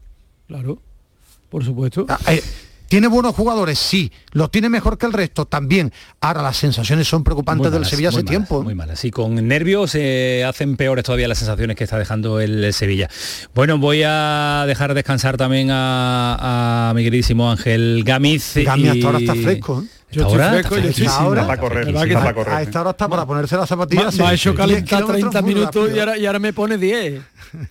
Claro, 0.48 0.82
por 1.50 1.64
supuesto. 1.64 2.06
Ah, 2.10 2.18
eh, 2.28 2.44
¿Tiene 2.88 3.08
buenos 3.08 3.34
jugadores? 3.34 3.80
Sí. 3.80 4.12
¿Lo 4.34 4.50
tiene 4.50 4.68
mejor 4.68 4.98
que 4.98 5.06
el 5.06 5.14
resto? 5.14 5.46
También. 5.46 5.94
Ahora 6.20 6.42
las 6.42 6.58
sensaciones 6.58 7.08
son 7.08 7.24
preocupantes 7.24 7.72
del 7.72 7.86
Sevilla 7.86 8.10
hace 8.10 8.18
muy 8.18 8.24
malas, 8.26 8.30
tiempo. 8.32 8.60
¿eh? 8.60 8.64
Muy 8.66 8.76
malas. 8.76 9.06
Y 9.06 9.12
con 9.12 9.36
nervios 9.48 9.92
se 9.92 10.44
hacen 10.44 10.76
peores 10.76 11.06
todavía 11.06 11.30
las 11.30 11.38
sensaciones 11.38 11.78
que 11.78 11.86
está 11.86 11.98
dejando 11.98 12.42
el, 12.42 12.62
el 12.66 12.74
Sevilla. 12.74 13.10
Bueno, 13.56 13.78
voy 13.78 14.02
a 14.06 14.66
dejar 14.68 14.94
descansar 14.94 15.38
también 15.38 15.70
a, 15.72 16.90
a 16.90 16.94
mi 16.94 17.04
queridísimo 17.06 17.50
Ángel 17.50 18.04
Gamiz. 18.06 18.56
Gami 18.58 18.84
y- 18.84 18.88
hasta 18.90 19.06
ahora 19.08 19.20
está 19.20 19.36
fresco. 19.36 19.84
¿eh? 19.86 20.01
Yo 20.12 20.22
estoy 20.24 20.34
Ahora 20.40 20.50
fresco, 20.52 20.76
está 20.76 20.84
yo 20.84 20.90
estoy- 20.90 20.94
fresquísimo. 21.06 21.14
ahora- 21.26 21.42
Está 21.42 21.48
para 21.56 21.62
correr, 21.62 21.86
¿verdad 21.86 22.02
que 22.04 22.08
está 22.10 22.20
para 22.22 22.34
correr. 22.34 22.54
A 22.54 22.62
esta 22.62 22.82
hora 22.82 22.90
está 22.92 23.08
para 23.08 23.26
ponerse 23.26 23.56
las 23.58 23.70
zapatillas. 23.70 24.16
Me 24.18 24.26
ha 24.26 24.34
hecho 24.34 24.50
10 24.52 24.58
calentar 24.58 25.00
kilómetros 25.00 25.32
30 25.32 25.42
muy 25.42 25.56
minutos 25.56 25.90
y 25.96 26.00
ahora, 26.00 26.18
y 26.18 26.26
ahora 26.26 26.40
me 26.40 26.54
pone 26.54 26.78
10. 26.78 27.22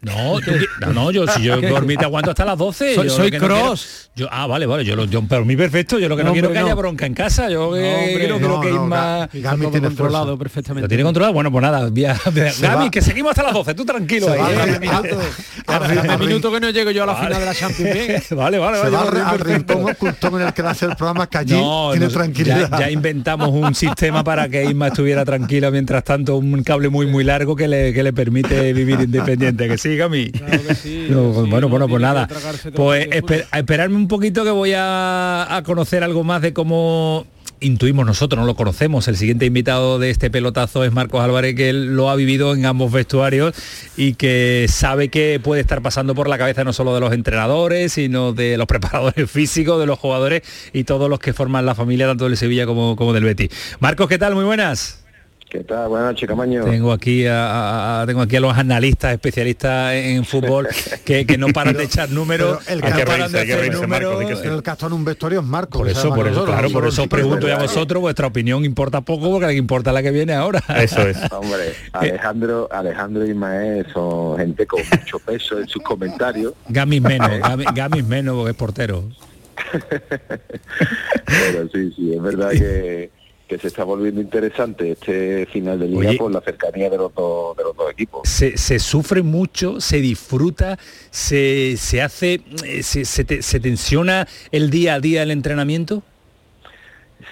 No, 0.03 0.41
tú 0.41 0.51
no, 0.81 0.93
no, 0.93 1.11
yo 1.11 1.27
si 1.27 1.43
yo 1.43 1.59
por 1.69 1.87
mí 1.87 1.97
te 1.97 2.05
aguanto 2.05 2.31
hasta 2.31 2.45
las 2.45 2.59
12. 2.59 2.95
Soy- 2.95 3.09
yo 3.09 3.17
soy 3.17 3.31
no 3.31 3.39
cross. 3.39 4.11
quiero- 4.15 4.31
yo, 4.31 4.37
ah, 4.39 4.47
vale, 4.47 4.67
vale, 4.67 4.85
yo, 4.85 4.95
lo, 4.97 5.05
yo 5.05 5.23
por 5.23 5.45
mí 5.47 5.57
perfecto, 5.57 5.99
yo 5.99 6.09
lo 6.09 6.17
que 6.17 6.23
no, 6.23 6.29
No, 6.31 6.33
quiero 6.35 6.49
hombre, 6.49 6.61
es 6.61 6.65
que 6.65 6.67
haya 6.69 6.75
no. 6.75 6.81
bronca 6.81 7.07
en 7.07 7.15
casa, 7.15 7.49
yo 7.49 7.75
eh, 7.77 8.09
hombre, 8.11 8.29
no, 8.29 8.39
que 8.61 8.71
no, 8.71 8.85
Isma... 8.85 9.27
Ga- 9.27 9.29
Gami 9.33 9.39
Está 9.41 9.51
todo 9.57 9.71
tiene 9.71 9.87
controlado 9.89 10.25
fuerza. 10.27 10.39
perfectamente. 10.39 10.83
¿Lo 10.85 10.89
tiene 10.89 11.03
controlado? 11.05 11.33
Bueno, 11.33 11.51
pues 11.53 11.63
nada, 11.63 11.81
Gami, 11.89 12.03
va. 12.85 12.91
que 12.91 13.01
seguimos 13.01 13.31
hasta 13.31 13.43
las 13.45 13.55
12, 13.55 13.75
tú 13.75 13.85
tranquilo 13.87 14.31
ahí. 14.33 14.41
¿Eh? 15.69 16.09
Hace 16.09 16.19
minuto 16.19 16.53
que 16.53 16.61
no 16.61 16.71
llego 16.71 16.91
yo 16.91 17.03
a 17.03 17.07
la 17.07 17.13
Vale. 17.15 17.27
final 17.27 17.41
de 17.41 17.47
la 17.47 17.55
Champions 17.55 17.95
League. 17.95 18.23
vale, 18.37 18.59
vale, 18.59 18.77
Se 18.79 18.91
vale. 18.91 19.21
va 19.21 19.31
al, 19.31 19.39
rincón 19.41 19.91
ocultón 19.91 20.41
en 20.41 20.47
el 20.49 20.53
que 20.53 20.63
hace 20.63 20.87
el 20.87 20.97
programa 20.97 21.27
que 21.29 21.39
allí 21.39 21.55
No, 21.55 21.91
tiene 21.93 22.07
no, 22.07 22.13
tranquilidad. 22.13 22.71
Ya, 22.71 22.79
ya 22.81 22.91
inventamos 22.91 23.49
un 23.51 23.75
sistema 23.75 24.25
para 24.25 24.49
que 24.49 24.65
Isma 24.65 24.89
estuviera 24.89 25.25
tranquila 25.25 25.71
mientras 25.71 26.05
tanto, 26.05 26.37
un 26.37 26.63
cable 26.63 26.89
muy 26.89 27.07
muy 27.07 27.25
largo 27.25 27.57
que 27.57 27.69
le, 27.69 27.93
que 27.93 28.03
le 28.03 28.13
permite 28.13 28.73
vivir 28.73 29.01
independiente. 29.01 29.69
Que 29.69 29.79
siga 29.79 30.09
mi. 30.09 30.31
bueno, 31.49 31.69
bueno, 31.69 31.89
pues 31.89 32.01
nada. 32.03 32.29
Pues 32.75 33.09
esper- 33.09 33.47
a 33.51 33.59
esperarme 33.59 33.97
un 33.97 34.09
poquito 34.09 34.45
que 34.45 34.51
voy 34.51 34.73
a, 34.77 35.55
a 35.57 35.63
conocer 35.63 36.03
algo 36.05 36.25
más 36.25 36.43
de 36.43 36.53
cómo 36.53 37.27
intuimos 37.61 38.07
nosotros, 38.07 38.41
no 38.41 38.47
lo 38.47 38.55
conocemos. 38.55 39.07
El 39.09 39.17
siguiente 39.17 39.47
invitado 39.47 39.99
de 39.99 40.11
este 40.11 40.31
pelotazo 40.31 40.85
es 40.85 40.93
Marcos 40.93 41.23
Álvarez, 41.23 41.55
que 41.55 41.69
él 41.69 41.95
lo 41.97 42.11
ha 42.11 42.17
vivido 42.17 42.55
en 42.55 42.67
ambos 42.67 42.93
vestuarios 42.93 43.55
y 43.97 44.15
que 44.15 44.67
sabe 44.69 45.09
que 45.09 45.41
puede 45.43 45.61
estar 45.61 45.83
pasando 45.83 46.15
por 46.15 46.29
la 46.29 46.39
cabeza 46.39 46.65
no 46.65 46.73
solo 46.73 46.95
de 46.95 47.01
los 47.01 47.13
entrenadores, 47.13 47.93
sino 47.93 48.33
de 48.33 48.57
los 48.57 48.67
preparadores 48.71 49.31
físicos, 49.31 49.79
de 49.79 49.87
los 49.87 49.99
jugadores 49.99 50.43
y 50.73 50.85
todos 50.85 51.09
los 51.09 51.19
que 51.19 51.33
forman 51.33 51.67
la 51.67 51.75
familia 51.75 52.07
tanto 52.07 52.25
del 52.25 52.37
Sevilla 52.37 52.67
como, 52.67 52.97
como 52.97 53.13
del 53.13 53.25
Betis. 53.25 53.51
Marcos, 53.81 54.09
¿qué 54.09 54.19
tal? 54.19 54.35
Muy 54.35 54.45
buenas. 54.45 55.00
¿Qué 55.51 55.65
tal? 55.65 55.89
Buenas 55.89 56.13
noches, 56.13 56.29
Camaño. 56.29 56.63
Tengo 56.65 56.93
aquí 56.93 57.27
a, 57.27 57.47
a- 57.51 58.03
a- 58.03 58.07
tengo 58.07 58.21
aquí 58.23 58.37
a 58.37 58.41
los 58.41 58.57
analistas 58.57 59.13
especialistas 59.13 59.95
en 59.95 60.25
fútbol 60.25 60.69
que, 61.05 61.27
que 61.27 61.37
no 61.39 61.49
paran 61.49 61.77
de 61.77 61.83
echar 61.83 62.09
números, 62.09 62.61
el 62.69 62.81
que 62.81 62.89
paran 63.05 63.33
de 63.33 63.39
reírse, 63.39 63.39
hay 63.41 63.47
que 63.47 63.53
hacer 63.55 63.61
reírse, 63.61 63.87
Marcos, 63.89 64.13
números. 64.13 64.31
el 64.45 64.63
que 64.63 64.71
está 64.71 64.87
en 64.87 64.93
un 64.93 65.05
vestuario 65.05 65.41
es 65.41 65.47
Marco. 65.47 65.79
Por 65.79 65.89
eso, 65.89 66.15
por 66.15 66.29
eso, 66.29 66.45
claro, 66.45 66.71
por 66.71 66.87
eso 66.87 67.03
os 67.03 67.09
pregunto 67.09 67.53
a 67.53 67.59
vosotros, 67.59 68.01
vuestra 68.01 68.29
opinión 68.29 68.65
importa 68.65 69.01
poco 69.01 69.29
porque 69.29 69.47
la 69.47 69.53
que 69.53 69.59
importa 69.59 69.91
la 69.93 70.05
que 70.05 70.13
viene 70.13 70.35
ahora. 70.35 70.63
Eso 70.81 71.03
es. 71.03 71.19
Hombre, 71.33 71.75
Alejandro, 71.95 72.69
Alejandro 72.71 73.27
y 73.27 73.31
Ismael 73.31 73.87
son 73.93 74.39
gente 74.39 74.67
con 74.69 74.81
mucho 74.89 75.19
peso 75.19 75.59
en 75.59 75.67
sus 75.69 75.83
comentarios, 75.83 76.55
Gamis 76.69 77.03
menos, 77.03 77.29
Gamis, 77.41 77.67
Gamis 77.75 78.05
menos 78.07 78.37
porque 78.37 78.51
es 78.53 78.57
portero. 78.57 79.05
pero 81.27 81.69
sí, 81.75 81.93
sí, 81.97 82.15
es 82.15 82.23
verdad 82.23 82.51
que, 82.53 83.11
que 83.51 83.59
se 83.59 83.67
está 83.67 83.83
volviendo 83.83 84.21
interesante 84.21 84.93
este 84.93 85.45
final 85.47 85.81
de 85.81 85.89
liga 85.89 86.11
Oye. 86.11 86.19
por 86.19 86.31
la 86.31 86.41
cercanía 86.41 86.89
de 86.89 86.97
los 86.97 87.13
dos, 87.13 87.57
de 87.57 87.65
los 87.65 87.77
dos 87.77 87.91
equipos. 87.91 88.29
Se, 88.29 88.57
se 88.57 88.79
sufre 88.79 89.23
mucho, 89.23 89.81
se 89.81 90.01
disfruta, 90.01 90.79
se, 91.11 91.75
se 91.77 92.01
hace, 92.01 92.43
eh, 92.65 92.85
se, 92.85 93.05
se 93.05 93.25
te- 93.25 93.43
se 93.43 93.59
tensiona 93.59 94.29
el 94.53 94.71
día 94.71 94.95
a 94.95 95.01
día 95.01 95.25
el 95.25 95.33
entrenamiento. 95.33 96.05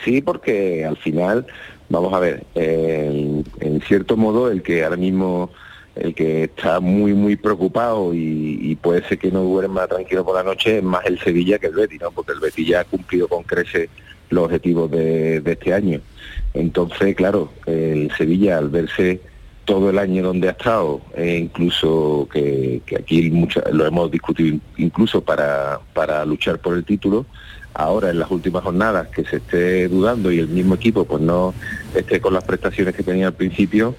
Sí, 0.05 0.21
porque 0.21 0.85
al 0.85 0.97
final, 0.97 1.47
vamos 1.89 2.12
a 2.12 2.19
ver, 2.19 2.43
en 2.57 3.45
cierto 3.87 4.16
modo 4.16 4.51
el 4.51 4.62
que 4.62 4.83
ahora 4.83 4.97
mismo 4.97 5.51
el 5.95 6.14
que 6.16 6.45
está 6.45 6.81
muy 6.81 7.12
muy 7.12 7.37
preocupado 7.37 8.12
y, 8.12 8.77
puede 8.83 9.07
ser 9.09 9.19
que 9.19 9.31
no 9.31 9.43
duerma 9.43 9.87
tranquilo 9.87 10.25
por 10.25 10.35
la 10.35 10.43
noche 10.45 10.79
es 10.79 10.83
más 10.85 11.05
el 11.07 11.19
Sevilla 11.21 11.59
que 11.59 11.69
el 11.69 11.75
Betis, 11.75 12.01
¿no? 12.01 12.11
Porque 12.12 12.33
el 12.33 12.41
Betis 12.41 12.66
ya 12.69 12.81
ha 12.81 12.85
cumplido 12.85 13.27
con 13.29 13.43
crece 13.45 13.89
los 14.31 14.45
objetivos 14.45 14.91
de, 14.91 15.43
este 15.45 15.74
año. 15.74 16.01
Entonces, 16.55 17.14
claro, 17.14 17.53
el 17.66 18.11
Sevilla 18.16 18.59
al 18.59 18.68
verse 18.68 19.20
todo 19.64 19.91
el 19.91 19.99
año 19.99 20.22
donde 20.22 20.49
ha 20.49 20.53
estado, 20.53 21.03
e 21.14 21.37
incluso 21.37 22.26
que, 22.33 22.81
aquí 22.99 23.31
lo 23.70 23.87
hemos 23.87 24.11
discutido 24.11 24.59
incluso 24.79 25.20
para, 25.20 25.81
para 25.93 26.24
luchar 26.24 26.59
por 26.59 26.74
el 26.74 26.85
título, 26.85 27.26
ahora 27.74 28.11
en 28.11 28.18
las 28.18 28.31
últimas 28.31 28.62
jornadas 28.64 29.09
que 29.09 29.24
se 29.24 29.37
esté 29.37 29.89
dudando 29.89 30.33
y 30.33 30.39
el 30.39 30.49
mismo 30.49 30.74
equipo 30.74 31.05
pues 31.05 31.22
no 31.22 31.55
esté 31.95 32.20
con 32.20 32.35
las 32.35 32.45
prestaciones 32.45 32.95
que 32.95 33.03
tenía 33.03 33.29
al 33.29 33.35
principio, 33.35 33.95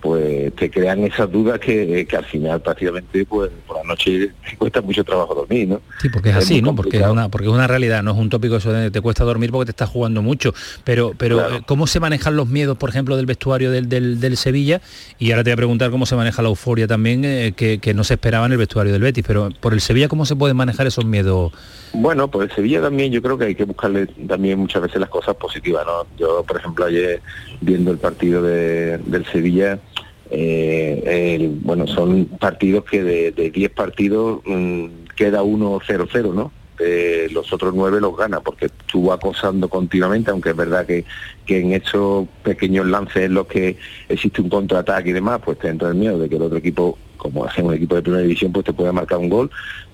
pues 0.00 0.54
te 0.54 0.70
crean 0.70 1.04
esas 1.04 1.30
dudas 1.30 1.58
que, 1.58 2.06
al 2.16 2.24
final 2.24 2.60
prácticamente 2.60 3.24
pues 3.24 3.50
por 3.66 3.76
la 3.76 3.84
noche 3.84 4.30
te 4.48 4.56
cuesta 4.56 4.80
mucho 4.80 5.04
trabajo 5.04 5.34
dormir, 5.34 5.68
¿no? 5.68 5.80
Sí, 6.00 6.08
porque 6.08 6.30
es, 6.30 6.36
así, 6.36 6.62
¿no? 6.62 6.74
Porque 6.74 6.98
es 6.98 7.06
una 7.06 7.28
porque 7.28 7.46
es 7.46 7.52
una 7.52 7.66
realidad, 7.66 8.02
no 8.02 8.12
es 8.12 8.16
un 8.16 8.30
tópico 8.30 8.56
eso 8.56 8.72
de 8.72 8.90
te 8.90 9.00
cuesta 9.00 9.24
dormir 9.24 9.50
porque 9.50 9.66
te 9.66 9.70
estás 9.72 9.88
jugando 9.88 10.22
mucho, 10.22 10.54
pero 10.84 11.12
pero 11.16 11.40
eh, 11.40 11.62
cómo 11.66 11.86
se 11.86 12.00
manejan 12.00 12.36
los 12.36 12.48
miedos, 12.48 12.76
por 12.78 12.90
ejemplo, 12.90 13.16
del 13.16 13.26
vestuario 13.26 13.70
del, 13.70 13.88
del, 13.88 14.36
Sevilla 14.36 14.80
y 15.18 15.32
ahora 15.32 15.42
te 15.42 15.50
voy 15.50 15.54
a 15.54 15.56
preguntar 15.56 15.90
cómo 15.90 16.06
se 16.06 16.14
maneja 16.14 16.42
la 16.42 16.48
euforia 16.48 16.86
también 16.86 17.24
eh, 17.24 17.52
que, 17.56 17.78
que, 17.78 17.92
no 17.92 18.04
se 18.04 18.14
esperaba 18.14 18.46
en 18.46 18.52
el 18.52 18.58
vestuario 18.58 18.92
del 18.92 19.02
Betis, 19.02 19.24
pero 19.26 19.50
por 19.60 19.72
el 19.72 19.80
Sevilla 19.80 20.08
cómo 20.08 20.26
se 20.26 20.36
pueden 20.36 20.56
manejar 20.56 20.86
esos 20.86 21.04
miedos 21.04 21.52
bueno, 21.92 22.28
pues 22.28 22.50
el 22.50 22.56
Sevilla 22.56 22.82
también 22.82 23.12
yo 23.12 23.22
creo 23.22 23.38
que 23.38 23.46
hay 23.46 23.54
que 23.54 23.64
buscarle 23.64 24.06
también 24.06 24.58
muchas 24.58 24.82
veces 24.82 25.00
las 25.00 25.08
cosas 25.08 25.36
positivas, 25.36 25.86
¿no? 25.86 26.06
Yo, 26.18 26.42
por 26.44 26.58
ejemplo, 26.58 26.84
ayer 26.84 27.22
viendo 27.60 27.90
el 27.90 27.98
partido 27.98 28.42
del 28.42 29.26
Sevilla, 29.32 29.78
eh, 30.30 31.50
bueno, 31.62 31.86
son 31.86 32.26
partidos 32.26 32.84
que 32.84 33.02
de 33.02 33.50
10 33.50 33.70
partidos 33.70 34.40
mm, 34.44 34.86
queda 35.16 35.42
uno 35.42 35.80
0-0, 35.80 36.34
¿no? 36.34 36.52
Eh, 36.80 37.26
los 37.32 37.52
otros 37.52 37.74
nueve 37.74 38.00
los 38.00 38.16
gana 38.16 38.38
porque 38.38 38.66
estuvo 38.66 39.12
acosando 39.12 39.68
continuamente, 39.68 40.30
aunque 40.30 40.50
es 40.50 40.56
verdad 40.56 40.86
que, 40.86 41.04
que 41.44 41.58
en 41.58 41.72
esos 41.72 42.28
pequeños 42.44 42.86
lances 42.86 43.24
en 43.24 43.34
los 43.34 43.48
que 43.48 43.76
existe 44.08 44.40
un 44.40 44.48
contraataque 44.48 45.10
y 45.10 45.12
demás, 45.12 45.40
pues 45.44 45.58
te 45.58 45.68
entra 45.68 45.88
el 45.88 45.96
miedo 45.96 46.20
de 46.20 46.28
que 46.28 46.36
el 46.36 46.42
otro 46.42 46.58
equipo, 46.58 46.96
como 47.16 47.44
hacemos 47.44 47.70
un 47.70 47.78
equipo 47.78 47.96
de 47.96 48.02
primera 48.02 48.22
división, 48.22 48.52
pues 48.52 48.64
te 48.64 48.72
pueda 48.72 48.92
marcar 48.92 49.18
un 49.18 49.28
gol, 49.28 49.50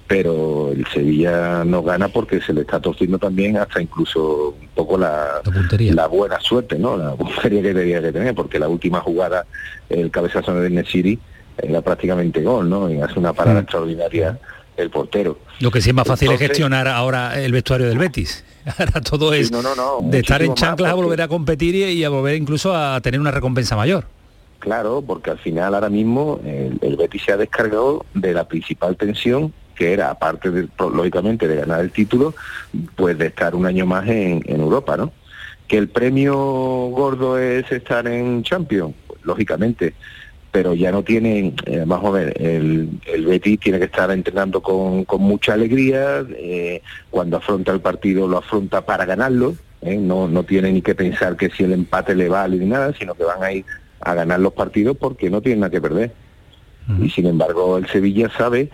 pero 0.07 0.71
el 0.73 0.87
Sevilla 0.93 1.65
no 1.65 1.83
gana 1.83 2.09
porque 2.09 2.41
se 2.41 2.53
le 2.53 2.63
está 2.63 2.81
torciendo 2.81 3.19
también 3.19 3.57
hasta 3.57 3.81
incluso 3.81 4.55
un 4.61 4.69
poco 4.75 4.99
la, 4.99 5.41
la, 5.79 6.07
buena 6.07 6.39
suerte, 6.41 6.79
¿no? 6.79 6.97
La 6.97 7.13
puntería 7.17 7.63
que 7.63 7.75
debía 7.75 8.01
de 8.01 8.13
tener, 8.13 8.35
porque 8.35 8.59
la 8.59 8.69
última 8.69 9.01
jugada, 9.01 9.47
el 9.89 10.11
cabezazo 10.11 10.55
de 10.61 10.71
Nesiri, 10.71 11.19
era 11.57 11.81
prácticamente 11.81 12.43
gol, 12.43 12.69
¿no? 12.69 12.91
Y 12.91 13.01
hace 13.01 13.19
una 13.19 13.33
parada 13.33 13.61
mm. 13.61 13.63
extraordinaria 13.63 14.39
el 14.77 14.91
portero. 14.91 15.39
Lo 15.61 15.71
que 15.71 15.81
sí 15.81 15.91
es 15.91 15.95
más 15.95 16.07
fácil 16.07 16.33
es 16.33 16.39
gestionar 16.39 16.89
ahora 16.89 17.41
el 17.41 17.53
vestuario 17.53 17.87
del 17.87 17.99
Betis. 17.99 18.45
Ahora 18.79 19.01
todo 19.03 19.35
es 19.35 19.51
de 19.51 20.19
estar 20.19 20.43
en 20.43 20.55
chanclas 20.55 20.91
a 20.91 20.95
volver 20.95 21.21
a 21.21 21.29
competir 21.29 21.75
y, 21.75 22.03
a 22.03 22.09
volver 22.09 22.35
incluso 22.35 22.75
a 22.75 22.99
tener 23.03 23.21
una 23.21 23.31
recompensa 23.31 23.77
mayor. 23.77 24.07
Claro, 24.59 25.05
porque 25.07 25.31
al 25.31 25.39
final 25.39 25.75
ahora 25.75 25.91
mismo 25.91 26.41
el, 26.47 26.79
el 26.81 26.97
Betis 26.97 27.25
se 27.25 27.33
ha 27.33 27.37
descargado 27.37 28.07
de 28.15 28.33
la 28.33 28.49
principal 28.49 28.97
tensión 28.97 29.53
que 29.75 29.93
era, 29.93 30.11
aparte, 30.11 30.51
de, 30.51 30.69
lógicamente, 30.79 31.49
de 31.49 31.57
ganar 31.57 31.81
el 31.81 31.91
título, 31.91 32.35
pues 32.97 33.19
de 33.19 33.27
estar 33.27 33.55
un 33.55 33.67
año 33.67 33.87
más 33.87 34.07
en, 34.09 34.43
Europa, 34.47 34.97
¿no? 34.97 35.13
Que 35.67 35.79
el 35.79 35.89
premio 35.89 36.35
gordo 36.35 37.39
es 37.39 37.71
estar 37.73 38.07
en 38.07 38.43
Champions, 38.43 38.95
pues, 39.07 39.21
lógicamente, 39.25 39.95
pero 40.53 40.75
ya 40.75 40.93
no 40.93 41.03
tienen, 41.03 41.55
eh, 41.67 41.83
vamos 41.87 42.07
a 42.07 42.19
ver, 42.19 42.41
el, 42.41 43.01
el 43.07 43.27
Betis 43.27 43.59
tiene 43.59 43.79
que 43.79 43.87
estar 43.87 44.11
entrenando 44.11 44.63
con, 44.63 45.05
mucha 45.19 45.55
alegría, 45.55 46.25
eh, 46.37 46.83
cuando 47.11 47.39
afronta 47.39 47.73
el 47.73 47.81
partido 47.81 48.29
lo 48.29 48.39
afronta 48.39 48.85
para 48.87 49.05
ganarlo, 49.05 49.57
¿eh? 49.81 49.97
no, 49.97 50.29
no 50.29 50.45
tiene 50.45 50.71
ni 50.71 50.83
que 50.83 50.95
pensar 50.95 51.37
que 51.37 51.51
si 51.51 51.65
el 51.65 51.73
empate 51.73 52.15
le 52.15 52.29
vale 52.29 52.57
ni 52.57 52.67
nada, 52.67 52.93
sino 52.99 53.15
que 53.15 53.25
van 53.25 53.43
a 53.43 53.53
ir 53.53 53.65
a 54.01 54.15
ganar 54.15 54.41
los 54.41 54.53
partidos 54.53 54.97
porque 54.97 55.31
no 55.31 55.41
tienen 55.41 55.61
nada 55.61 55.71
que 55.71 55.81
perder. 55.81 56.13
Y 57.01 57.09
sin 57.09 57.27
embargo 57.27 57.79
el 57.79 57.89
Sevilla 57.89 58.31
sabe 58.37 58.69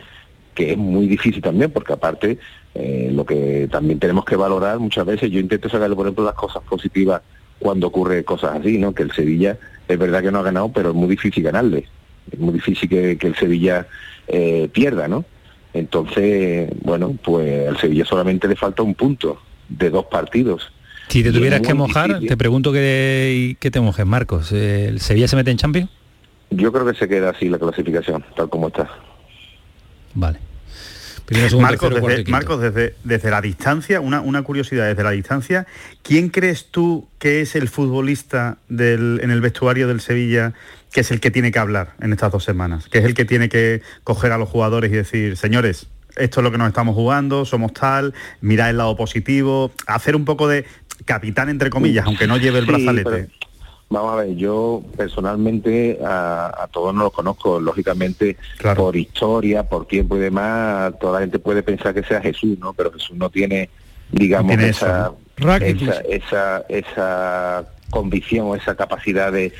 que 0.60 0.72
es 0.72 0.78
muy 0.78 1.06
difícil 1.06 1.40
también, 1.40 1.70
porque 1.70 1.94
aparte 1.94 2.38
eh, 2.74 3.10
lo 3.12 3.24
que 3.24 3.66
también 3.70 3.98
tenemos 3.98 4.26
que 4.26 4.36
valorar 4.36 4.78
muchas 4.78 5.06
veces, 5.06 5.30
yo 5.30 5.40
intento 5.40 5.70
sacarle, 5.70 5.96
por 5.96 6.06
ejemplo, 6.06 6.24
las 6.24 6.34
cosas 6.34 6.62
positivas 6.68 7.22
cuando 7.58 7.86
ocurre 7.86 8.24
cosas 8.24 8.60
así, 8.60 8.76
¿no? 8.76 8.94
Que 8.94 9.02
el 9.02 9.12
Sevilla 9.12 9.56
es 9.88 9.98
verdad 9.98 10.22
que 10.22 10.30
no 10.30 10.38
ha 10.40 10.42
ganado, 10.42 10.70
pero 10.70 10.90
es 10.90 10.94
muy 10.94 11.08
difícil 11.08 11.42
ganarle. 11.42 11.86
Es 12.30 12.38
muy 12.38 12.52
difícil 12.52 12.88
que, 12.88 13.18
el 13.18 13.34
Sevilla 13.36 13.86
eh, 14.28 14.68
pierda, 14.70 15.08
¿no? 15.08 15.24
Entonces, 15.72 16.70
bueno, 16.82 17.16
pues 17.24 17.66
al 17.66 17.78
Sevilla 17.78 18.04
solamente 18.04 18.46
le 18.46 18.56
falta 18.56 18.82
un 18.82 18.94
punto 18.94 19.40
de 19.68 19.88
dos 19.88 20.04
partidos. 20.06 20.70
Si 21.08 21.22
te 21.22 21.32
tuvieras 21.32 21.62
que 21.62 21.72
mojar, 21.72 22.20
te 22.20 22.36
pregunto 22.36 22.70
que, 22.70 23.56
que 23.58 23.70
te 23.70 23.80
mojes, 23.80 24.04
Marcos. 24.04 24.52
¿El 24.52 25.00
Sevilla 25.00 25.26
se 25.26 25.36
mete 25.36 25.50
en 25.50 25.56
Champions? 25.56 25.88
Yo 26.50 26.70
creo 26.70 26.84
que 26.84 26.98
se 26.98 27.08
queda 27.08 27.30
así 27.30 27.48
la 27.48 27.58
clasificación, 27.58 28.24
tal 28.36 28.50
como 28.50 28.68
está. 28.68 28.90
Vale. 30.14 30.49
Marcos, 32.28 32.60
desde, 32.60 32.94
desde, 33.04 33.30
la 33.30 33.40
distancia, 33.40 34.00
una, 34.00 34.20
una, 34.20 34.42
curiosidad, 34.42 34.86
desde 34.86 35.04
la 35.04 35.12
distancia, 35.12 35.66
¿quién 36.02 36.28
crees 36.28 36.66
tú 36.70 37.08
que 37.18 37.40
es 37.40 37.54
el 37.54 37.68
futbolista 37.68 38.58
del, 38.68 39.20
en 39.22 39.30
el 39.30 39.40
vestuario 39.40 39.86
del 39.86 40.00
Sevilla 40.00 40.52
que 40.92 41.02
es 41.02 41.10
el 41.12 41.20
que 41.20 41.30
tiene 41.30 41.52
que 41.52 41.60
hablar 41.60 41.94
en 42.00 42.12
estas 42.12 42.32
dos 42.32 42.42
semanas? 42.42 42.88
Que 42.88 42.98
es 42.98 43.04
el 43.04 43.14
que 43.14 43.24
tiene 43.24 43.48
que 43.48 43.80
coger 44.02 44.32
a 44.32 44.38
los 44.38 44.48
jugadores 44.48 44.90
y 44.90 44.96
decir, 44.96 45.36
señores, 45.36 45.86
esto 46.16 46.40
es 46.40 46.44
lo 46.44 46.50
que 46.50 46.58
nos 46.58 46.68
estamos 46.68 46.94
jugando, 46.94 47.44
somos 47.44 47.72
tal, 47.72 48.12
mirad 48.40 48.70
el 48.70 48.78
lado 48.78 48.96
positivo, 48.96 49.70
hacer 49.86 50.16
un 50.16 50.24
poco 50.24 50.48
de 50.48 50.64
capitán 51.04 51.48
entre 51.48 51.70
comillas, 51.70 52.06
aunque 52.06 52.26
no 52.26 52.36
lleve 52.36 52.58
el 52.58 52.66
brazalete. 52.66 53.28
Vamos 53.92 54.12
a 54.12 54.22
ver, 54.22 54.36
yo 54.36 54.84
personalmente 54.96 55.98
a, 56.04 56.68
todos 56.70 56.94
no 56.94 57.02
los 57.02 57.12
conozco, 57.12 57.58
lógicamente 57.58 58.36
por 58.76 58.94
historia, 58.94 59.64
por 59.64 59.84
tiempo 59.86 60.16
y 60.16 60.20
demás, 60.20 60.96
toda 61.00 61.14
la 61.14 61.20
gente 61.26 61.40
puede 61.40 61.64
pensar 61.64 61.92
que 61.92 62.04
sea 62.04 62.20
Jesús, 62.20 62.56
¿no? 62.60 62.72
Pero 62.72 62.92
Jesús 62.92 63.16
no 63.16 63.28
tiene, 63.30 63.68
digamos, 64.12 64.56
esa, 64.58 65.12
esa, 66.06 66.64
esa, 66.68 67.66
convicción, 67.90 68.56
esa 68.56 68.76
capacidad 68.76 69.32
de, 69.32 69.52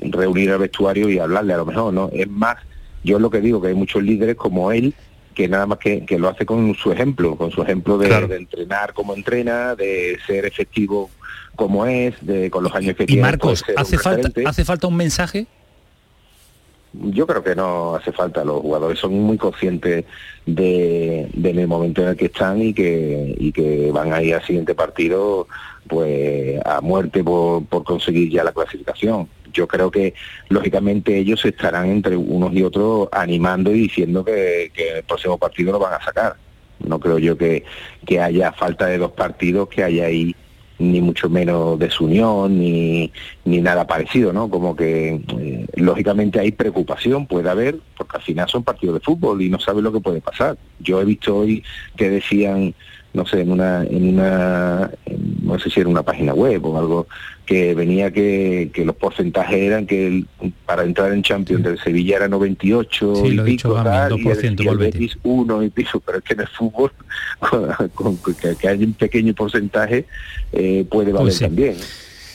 reunir 0.00 0.50
el 0.50 0.58
vestuario 0.58 1.08
y 1.08 1.18
hablarle 1.18 1.54
a 1.54 1.56
lo 1.56 1.64
mejor, 1.64 1.94
¿no? 1.94 2.10
Es 2.12 2.28
más, 2.28 2.58
yo 3.02 3.18
lo 3.18 3.30
que 3.30 3.40
digo, 3.40 3.62
que 3.62 3.68
hay 3.68 3.74
muchos 3.74 4.02
líderes 4.02 4.36
como 4.36 4.70
él, 4.70 4.92
que 5.34 5.48
nada 5.48 5.64
más 5.64 5.78
que, 5.78 6.04
lo 6.18 6.28
hace 6.28 6.44
con 6.44 6.74
su 6.74 6.92
ejemplo, 6.92 7.36
con 7.36 7.50
su 7.50 7.62
ejemplo 7.62 7.96
de, 7.96 8.26
de 8.26 8.36
entrenar 8.36 8.92
como 8.92 9.14
entrena, 9.14 9.74
de 9.74 10.18
ser 10.26 10.44
efectivo 10.44 11.08
como 11.56 11.86
es, 11.86 12.14
de, 12.20 12.50
con 12.50 12.64
los 12.64 12.74
años 12.74 12.96
que 12.96 13.06
tiene. 13.06 13.20
Y 13.20 13.22
Marcos, 13.22 13.64
¿hace 13.76 13.98
falta, 13.98 14.28
¿hace 14.46 14.64
falta 14.64 14.86
un 14.86 14.96
mensaje? 14.96 15.46
Yo 16.94 17.26
creo 17.26 17.42
que 17.42 17.54
no 17.54 17.94
hace 17.94 18.12
falta, 18.12 18.44
los 18.44 18.60
jugadores 18.60 18.98
son 18.98 19.14
muy 19.14 19.38
conscientes 19.38 20.04
de, 20.44 21.26
del 21.32 21.66
momento 21.66 22.02
en 22.02 22.08
el 22.08 22.16
que 22.16 22.26
están 22.26 22.60
y 22.60 22.74
que, 22.74 23.34
y 23.38 23.50
que 23.50 23.90
van 23.90 24.12
a 24.12 24.22
ir 24.22 24.34
al 24.34 24.44
siguiente 24.44 24.74
partido 24.74 25.46
pues 25.88 26.60
a 26.66 26.80
muerte 26.82 27.24
por, 27.24 27.64
por 27.64 27.84
conseguir 27.84 28.30
ya 28.30 28.44
la 28.44 28.52
clasificación. 28.52 29.28
Yo 29.54 29.66
creo 29.66 29.90
que 29.90 30.14
lógicamente 30.48 31.16
ellos 31.16 31.44
estarán 31.44 31.86
entre 31.86 32.16
unos 32.16 32.52
y 32.52 32.62
otros 32.62 33.08
animando 33.10 33.74
y 33.74 33.80
diciendo 33.80 34.24
que, 34.24 34.70
que 34.74 34.98
el 34.98 35.04
próximo 35.04 35.38
partido 35.38 35.72
lo 35.72 35.78
van 35.78 35.94
a 35.94 36.04
sacar. 36.04 36.36
No 36.78 37.00
creo 37.00 37.18
yo 37.18 37.38
que, 37.38 37.64
que 38.04 38.20
haya 38.20 38.52
falta 38.52 38.86
de 38.86 38.98
dos 38.98 39.12
partidos, 39.12 39.68
que 39.68 39.82
haya 39.82 40.06
ahí 40.06 40.34
ni 40.82 41.00
mucho 41.00 41.30
menos 41.30 41.78
desunión, 41.78 42.58
ni, 42.58 43.12
ni 43.44 43.60
nada 43.60 43.86
parecido, 43.86 44.32
¿no? 44.32 44.50
Como 44.50 44.74
que 44.74 45.20
eh, 45.38 45.66
lógicamente 45.76 46.40
hay 46.40 46.52
preocupación, 46.52 47.26
puede 47.26 47.48
haber, 47.48 47.78
porque 47.96 48.16
al 48.16 48.22
final 48.22 48.48
son 48.48 48.64
partidos 48.64 48.94
de 48.94 49.00
fútbol 49.00 49.40
y 49.42 49.48
no 49.48 49.60
sabe 49.60 49.82
lo 49.82 49.92
que 49.92 50.00
puede 50.00 50.20
pasar. 50.20 50.58
Yo 50.80 51.00
he 51.00 51.04
visto 51.04 51.36
hoy 51.36 51.62
que 51.96 52.10
decían 52.10 52.74
no 53.14 53.26
sé, 53.26 53.40
en 53.42 53.50
una, 53.50 53.84
en 53.84 54.08
una, 54.08 54.90
no 55.42 55.58
sé 55.58 55.70
si 55.70 55.80
era 55.80 55.88
una 55.88 56.02
página 56.02 56.32
web 56.32 56.64
o 56.64 56.78
algo, 56.78 57.06
que 57.44 57.74
venía 57.74 58.10
que, 58.10 58.70
que 58.72 58.84
los 58.84 58.96
porcentajes 58.96 59.58
eran 59.58 59.86
que 59.86 60.24
para 60.64 60.84
entrar 60.84 61.12
en 61.12 61.22
Champions 61.22 61.64
del 61.64 61.78
Sevilla 61.78 62.16
era 62.16 62.28
98 62.28 63.26
y 63.26 63.40
pico, 63.40 63.74
tal, 63.82 64.18
y, 64.18 64.28
el, 64.28 64.78
Betis 64.78 65.18
1 65.22 65.62
y 65.62 65.70
pico, 65.70 66.00
pero 66.00 66.18
es 66.18 66.24
que 66.24 66.34
en 66.34 66.40
el 66.40 66.48
fútbol, 66.48 66.92
con, 67.94 68.16
que, 68.16 68.68
haya 68.68 68.86
un 68.86 68.94
pequeño 68.94 69.34
porcentaje, 69.34 70.06
eh, 70.52 70.86
puede 70.88 71.12
valer 71.12 71.26
pues 71.26 71.40
también. 71.40 71.76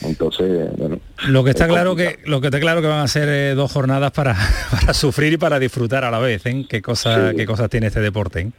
Entonces, 0.02 0.70
bueno. 0.76 1.00
Lo 1.26 1.42
que 1.42 1.50
está 1.50 1.66
claro 1.66 1.96
que 1.96 2.20
lo 2.24 2.40
que 2.40 2.46
está 2.46 2.60
claro 2.60 2.80
que 2.80 2.86
van 2.86 3.00
a 3.00 3.08
ser 3.08 3.28
eh, 3.28 3.54
dos 3.56 3.72
jornadas 3.72 4.12
para, 4.12 4.36
para 4.70 4.94
sufrir 4.94 5.32
y 5.32 5.38
para 5.38 5.58
disfrutar 5.58 6.04
a 6.04 6.10
la 6.12 6.20
vez, 6.20 6.46
¿eh? 6.46 6.66
Qué 6.68 6.80
cosa, 6.80 7.32
qué 7.36 7.46
cosas 7.46 7.68
tiene 7.68 7.88
este 7.88 8.00
deporte. 8.00 8.40
¿eh? 8.42 8.50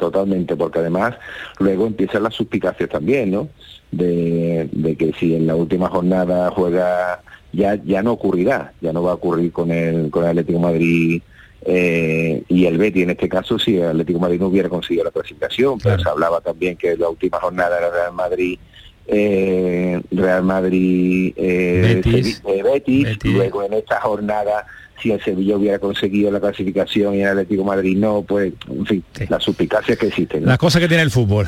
Totalmente, 0.00 0.56
porque 0.56 0.80
además 0.80 1.14
luego 1.58 1.86
empiezan 1.86 2.24
las 2.24 2.34
suspicacias 2.34 2.88
también, 2.88 3.30
¿no? 3.30 3.48
De, 3.92 4.68
de 4.72 4.96
que 4.96 5.12
si 5.12 5.34
en 5.34 5.46
la 5.46 5.54
última 5.54 5.88
jornada 5.88 6.50
juega, 6.50 7.22
ya, 7.52 7.76
ya 7.84 8.02
no 8.02 8.12
ocurrirá, 8.12 8.72
ya 8.80 8.92
no 8.92 9.02
va 9.02 9.12
a 9.12 9.14
ocurrir 9.14 9.52
con 9.52 9.70
el, 9.70 10.10
con 10.10 10.24
el 10.24 10.30
Atlético 10.30 10.58
de 10.58 10.64
Madrid 10.64 11.22
eh, 11.62 12.42
y 12.48 12.64
el 12.64 12.78
Betty 12.78 13.02
en 13.02 13.10
este 13.10 13.28
caso 13.28 13.58
si 13.58 13.76
el 13.76 13.88
Atlético 13.88 14.18
de 14.18 14.22
Madrid 14.22 14.40
no 14.40 14.46
hubiera 14.46 14.68
conseguido 14.68 15.04
la 15.04 15.10
clasificación, 15.10 15.78
pero 15.78 15.98
se 16.02 16.08
hablaba 16.08 16.40
también 16.40 16.76
que 16.76 16.96
la 16.96 17.08
última 17.08 17.38
jornada 17.38 17.78
era 17.78 17.90
Real 17.90 18.12
Madrid 18.14 18.58
eh, 19.06 20.00
Real 20.12 20.42
Madrid 20.44 21.32
eh, 21.36 22.00
Betis. 22.02 22.42
Eh, 22.46 22.62
Betis, 22.62 23.04
Betis. 23.04 23.32
luego 23.32 23.64
en 23.64 23.72
esta 23.74 24.00
jornada 24.00 24.66
si 25.00 25.10
el 25.10 25.22
Sevilla 25.22 25.56
hubiera 25.56 25.78
conseguido 25.78 26.30
la 26.30 26.40
clasificación 26.40 27.14
y 27.14 27.22
el 27.22 27.28
Atlético 27.28 27.62
de 27.62 27.68
Madrid 27.68 27.96
no, 27.96 28.22
pues 28.22 28.52
en 28.68 28.86
fin, 28.86 29.04
las 29.28 29.42
suspicacias 29.42 29.98
que 29.98 30.08
existen. 30.08 30.42
¿no? 30.42 30.48
Las 30.48 30.58
cosas 30.58 30.80
que 30.80 30.88
tiene 30.88 31.02
el 31.02 31.10
fútbol. 31.10 31.46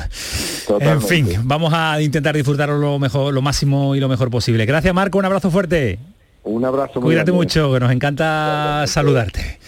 Totalmente. 0.67 1.15
En 1.15 1.27
fin, 1.27 1.39
vamos 1.43 1.73
a 1.73 2.01
intentar 2.01 2.35
disfrutarlo 2.35 2.77
lo 2.77 2.99
mejor, 2.99 3.33
lo 3.33 3.41
máximo 3.41 3.95
y 3.95 3.99
lo 3.99 4.09
mejor 4.09 4.29
posible. 4.29 4.65
Gracias 4.65 4.93
Marco, 4.93 5.17
un 5.17 5.25
abrazo 5.25 5.51
fuerte. 5.51 5.99
Un 6.43 6.65
abrazo 6.65 6.99
muy 6.99 7.09
Cuídate 7.09 7.31
grande. 7.31 7.45
mucho, 7.45 7.73
que 7.73 7.79
nos 7.79 7.91
encanta 7.91 8.83
saludarte. 8.87 9.59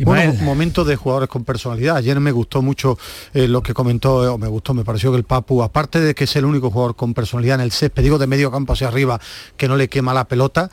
Bueno, 0.00 0.34
momentos 0.42 0.86
de 0.86 0.96
jugadores 0.96 1.28
con 1.28 1.44
personalidad. 1.44 1.96
Ayer 1.96 2.18
me 2.18 2.32
gustó 2.32 2.62
mucho 2.62 2.98
eh, 3.32 3.46
lo 3.46 3.62
que 3.62 3.74
comentó, 3.74 4.24
eh, 4.24 4.28
o 4.28 4.38
me 4.38 4.48
gustó, 4.48 4.74
me 4.74 4.84
pareció 4.84 5.12
que 5.12 5.18
el 5.18 5.24
Papu, 5.24 5.62
aparte 5.62 6.00
de 6.00 6.14
que 6.14 6.24
es 6.24 6.34
el 6.36 6.44
único 6.44 6.70
jugador 6.70 6.96
con 6.96 7.14
personalidad 7.14 7.56
en 7.56 7.60
el 7.60 7.70
césped, 7.70 8.02
digo 8.02 8.18
de 8.18 8.26
medio 8.26 8.50
campo 8.50 8.72
hacia 8.72 8.88
arriba, 8.88 9.20
que 9.56 9.68
no 9.68 9.76
le 9.76 9.88
quema 9.88 10.12
la 10.12 10.26
pelota, 10.26 10.70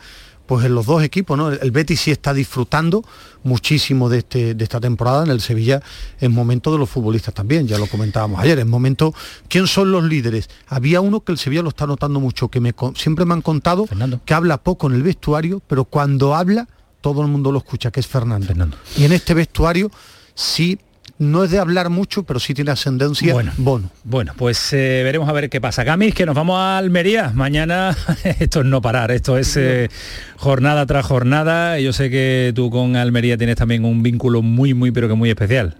pues 0.52 0.66
en 0.66 0.74
los 0.74 0.84
dos 0.84 1.02
equipos, 1.02 1.38
¿no? 1.38 1.50
El, 1.50 1.70
Betis 1.70 1.98
sí 1.98 2.10
está 2.10 2.34
disfrutando 2.34 3.02
muchísimo 3.42 4.10
de, 4.10 4.18
este, 4.18 4.54
de 4.54 4.62
esta 4.62 4.80
temporada, 4.80 5.24
en 5.24 5.30
el 5.30 5.40
Sevilla 5.40 5.80
es 6.20 6.28
momento 6.28 6.70
de 6.70 6.76
los 6.76 6.90
futbolistas 6.90 7.32
también, 7.32 7.66
ya 7.66 7.78
lo 7.78 7.86
comentábamos 7.86 8.38
ayer, 8.38 8.58
es 8.58 8.66
momento, 8.66 9.14
¿quién 9.48 9.66
son 9.66 9.90
los 9.90 10.04
líderes? 10.04 10.50
Había 10.66 11.00
uno 11.00 11.20
que 11.20 11.32
el 11.32 11.38
Sevilla 11.38 11.62
lo 11.62 11.70
está 11.70 11.86
notando 11.86 12.20
mucho, 12.20 12.48
que 12.48 12.60
me, 12.60 12.74
siempre 12.96 13.24
me 13.24 13.32
han 13.32 13.40
contado 13.40 13.86
que 14.26 14.34
habla 14.34 14.58
poco 14.58 14.88
en 14.88 14.92
el 14.96 15.02
vestuario, 15.02 15.62
pero 15.66 15.86
cuando 15.86 16.34
habla 16.34 16.68
todo 17.00 17.22
el 17.22 17.28
mundo 17.28 17.50
lo 17.50 17.56
escucha, 17.56 17.90
que 17.90 18.00
es 18.00 18.06
Fernando. 18.06 18.52
Y 18.98 19.04
en 19.04 19.12
este 19.12 19.32
vestuario 19.32 19.90
sí, 20.34 20.78
no 21.22 21.44
es 21.44 21.50
de 21.50 21.58
hablar 21.58 21.88
mucho, 21.88 22.24
pero 22.24 22.40
sí 22.40 22.52
tiene 22.54 22.70
ascendencia 22.70 23.32
Bueno. 23.32 23.52
Bono. 23.56 23.90
Bueno, 24.04 24.32
pues 24.36 24.72
eh, 24.72 25.02
veremos 25.04 25.28
a 25.28 25.32
ver 25.32 25.48
qué 25.48 25.60
pasa. 25.60 25.84
Camis, 25.84 26.14
que 26.14 26.26
nos 26.26 26.34
vamos 26.34 26.58
a 26.58 26.78
Almería. 26.78 27.30
Mañana 27.34 27.96
esto 28.40 28.60
es 28.60 28.66
no 28.66 28.82
parar, 28.82 29.10
esto 29.10 29.38
es 29.38 29.56
eh, 29.56 29.88
jornada 30.36 30.84
tras 30.86 31.06
jornada. 31.06 31.78
Yo 31.78 31.92
sé 31.92 32.10
que 32.10 32.52
tú 32.54 32.70
con 32.70 32.96
Almería 32.96 33.38
tienes 33.38 33.56
también 33.56 33.84
un 33.84 34.02
vínculo 34.02 34.42
muy, 34.42 34.74
muy, 34.74 34.90
pero 34.90 35.08
que 35.08 35.14
muy 35.14 35.30
especial. 35.30 35.76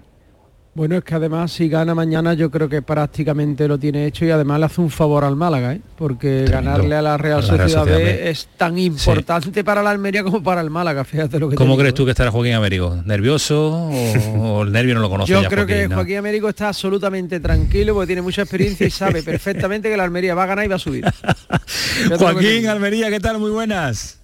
Bueno, 0.75 0.97
es 0.97 1.05
que 1.05 1.15
además 1.15 1.53
si 1.53 1.69
gana 1.69 1.95
mañana 1.95 2.33
yo 2.33 2.51
creo 2.51 2.67
que 2.67 2.81
prácticamente 2.81 3.69
lo 3.69 3.77
tiene 3.79 4.07
hecho 4.07 4.25
y 4.25 4.31
además 4.31 4.59
le 4.59 4.65
hace 4.65 4.81
un 4.81 4.89
favor 4.89 5.23
al 5.23 5.37
Málaga, 5.37 5.75
¿eh? 5.75 5.83
porque 5.99 6.47
ganarle 6.49 6.95
a 6.95 7.03
la 7.03 7.19
Real, 7.19 7.41
A 7.41 7.43
la 7.43 7.57
Real 7.59 7.69
Sociedad, 7.69 7.85
B 7.85 8.05
B. 8.05 8.31
es 8.31 8.49
tan 8.57 8.79
importante 8.79 9.65
para 9.65 9.83
la 9.83 9.91
Almería 9.91 10.25
como 10.25 10.43
para 10.43 10.63
el 10.63 10.71
Málaga, 10.71 11.05
fíjate 11.05 11.39
lo 11.39 11.51
que 11.51 11.57
¿Cómo 11.57 11.73
digo, 11.73 11.81
crees 11.81 11.93
¿eh? 11.93 11.97
tú 11.97 12.05
que 12.07 12.13
estará 12.13 12.31
Joaquín 12.31 12.55
Américo? 12.55 13.03
¿Nervioso 13.05 13.71
o, 13.71 13.91
o 14.39 14.63
el 14.63 14.73
nervio 14.73 14.95
no 14.95 15.03
lo 15.03 15.11
conoce 15.11 15.31
Yo 15.31 15.43
ya 15.43 15.49
creo 15.51 15.67
que 15.67 15.89
¿no? 15.89 15.97
Joaquín 15.97 16.17
Américo 16.17 16.49
está 16.49 16.69
absolutamente 16.69 17.39
tranquilo 17.41 17.93
porque 17.93 18.07
tiene 18.07 18.23
mucha 18.23 18.41
experiencia 18.41 18.87
y 18.87 18.91
sabe 18.91 19.23
perfectamente 19.23 19.91
que 19.91 19.97
la 19.99 20.05
Almería 20.05 20.35
va 20.35 20.45
a 20.45 20.47
ganar 20.47 20.65
y 20.65 20.69
va 20.69 20.77
a 20.77 20.79
subir. 20.79 21.05
Joaquín. 22.19 22.67
Almería, 22.67 23.11
¿qué 23.11 23.21
tal? 23.21 23.39
Muy 23.39 23.51
buenas. 23.51 24.22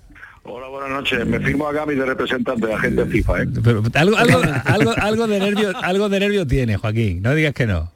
Hola, 0.51 0.69
buenas 0.69 0.91
noches. 0.91 1.27
Me 1.27 1.39
firmo 1.41 1.69
acá 1.69 1.85
mi 1.85 1.95
de 1.95 2.07
representante 2.07 2.67
de 2.67 2.73
agente 2.73 3.05
FIFA, 3.05 3.43
¿eh? 3.43 3.47
Pero 3.63 3.83
algo, 3.95 4.17
algo, 4.17 4.41
algo, 4.65 4.95
algo 4.97 5.27
de 5.27 5.41
nervio, 5.41 5.73
algo 5.83 6.09
de 6.09 6.21
nervio 6.21 6.47
tiene, 6.47 6.79
Joaquín. 6.79 7.21
No 7.21 7.35
digas 7.35 7.53
que 7.53 7.67
no. 7.67 7.93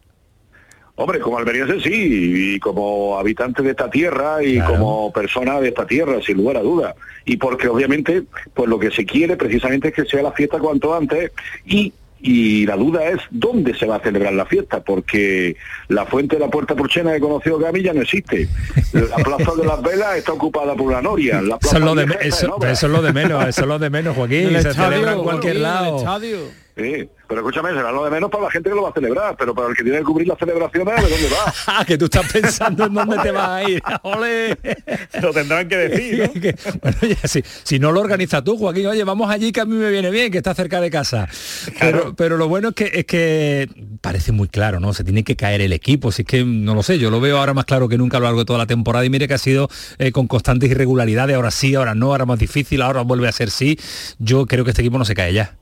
Hombre, 0.96 1.20
como 1.20 1.38
almeriense 1.38 1.80
sí, 1.80 2.54
y 2.54 2.60
como 2.60 3.18
habitante 3.18 3.62
de 3.62 3.70
esta 3.70 3.88
tierra 3.88 4.44
y 4.44 4.60
como 4.60 5.10
persona 5.10 5.58
de 5.60 5.68
esta 5.68 5.86
tierra, 5.86 6.20
sin 6.20 6.36
lugar 6.36 6.58
a 6.58 6.60
duda. 6.60 6.94
Y 7.24 7.38
porque 7.38 7.68
obviamente, 7.68 8.24
pues 8.52 8.68
lo 8.68 8.78
que 8.78 8.90
se 8.90 9.06
quiere 9.06 9.38
precisamente 9.38 9.88
es 9.88 9.94
que 9.94 10.04
sea 10.04 10.22
la 10.22 10.32
fiesta 10.32 10.58
cuanto 10.58 10.94
antes 10.94 11.32
y 11.64 11.94
y 12.22 12.64
la 12.66 12.76
duda 12.76 13.08
es 13.08 13.18
dónde 13.30 13.74
se 13.76 13.84
va 13.86 13.96
a 13.96 14.00
celebrar 14.00 14.32
la 14.32 14.46
fiesta, 14.46 14.80
porque 14.82 15.56
la 15.88 16.06
fuente 16.06 16.36
de 16.36 16.40
la 16.40 16.50
Puerta 16.50 16.74
Porchena 16.76 17.12
que 17.12 17.20
conoció 17.20 17.58
Gami 17.58 17.82
ya 17.82 17.92
no 17.92 18.02
existe. 18.02 18.48
La 18.92 19.16
Plaza 19.16 19.52
de 19.56 19.64
las 19.66 19.82
Velas 19.82 20.16
está 20.16 20.32
ocupada 20.32 20.74
por 20.74 20.86
una 20.86 21.02
noria. 21.02 21.42
La 21.42 21.56
Eso 21.56 21.58
plaza 21.58 21.78
es, 21.78 21.84
lo 21.84 21.94
de, 21.94 22.04
Vieja 22.06 22.20
está 22.20 22.26
en 22.26 22.32
eso, 22.46 22.54
obra. 22.56 22.70
eso 22.70 22.86
es 22.86 22.92
lo 22.92 23.02
de 23.02 23.12
menos, 23.12 23.46
eso 23.48 23.60
es 23.62 23.66
lo 23.66 23.78
de 23.78 23.90
menos, 23.90 24.16
Joaquín. 24.16 24.46
El 24.54 24.62
se 24.62 24.68
estadio, 24.70 24.90
celebra 24.90 25.12
en 25.14 25.22
cualquier 25.22 25.32
Joaquín, 25.42 25.50
en 25.50 25.56
el 25.56 25.62
lado. 25.62 25.98
estadio. 25.98 26.38
Sí, 26.74 27.08
pero 27.32 27.48
escúchame, 27.48 27.70
será 27.70 27.90
lo 27.90 28.04
de 28.04 28.10
menos 28.10 28.30
para 28.30 28.44
la 28.44 28.50
gente 28.50 28.68
que 28.68 28.76
lo 28.76 28.82
va 28.82 28.90
a 28.90 28.92
celebrar, 28.92 29.34
pero 29.38 29.54
para 29.54 29.68
el 29.68 29.74
que 29.74 29.82
tiene 29.82 29.98
que 30.00 30.04
cubrir 30.04 30.28
las 30.28 30.38
celebraciones, 30.38 30.94
¿de 30.96 31.08
dónde 31.08 31.28
va? 31.30 31.54
Ah, 31.66 31.84
que 31.86 31.96
tú 31.96 32.04
estás 32.04 32.30
pensando 32.30 32.84
en 32.84 32.92
dónde 32.92 33.16
te 33.22 33.30
vas 33.30 33.48
a 33.48 33.70
ir. 33.70 33.82
¡Ole! 34.02 34.58
Lo 35.22 35.32
tendrán 35.32 35.66
que 35.66 35.76
decir, 35.76 36.30
¿no? 36.32 36.32
Que- 36.42 36.54
bueno, 36.82 36.98
ya, 37.00 37.26
si, 37.28 37.42
si 37.62 37.78
no 37.78 37.90
lo 37.90 38.00
organizas 38.00 38.44
tú, 38.44 38.58
Joaquín, 38.58 38.86
oye, 38.86 39.02
vamos 39.04 39.30
allí 39.30 39.50
que 39.50 39.62
a 39.62 39.64
mí 39.64 39.74
me 39.74 39.88
viene 39.90 40.10
bien, 40.10 40.30
que 40.30 40.36
está 40.38 40.54
cerca 40.54 40.78
de 40.82 40.90
casa. 40.90 41.26
Pero, 41.80 42.14
pero 42.14 42.36
lo 42.36 42.48
bueno 42.48 42.68
es 42.70 42.74
que 42.74 42.90
es 42.92 43.06
que 43.06 43.68
parece 44.02 44.32
muy 44.32 44.48
claro, 44.48 44.78
¿no? 44.78 44.92
Se 44.92 45.02
tiene 45.02 45.24
que 45.24 45.34
caer 45.34 45.62
el 45.62 45.72
equipo. 45.72 46.12
Si 46.12 46.22
es 46.22 46.28
que 46.28 46.44
no 46.44 46.74
lo 46.74 46.82
sé, 46.82 46.98
yo 46.98 47.10
lo 47.10 47.18
veo 47.20 47.38
ahora 47.38 47.54
más 47.54 47.64
claro 47.64 47.88
que 47.88 47.96
nunca 47.96 48.18
a 48.18 48.20
lo 48.20 48.24
largo 48.26 48.40
de 48.40 48.44
toda 48.44 48.58
la 48.58 48.66
temporada 48.66 49.06
y 49.06 49.10
mire 49.10 49.26
que 49.26 49.34
ha 49.34 49.38
sido 49.38 49.70
eh, 49.98 50.12
con 50.12 50.26
constantes 50.28 50.70
irregularidades, 50.70 51.34
ahora 51.34 51.50
sí, 51.50 51.74
ahora 51.74 51.94
no, 51.94 52.10
ahora 52.12 52.26
más 52.26 52.38
difícil, 52.38 52.82
ahora 52.82 53.00
vuelve 53.02 53.28
a 53.28 53.32
ser 53.32 53.50
sí. 53.50 53.78
Yo 54.18 54.44
creo 54.44 54.64
que 54.64 54.70
este 54.72 54.82
equipo 54.82 54.98
no 54.98 55.06
se 55.06 55.14
cae 55.14 55.32
ya. 55.32 55.56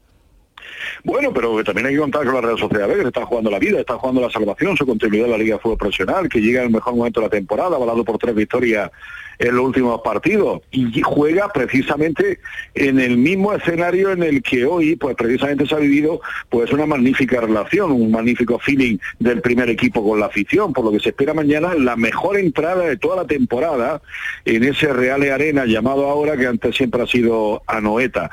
Bueno, 1.03 1.33
pero 1.33 1.63
también 1.65 1.87
hay 1.87 1.95
que 1.95 2.01
contar 2.01 2.25
con 2.25 2.35
la 2.35 2.41
Real 2.43 2.59
Sociedad 2.59 2.89
B, 2.89 2.97
que 2.97 3.09
está 3.09 3.25
jugando 3.25 3.51
la 3.51 3.59
vida, 3.59 3.81
está 3.81 3.95
jugando 3.95 4.21
la 4.21 4.31
salvación, 4.31 4.77
su 4.77 4.87
continuidad 4.87 5.27
en 5.27 5.33
la 5.33 5.39
Liga 5.39 5.57
de 5.57 5.61
Fútbol 5.63 5.79
Profesional, 5.79 6.29
que 6.29 6.41
llega 6.41 6.61
en 6.61 6.67
el 6.67 6.73
mejor 6.73 6.95
momento 6.95 7.21
de 7.21 7.27
la 7.27 7.31
temporada, 7.31 7.77
avalado 7.77 8.05
por 8.05 8.19
tres 8.19 8.35
victorias 8.35 8.91
en 9.39 9.57
los 9.57 9.65
últimos 9.65 10.03
partidos, 10.03 10.61
y 10.71 11.01
juega 11.01 11.49
precisamente 11.49 12.41
en 12.75 13.01
el 13.01 13.17
mismo 13.17 13.55
escenario 13.55 14.13
en 14.13 14.23
el 14.23 14.43
que 14.43 14.67
hoy, 14.67 14.97
pues 14.97 15.17
precisamente 15.17 15.67
se 15.67 15.75
ha 15.75 15.79
vivido 15.79 16.21
pues 16.51 16.71
una 16.73 16.85
magnífica 16.85 17.41
relación, 17.41 17.91
un 17.91 18.11
magnífico 18.11 18.59
feeling 18.59 18.99
del 19.19 19.41
primer 19.41 19.71
equipo 19.71 20.07
con 20.07 20.21
la 20.21 20.27
afición, 20.27 20.75
por 20.75 20.85
lo 20.85 20.93
que 20.93 21.01
se 21.01 21.09
espera 21.09 21.33
mañana 21.33 21.75
la 21.75 21.97
mejor 21.97 22.37
entrada 22.37 22.85
de 22.85 22.99
toda 22.99 23.17
la 23.17 23.27
temporada 23.27 24.03
en 24.45 24.63
ese 24.63 24.93
Real 24.93 25.23
Arena 25.23 25.65
llamado 25.65 26.11
ahora 26.11 26.37
que 26.37 26.47
antes 26.47 26.77
siempre 26.77 27.03
ha 27.03 27.07
sido 27.07 27.63
Anoeta. 27.67 28.31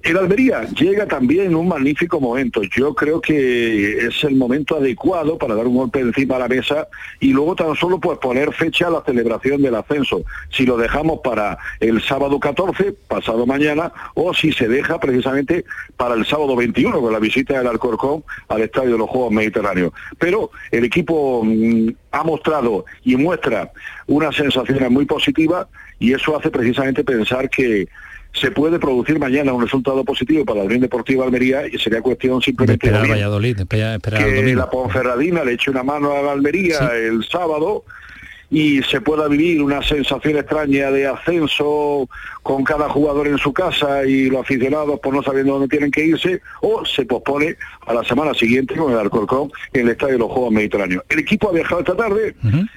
El 0.00 0.16
Almería 0.16 0.62
llega 0.62 1.06
también 1.06 1.46
en 1.46 1.56
un 1.56 1.66
magnífico 1.66 2.20
momento. 2.20 2.62
Yo 2.62 2.94
creo 2.94 3.20
que 3.20 4.06
es 4.06 4.22
el 4.22 4.36
momento 4.36 4.76
adecuado 4.76 5.36
para 5.36 5.56
dar 5.56 5.66
un 5.66 5.76
golpe 5.76 5.98
encima 5.98 6.36
a 6.36 6.38
la 6.38 6.48
mesa 6.48 6.86
y 7.18 7.32
luego 7.32 7.56
tan 7.56 7.74
solo 7.74 7.98
pues 7.98 8.18
poner 8.18 8.52
fecha 8.54 8.86
a 8.86 8.90
la 8.90 9.02
celebración 9.04 9.60
del 9.60 9.74
ascenso. 9.74 10.22
Si 10.50 10.64
lo 10.64 10.76
dejamos 10.76 11.18
para 11.22 11.58
el 11.80 12.00
sábado 12.00 12.38
14, 12.38 12.92
pasado 13.08 13.44
mañana, 13.44 13.92
o 14.14 14.32
si 14.32 14.52
se 14.52 14.68
deja 14.68 15.00
precisamente 15.00 15.64
para 15.96 16.14
el 16.14 16.24
sábado 16.24 16.54
21 16.54 17.00
con 17.00 17.12
la 17.12 17.18
visita 17.18 17.58
del 17.58 17.66
Alcorcón 17.66 18.22
al 18.46 18.62
Estadio 18.62 18.92
de 18.92 18.98
los 18.98 19.10
Juegos 19.10 19.32
Mediterráneos. 19.32 19.92
Pero 20.16 20.52
el 20.70 20.84
equipo 20.84 21.42
mm, 21.44 21.88
ha 22.12 22.22
mostrado 22.22 22.84
y 23.02 23.16
muestra 23.16 23.72
unas 24.06 24.36
sensaciones 24.36 24.90
muy 24.92 25.06
positivas 25.06 25.66
y 25.98 26.12
eso 26.12 26.36
hace 26.38 26.50
precisamente 26.50 27.02
pensar 27.02 27.50
que 27.50 27.88
se 28.32 28.50
puede 28.50 28.78
producir 28.78 29.18
mañana 29.18 29.52
un 29.52 29.62
resultado 29.62 30.04
positivo 30.04 30.44
para 30.44 30.60
la 30.60 30.66
Unión 30.66 30.80
Deportiva 30.80 31.24
Almería 31.24 31.66
y 31.66 31.78
sería 31.78 32.00
cuestión 32.00 32.38
De 32.38 32.44
simplemente 32.44 32.88
de 32.88 32.94
esperar 32.94 33.10
Valladolid, 33.10 33.58
espera, 33.58 33.94
esperar 33.94 34.22
al 34.22 34.30
que 34.30 34.54
la 34.54 34.70
Ponferradina 34.70 35.44
le 35.44 35.52
eche 35.52 35.70
una 35.70 35.82
mano 35.82 36.12
a 36.12 36.22
la 36.22 36.32
Almería 36.32 36.90
el 36.94 37.24
sábado 37.24 37.84
y 38.50 38.82
se 38.82 39.00
pueda 39.00 39.28
vivir 39.28 39.62
una 39.62 39.82
sensación 39.82 40.38
extraña 40.38 40.90
de 40.90 41.06
ascenso 41.06 42.08
con 42.42 42.64
cada 42.64 42.88
jugador 42.88 43.28
en 43.28 43.38
su 43.38 43.52
casa 43.52 44.04
y 44.06 44.30
los 44.30 44.40
aficionados 44.40 44.98
por 45.00 45.14
no 45.14 45.22
sabiendo 45.22 45.54
dónde 45.54 45.68
tienen 45.68 45.90
que 45.90 46.04
irse, 46.04 46.40
o 46.62 46.84
se 46.84 47.04
pospone 47.04 47.56
a 47.86 47.92
la 47.92 48.04
semana 48.04 48.32
siguiente 48.32 48.74
con 48.74 48.92
el 48.92 48.98
Alcorcón 48.98 49.50
en 49.72 49.82
el 49.82 49.88
Estadio 49.90 50.14
de 50.14 50.18
los 50.20 50.32
Juegos 50.32 50.52
Mediterráneos. 50.52 51.04
El 51.08 51.18
equipo 51.18 51.50
ha 51.50 51.52
viajado 51.52 51.80
esta 51.80 51.96
tarde 51.96 52.34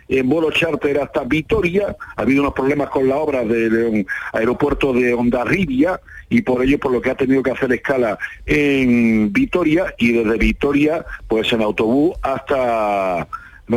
en 0.10 0.30
vuelo 0.30 0.52
charter 0.52 1.00
hasta 1.00 1.24
Vitoria, 1.24 1.96
ha 2.16 2.22
habido 2.22 2.42
unos 2.42 2.54
problemas 2.54 2.90
con 2.90 3.08
la 3.08 3.16
obra 3.16 3.46
del 3.46 3.86
um, 3.86 4.06
aeropuerto 4.34 4.94
de 4.94 5.14
Ondarribia 5.14 6.02
y 6.30 6.42
por 6.42 6.64
ello 6.64 6.80
por 6.80 6.92
lo 6.92 7.02
que 7.02 7.12
ha 7.12 7.16
tenido 7.16 7.44
que 7.44 7.52
hacer 7.52 7.72
escala 7.72 8.18
en 8.46 9.32
Vitoria 9.32 9.94
y 9.98 10.12
desde 10.14 10.38
Vitoria 10.38 11.06
pues 11.28 11.52
en 11.54 11.62
autobús 11.62 12.16
hasta 12.22 13.28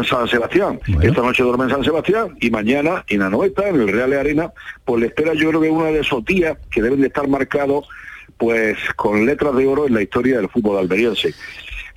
San 0.08 0.28
Sebastián. 0.28 0.80
Esta 1.02 1.22
noche 1.22 1.42
duerme 1.42 1.64
en 1.64 1.70
San 1.70 1.84
Sebastián 1.84 2.36
y 2.40 2.50
mañana 2.50 3.04
en 3.08 3.22
Anoeta, 3.22 3.68
en 3.68 3.76
el 3.76 3.88
Real 3.88 4.12
Arena, 4.12 4.52
pues 4.84 5.00
le 5.00 5.06
espera 5.06 5.34
yo 5.34 5.50
creo 5.50 5.60
que 5.60 5.70
una 5.70 5.86
de 5.86 6.00
esos 6.00 6.24
días 6.24 6.58
que 6.70 6.82
deben 6.82 7.00
de 7.00 7.06
estar 7.06 7.28
marcados 7.28 7.86
pues 8.36 8.76
con 8.96 9.24
letras 9.24 9.54
de 9.54 9.66
oro 9.66 9.86
en 9.86 9.94
la 9.94 10.02
historia 10.02 10.38
del 10.38 10.48
fútbol 10.48 10.78
alberiense. 10.78 11.34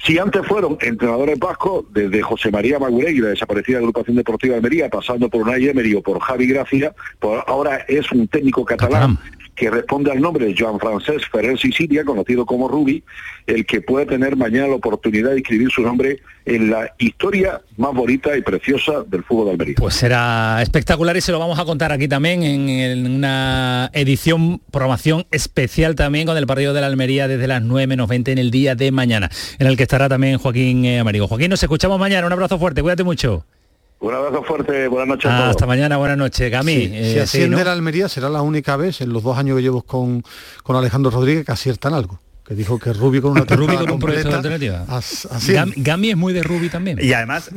Si 0.03 0.19
antes 0.19 0.45
fueron 0.45 0.77
entrenadores 0.81 1.39
vascos, 1.39 1.85
desde 1.91 2.21
José 2.21 2.51
María 2.51 2.77
Maguregui, 2.77 3.19
la 3.19 3.29
desaparecida 3.29 3.79
agrupación 3.79 4.15
deportiva 4.15 4.51
de 4.51 4.57
Almería, 4.57 4.89
pasando 4.89 5.27
por 5.27 5.41
Unai 5.41 5.67
Emery 5.67 5.95
o 5.95 6.03
por 6.03 6.19
Javi 6.19 6.47
Gracia, 6.47 6.93
pues 7.19 7.41
ahora 7.47 7.83
es 7.87 8.11
un 8.11 8.27
técnico 8.27 8.63
catalán 8.63 9.17
que 9.57 9.71
responde 9.71 10.11
al 10.11 10.21
nombre 10.21 10.45
de 10.45 10.55
Joan 10.57 10.79
Francesc 10.79 11.31
Ferrer 11.31 11.57
Sicilia, 11.57 12.05
conocido 12.05 12.45
como 12.45 12.67
Rubi, 12.67 13.03
el 13.47 13.65
que 13.65 13.81
puede 13.81 14.05
tener 14.05 14.37
mañana 14.37 14.67
la 14.67 14.75
oportunidad 14.75 15.31
de 15.31 15.37
escribir 15.37 15.69
su 15.71 15.81
nombre 15.81 16.19
en 16.45 16.69
la 16.69 16.93
historia 16.99 17.59
más 17.75 17.93
bonita 17.93 18.37
y 18.37 18.41
preciosa 18.41 19.03
del 19.07 19.23
fútbol 19.23 19.45
de 19.45 19.51
Almería. 19.51 19.75
Pues 19.79 19.95
será 19.95 20.61
espectacular 20.61 21.17
y 21.17 21.21
se 21.21 21.31
lo 21.31 21.39
vamos 21.39 21.57
a 21.57 21.65
contar 21.65 21.91
aquí 21.91 22.07
también 22.07 22.43
en, 22.43 22.69
en 22.69 23.15
una 23.15 23.89
edición, 23.93 24.61
programación 24.71 25.25
especial 25.31 25.95
también 25.95 26.27
con 26.27 26.37
el 26.37 26.45
partido 26.45 26.75
de 26.75 26.81
la 26.81 26.87
Almería 26.87 27.27
desde 27.27 27.47
las 27.47 27.63
9 27.63 27.87
menos 27.87 28.07
20 28.07 28.31
en 28.31 28.37
el 28.37 28.51
día 28.51 28.75
de 28.75 28.91
mañana, 28.91 29.29
en 29.57 29.65
el 29.65 29.75
que 29.75 29.83
estará 29.83 30.07
también 30.07 30.37
Joaquín 30.37 30.85
eh, 30.85 30.99
Américo. 30.99 31.27
Joaquín, 31.27 31.49
nos 31.49 31.63
escuchamos 31.63 31.99
mañana, 31.99 32.27
un 32.27 32.33
abrazo 32.33 32.59
fuerte, 32.59 32.83
cuídate 32.83 33.03
mucho. 33.03 33.43
Un 33.99 34.13
abrazo 34.13 34.43
fuerte, 34.43 34.87
buenas 34.87 35.07
noches 35.07 35.25
a 35.31 35.35
Ah, 35.35 35.39
todos. 35.39 35.49
hasta 35.51 35.65
mañana, 35.65 35.97
buenas 35.97 36.17
noches. 36.17 36.51
Gami, 36.51 36.71
Sí, 36.73 36.91
eh, 36.93 37.03
si 37.05 37.13
sí, 37.13 37.19
asciende 37.19 37.57
¿no? 37.57 37.63
la 37.63 37.71
Almería 37.73 38.07
será 38.07 38.29
la 38.29 38.41
única 38.43 38.77
vez 38.77 39.01
en 39.01 39.11
los 39.11 39.23
dos 39.23 39.37
años 39.37 39.55
que 39.57 39.63
llevo 39.63 39.81
con, 39.81 40.23
con 40.63 40.75
Alejandro 40.75 41.09
Rodríguez 41.09 41.45
que 41.45 41.51
aciertan 41.51 41.93
algo. 41.95 42.19
Que 42.47 42.55
dijo 42.55 42.79
que 42.79 42.93
Rubi 42.93 43.19
con 43.19 43.31
una 43.31 43.41
Rubi 43.43 43.75
con 43.75 43.91
un 43.91 43.99
proyecto 43.99 44.29
de 44.29 44.35
alternativa. 44.35 44.85
así. 44.87 45.53
Gami 45.75 46.11
es 46.11 46.15
muy 46.17 46.31
de 46.31 46.43
Rubi 46.43 46.69
también. 46.69 46.97
Y 47.01 47.11
además, 47.11 47.51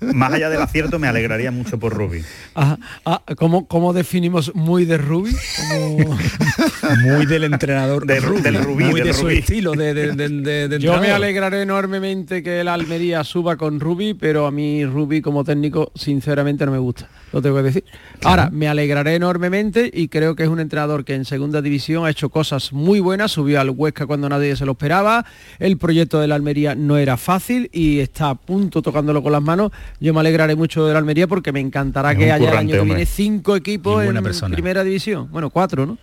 más 0.00 0.32
allá 0.32 0.48
del 0.48 0.62
acierto, 0.62 1.00
me 1.00 1.08
alegraría 1.08 1.50
mucho 1.50 1.80
por 1.80 1.92
Rubi. 1.92 2.22
Ah, 2.54 2.78
ah, 3.04 3.22
¿cómo, 3.36 3.66
cómo 3.66 3.92
definimos 3.92 4.54
muy 4.54 4.84
de 4.84 4.98
Rubi? 4.98 5.32
Como- 5.68 6.16
muy 7.02 7.26
del 7.26 7.42
entrenador 7.44 8.06
De 8.06 8.22
Ru- 8.22 8.40
del 8.40 8.62
Rubí, 8.62 8.84
muy 8.84 9.00
del 9.00 9.08
de 9.08 9.14
su 9.14 9.28
estilo 9.28 9.72
de, 9.72 9.92
de- 9.94 10.12
de- 10.12 10.28
de- 10.28 10.68
de 10.68 10.78
Yo 10.78 11.00
me 11.00 11.10
alegraré 11.10 11.62
enormemente 11.62 12.42
que 12.44 12.60
el 12.60 12.68
Almería 12.68 13.24
suba 13.24 13.56
con 13.56 13.80
Rubi, 13.80 14.14
pero 14.14 14.46
a 14.46 14.52
mí 14.52 14.84
Rubi 14.86 15.20
como 15.22 15.42
técnico 15.42 15.90
sinceramente 15.96 16.64
no 16.66 16.70
me 16.72 16.78
gusta, 16.78 17.08
lo 17.36 17.42
tengo 17.42 17.56
que 17.56 17.62
decir. 17.62 17.84
Ahora, 18.24 18.50
me 18.50 18.66
alegraré 18.66 19.14
enormemente 19.14 19.90
y 19.92 20.08
creo 20.08 20.34
que 20.34 20.42
es 20.42 20.48
un 20.48 20.58
entrenador 20.58 21.04
que 21.04 21.14
en 21.14 21.24
segunda 21.24 21.60
división 21.60 22.06
ha 22.06 22.10
hecho 22.10 22.30
cosas 22.30 22.72
muy 22.72 22.98
buenas, 23.00 23.32
subió 23.32 23.60
al 23.60 23.70
Huesca 23.70 24.06
cuando 24.06 24.28
nadie 24.28 24.56
se 24.56 24.64
lo 24.64 24.72
esperaba, 24.72 25.26
el 25.58 25.76
proyecto 25.76 26.18
de 26.20 26.28
la 26.28 26.34
Almería 26.34 26.74
no 26.74 26.96
era 26.96 27.16
fácil 27.16 27.68
y 27.72 28.00
está 28.00 28.30
a 28.30 28.34
punto 28.34 28.80
tocándolo 28.82 29.22
con 29.22 29.32
las 29.32 29.42
manos. 29.42 29.70
Yo 30.00 30.14
me 30.14 30.20
alegraré 30.20 30.56
mucho 30.56 30.86
de 30.86 30.92
la 30.92 30.98
Almería 30.98 31.26
porque 31.26 31.52
me 31.52 31.60
encantará 31.60 32.12
Es 32.12 32.18
que 32.18 32.32
haya 32.32 32.50
el 32.50 32.56
año 32.56 32.74
que 32.74 32.80
viene 32.80 33.06
cinco 33.06 33.54
equipos 33.54 34.02
en 34.02 34.22
persona. 34.22 34.54
primera 34.54 34.82
división. 34.82 35.28
Bueno, 35.30 35.50
cuatro, 35.50 35.84
¿no? 35.84 35.98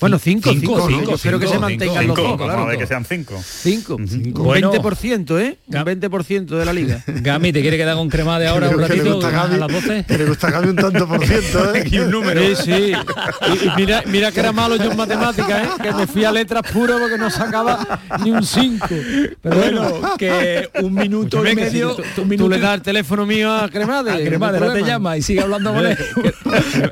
Bueno, 0.00 0.18
cinco, 0.18 0.50
cinco, 0.50 0.60
cinco, 0.76 0.88
cinco, 0.88 1.10
Yo 1.10 1.14
espero 1.16 1.38
que 1.40 1.46
cinco, 1.46 1.54
se 1.56 1.60
mantengan 1.60 2.02
Cinco, 2.04 2.06
los 2.08 2.16
dos, 2.16 2.24
vamos 2.38 2.46
claro. 2.46 2.62
a 2.62 2.66
ver 2.66 2.78
que 2.78 2.86
sean 2.86 3.04
cinco. 3.04 3.42
Cinco. 3.44 3.96
Un 3.96 4.32
Bueno. 4.34 4.72
20%, 4.72 5.40
¿eh? 5.40 5.58
Un 5.66 5.74
20% 5.74 6.46
de 6.46 6.64
la 6.64 6.72
liga. 6.72 7.02
Gami, 7.06 7.52
¿te 7.52 7.60
quiere 7.62 7.76
quedar 7.76 7.96
con 7.96 8.08
crema 8.08 8.38
de 8.38 8.46
ahora 8.46 8.68
un 8.68 8.74
Que 8.76 8.80
le 8.82 8.88
ratito 8.88 9.14
gusta 9.14 9.26
a 9.26 9.30
a 9.30 9.46
Gaby, 9.46 9.58
las 9.58 9.72
12? 9.72 10.04
que 10.06 10.18
le 10.18 10.24
gusta 10.26 10.46
a 10.46 10.50
Gaby 10.52 10.68
un 10.68 10.76
tanto 10.76 11.08
por 11.08 11.26
ciento, 11.26 11.74
¿eh? 11.74 11.84
Y 11.90 11.98
un 11.98 12.10
número. 12.12 12.40
Sí, 12.40 12.54
sí. 12.64 12.92
Y, 12.92 13.66
y 13.66 13.70
mira, 13.76 14.02
mira 14.06 14.30
que 14.30 14.38
era 14.40 14.52
malo 14.52 14.76
yo 14.76 14.90
en 14.92 14.96
matemáticas, 14.96 15.64
¿eh? 15.66 15.68
Que 15.82 15.92
me 15.92 16.06
fui 16.06 16.24
a 16.24 16.30
letras 16.30 16.62
puras 16.72 16.98
porque 17.00 17.18
no 17.18 17.28
sacaba 17.30 18.00
ni 18.22 18.30
un 18.30 18.42
5. 18.44 18.86
Pero 19.42 19.56
bueno, 19.56 20.00
que 20.16 20.68
un 20.80 20.94
minuto 20.94 21.44
y 21.44 21.48
si 21.50 21.54
medio, 21.56 21.96
tú, 21.96 22.02
un 22.02 22.08
tú 22.14 22.24
minuto 22.24 22.48
le 22.50 22.60
das 22.60 22.74
el 22.76 22.82
teléfono 22.82 23.26
mío 23.26 23.52
a 23.52 23.68
Cremade. 23.68 24.12
a 24.12 24.16
que 24.18 24.30
no 24.38 24.72
te 24.72 24.82
llama 24.84 25.16
y 25.16 25.22
sigue 25.22 25.40
hablando 25.40 25.74
con 25.74 25.84
él. 25.86 25.98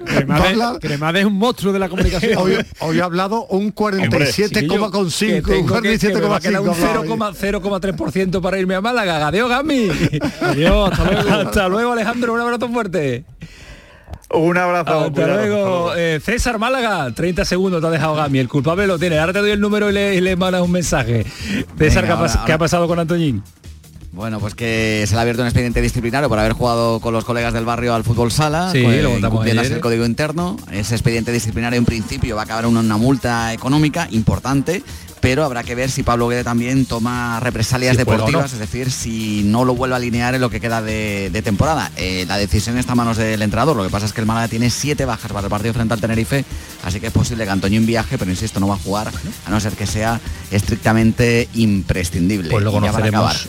Cremade, 0.04 0.78
Cremade 0.80 1.20
es 1.20 1.26
un 1.26 1.34
monstruo 1.34 1.72
de 1.72 1.78
la 1.78 1.88
comunicación. 1.88 2.66
Hoy 2.96 3.02
ha 3.02 3.04
hablado 3.06 3.46
un 3.46 3.72
Chiquillo, 3.72 3.98
que 3.98 4.08
47,5, 4.08 5.42
tengo 5.48 5.76
un 5.76 5.82
que- 5.82 5.98
que 5.98 6.14
me 6.14 6.20
va 6.28 6.36
a 6.36 6.40
47,5 6.40 6.40
quedar 6.40 6.60
un 6.62 6.68
hablaba 6.68 7.00
hoy. 7.00 7.08
0,0,3% 7.08 8.40
para 8.42 8.58
irme 8.58 8.74
a 8.74 8.80
Málaga. 8.80 9.26
Adiós, 9.26 9.48
Gami. 9.48 9.88
Adiós, 10.40 10.90
hasta 10.92 11.10
luego. 11.10 11.30
hasta 11.48 11.68
luego, 11.68 11.92
Alejandro. 11.92 12.34
Un 12.34 12.40
abrazo 12.40 12.68
fuerte. 12.68 13.24
Un 14.28 14.58
abrazo. 14.58 14.90
Hasta 15.00 15.12
cuidado, 15.12 15.34
luego. 15.36 15.94
Eh, 15.96 16.20
César 16.22 16.58
Málaga, 16.58 17.12
30 17.14 17.44
segundos 17.44 17.80
te 17.80 17.86
ha 17.86 17.90
dejado 17.90 18.16
Gami. 18.16 18.40
El 18.40 18.48
culpable 18.48 18.86
lo 18.88 18.98
tiene. 18.98 19.18
Ahora 19.20 19.32
te 19.32 19.38
doy 19.38 19.52
el 19.52 19.60
número 19.60 19.88
y 19.88 19.92
le, 19.92 20.14
y 20.16 20.20
le 20.20 20.34
mandas 20.34 20.62
un 20.62 20.72
mensaje. 20.72 21.24
César, 21.24 21.68
Venga, 21.76 22.00
¿qué, 22.02 22.10
ha 22.10 22.14
ahora- 22.16 22.44
qué 22.46 22.52
ha 22.52 22.58
pasado 22.58 22.88
con 22.88 22.98
Antoñín? 22.98 23.42
Bueno, 24.16 24.40
pues 24.40 24.54
que 24.54 25.04
se 25.06 25.12
le 25.12 25.18
ha 25.18 25.20
abierto 25.20 25.42
un 25.42 25.48
expediente 25.48 25.82
disciplinario 25.82 26.30
por 26.30 26.38
haber 26.38 26.54
jugado 26.54 27.00
con 27.00 27.12
los 27.12 27.22
colegas 27.26 27.52
del 27.52 27.66
barrio 27.66 27.94
al 27.94 28.02
fútbol 28.02 28.32
sala, 28.32 28.72
Sí, 28.72 28.82
con- 28.82 29.02
lo 29.02 29.60
así 29.60 29.74
el 29.74 29.80
código 29.80 30.06
interno. 30.06 30.56
Ese 30.72 30.94
expediente 30.94 31.32
disciplinario 31.32 31.76
en 31.78 31.84
principio 31.84 32.34
va 32.34 32.40
a 32.40 32.44
acabar 32.44 32.64
en 32.64 32.78
una 32.78 32.96
multa 32.96 33.52
económica 33.52 34.08
importante, 34.10 34.82
pero 35.20 35.44
habrá 35.44 35.64
que 35.64 35.74
ver 35.74 35.90
si 35.90 36.02
Pablo 36.02 36.28
Guede 36.28 36.44
también 36.44 36.86
toma 36.86 37.40
represalias 37.40 37.92
Si 37.92 37.98
deportivas, 37.98 38.52
no. 38.52 38.54
es 38.54 38.58
decir, 38.58 38.90
si 38.90 39.42
no 39.44 39.66
lo 39.66 39.74
vuelve 39.74 39.96
a 39.96 39.98
alinear 39.98 40.34
en 40.34 40.40
lo 40.40 40.48
que 40.48 40.60
queda 40.60 40.80
de, 40.80 41.28
de 41.30 41.42
temporada. 41.42 41.92
Eh, 41.98 42.24
la 42.26 42.38
decisión 42.38 42.78
está 42.78 42.92
a 42.92 42.96
manos 42.96 43.18
del 43.18 43.42
entrenador, 43.42 43.76
lo 43.76 43.82
que 43.84 43.90
pasa 43.90 44.06
es 44.06 44.14
que 44.14 44.22
el 44.22 44.26
Málaga 44.26 44.48
tiene 44.48 44.70
siete 44.70 45.04
bajas 45.04 45.30
para 45.30 45.44
el 45.46 45.50
partido 45.50 45.74
frente 45.74 45.92
al 45.92 46.00
Tenerife, 46.00 46.42
así 46.84 47.00
que 47.00 47.08
es 47.08 47.12
posible 47.12 47.44
que 47.44 47.50
Antonio 47.50 47.82
viaje, 47.82 48.16
pero 48.16 48.30
insisto, 48.30 48.60
no 48.60 48.68
va 48.68 48.76
a 48.76 48.78
jugar, 48.78 49.12
a 49.44 49.50
no 49.50 49.60
ser 49.60 49.74
que 49.74 49.86
sea 49.86 50.18
estrictamente 50.50 51.50
imprescindible. 51.52 52.48
Pues 52.50 52.64
lo 52.64 52.72
conoceremos. 52.72 53.46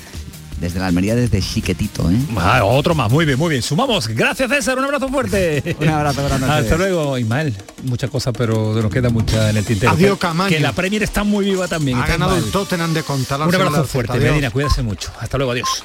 Desde 0.59 0.79
la 0.79 0.87
Almería, 0.87 1.13
desde 1.15 1.39
chiquetito, 1.39 2.09
¿eh? 2.09 2.15
Ah, 2.37 2.63
otro 2.63 2.95
más, 2.95 3.11
muy 3.11 3.25
bien, 3.25 3.37
muy 3.37 3.49
bien. 3.51 3.61
Sumamos. 3.61 4.07
Gracias, 4.07 4.49
César. 4.49 4.77
Un 4.79 4.85
abrazo 4.85 5.07
fuerte. 5.07 5.75
Un 5.79 5.87
abrazo, 5.89 6.23
noches. 6.23 6.43
Hasta 6.49 6.77
luego, 6.77 7.15
Ismael. 7.17 7.55
Muchas 7.83 8.09
cosas, 8.09 8.33
pero 8.35 8.73
nos 8.73 8.91
queda 8.91 9.09
mucha 9.09 9.51
en 9.51 9.57
el 9.57 9.65
tintero. 9.65 9.91
Adiós, 9.91 10.13
Que- 10.13 10.19
Camaño. 10.19 10.49
Que 10.49 10.59
la 10.59 10.73
Premier 10.73 11.03
está 11.03 11.23
muy 11.23 11.45
viva 11.45 11.67
también. 11.67 11.99
Ha 11.99 12.07
ganado 12.07 12.31
Ismael. 12.31 12.45
el 12.45 12.51
Tottenham 12.51 12.93
de 12.95 13.03
contar 13.03 13.39
Un 13.39 13.53
abrazo 13.53 13.83
fuerte, 13.85 14.17
Medina. 14.19 14.49
Cuídase 14.49 14.81
mucho. 14.81 15.11
Hasta 15.19 15.37
luego, 15.37 15.51
adiós. 15.51 15.83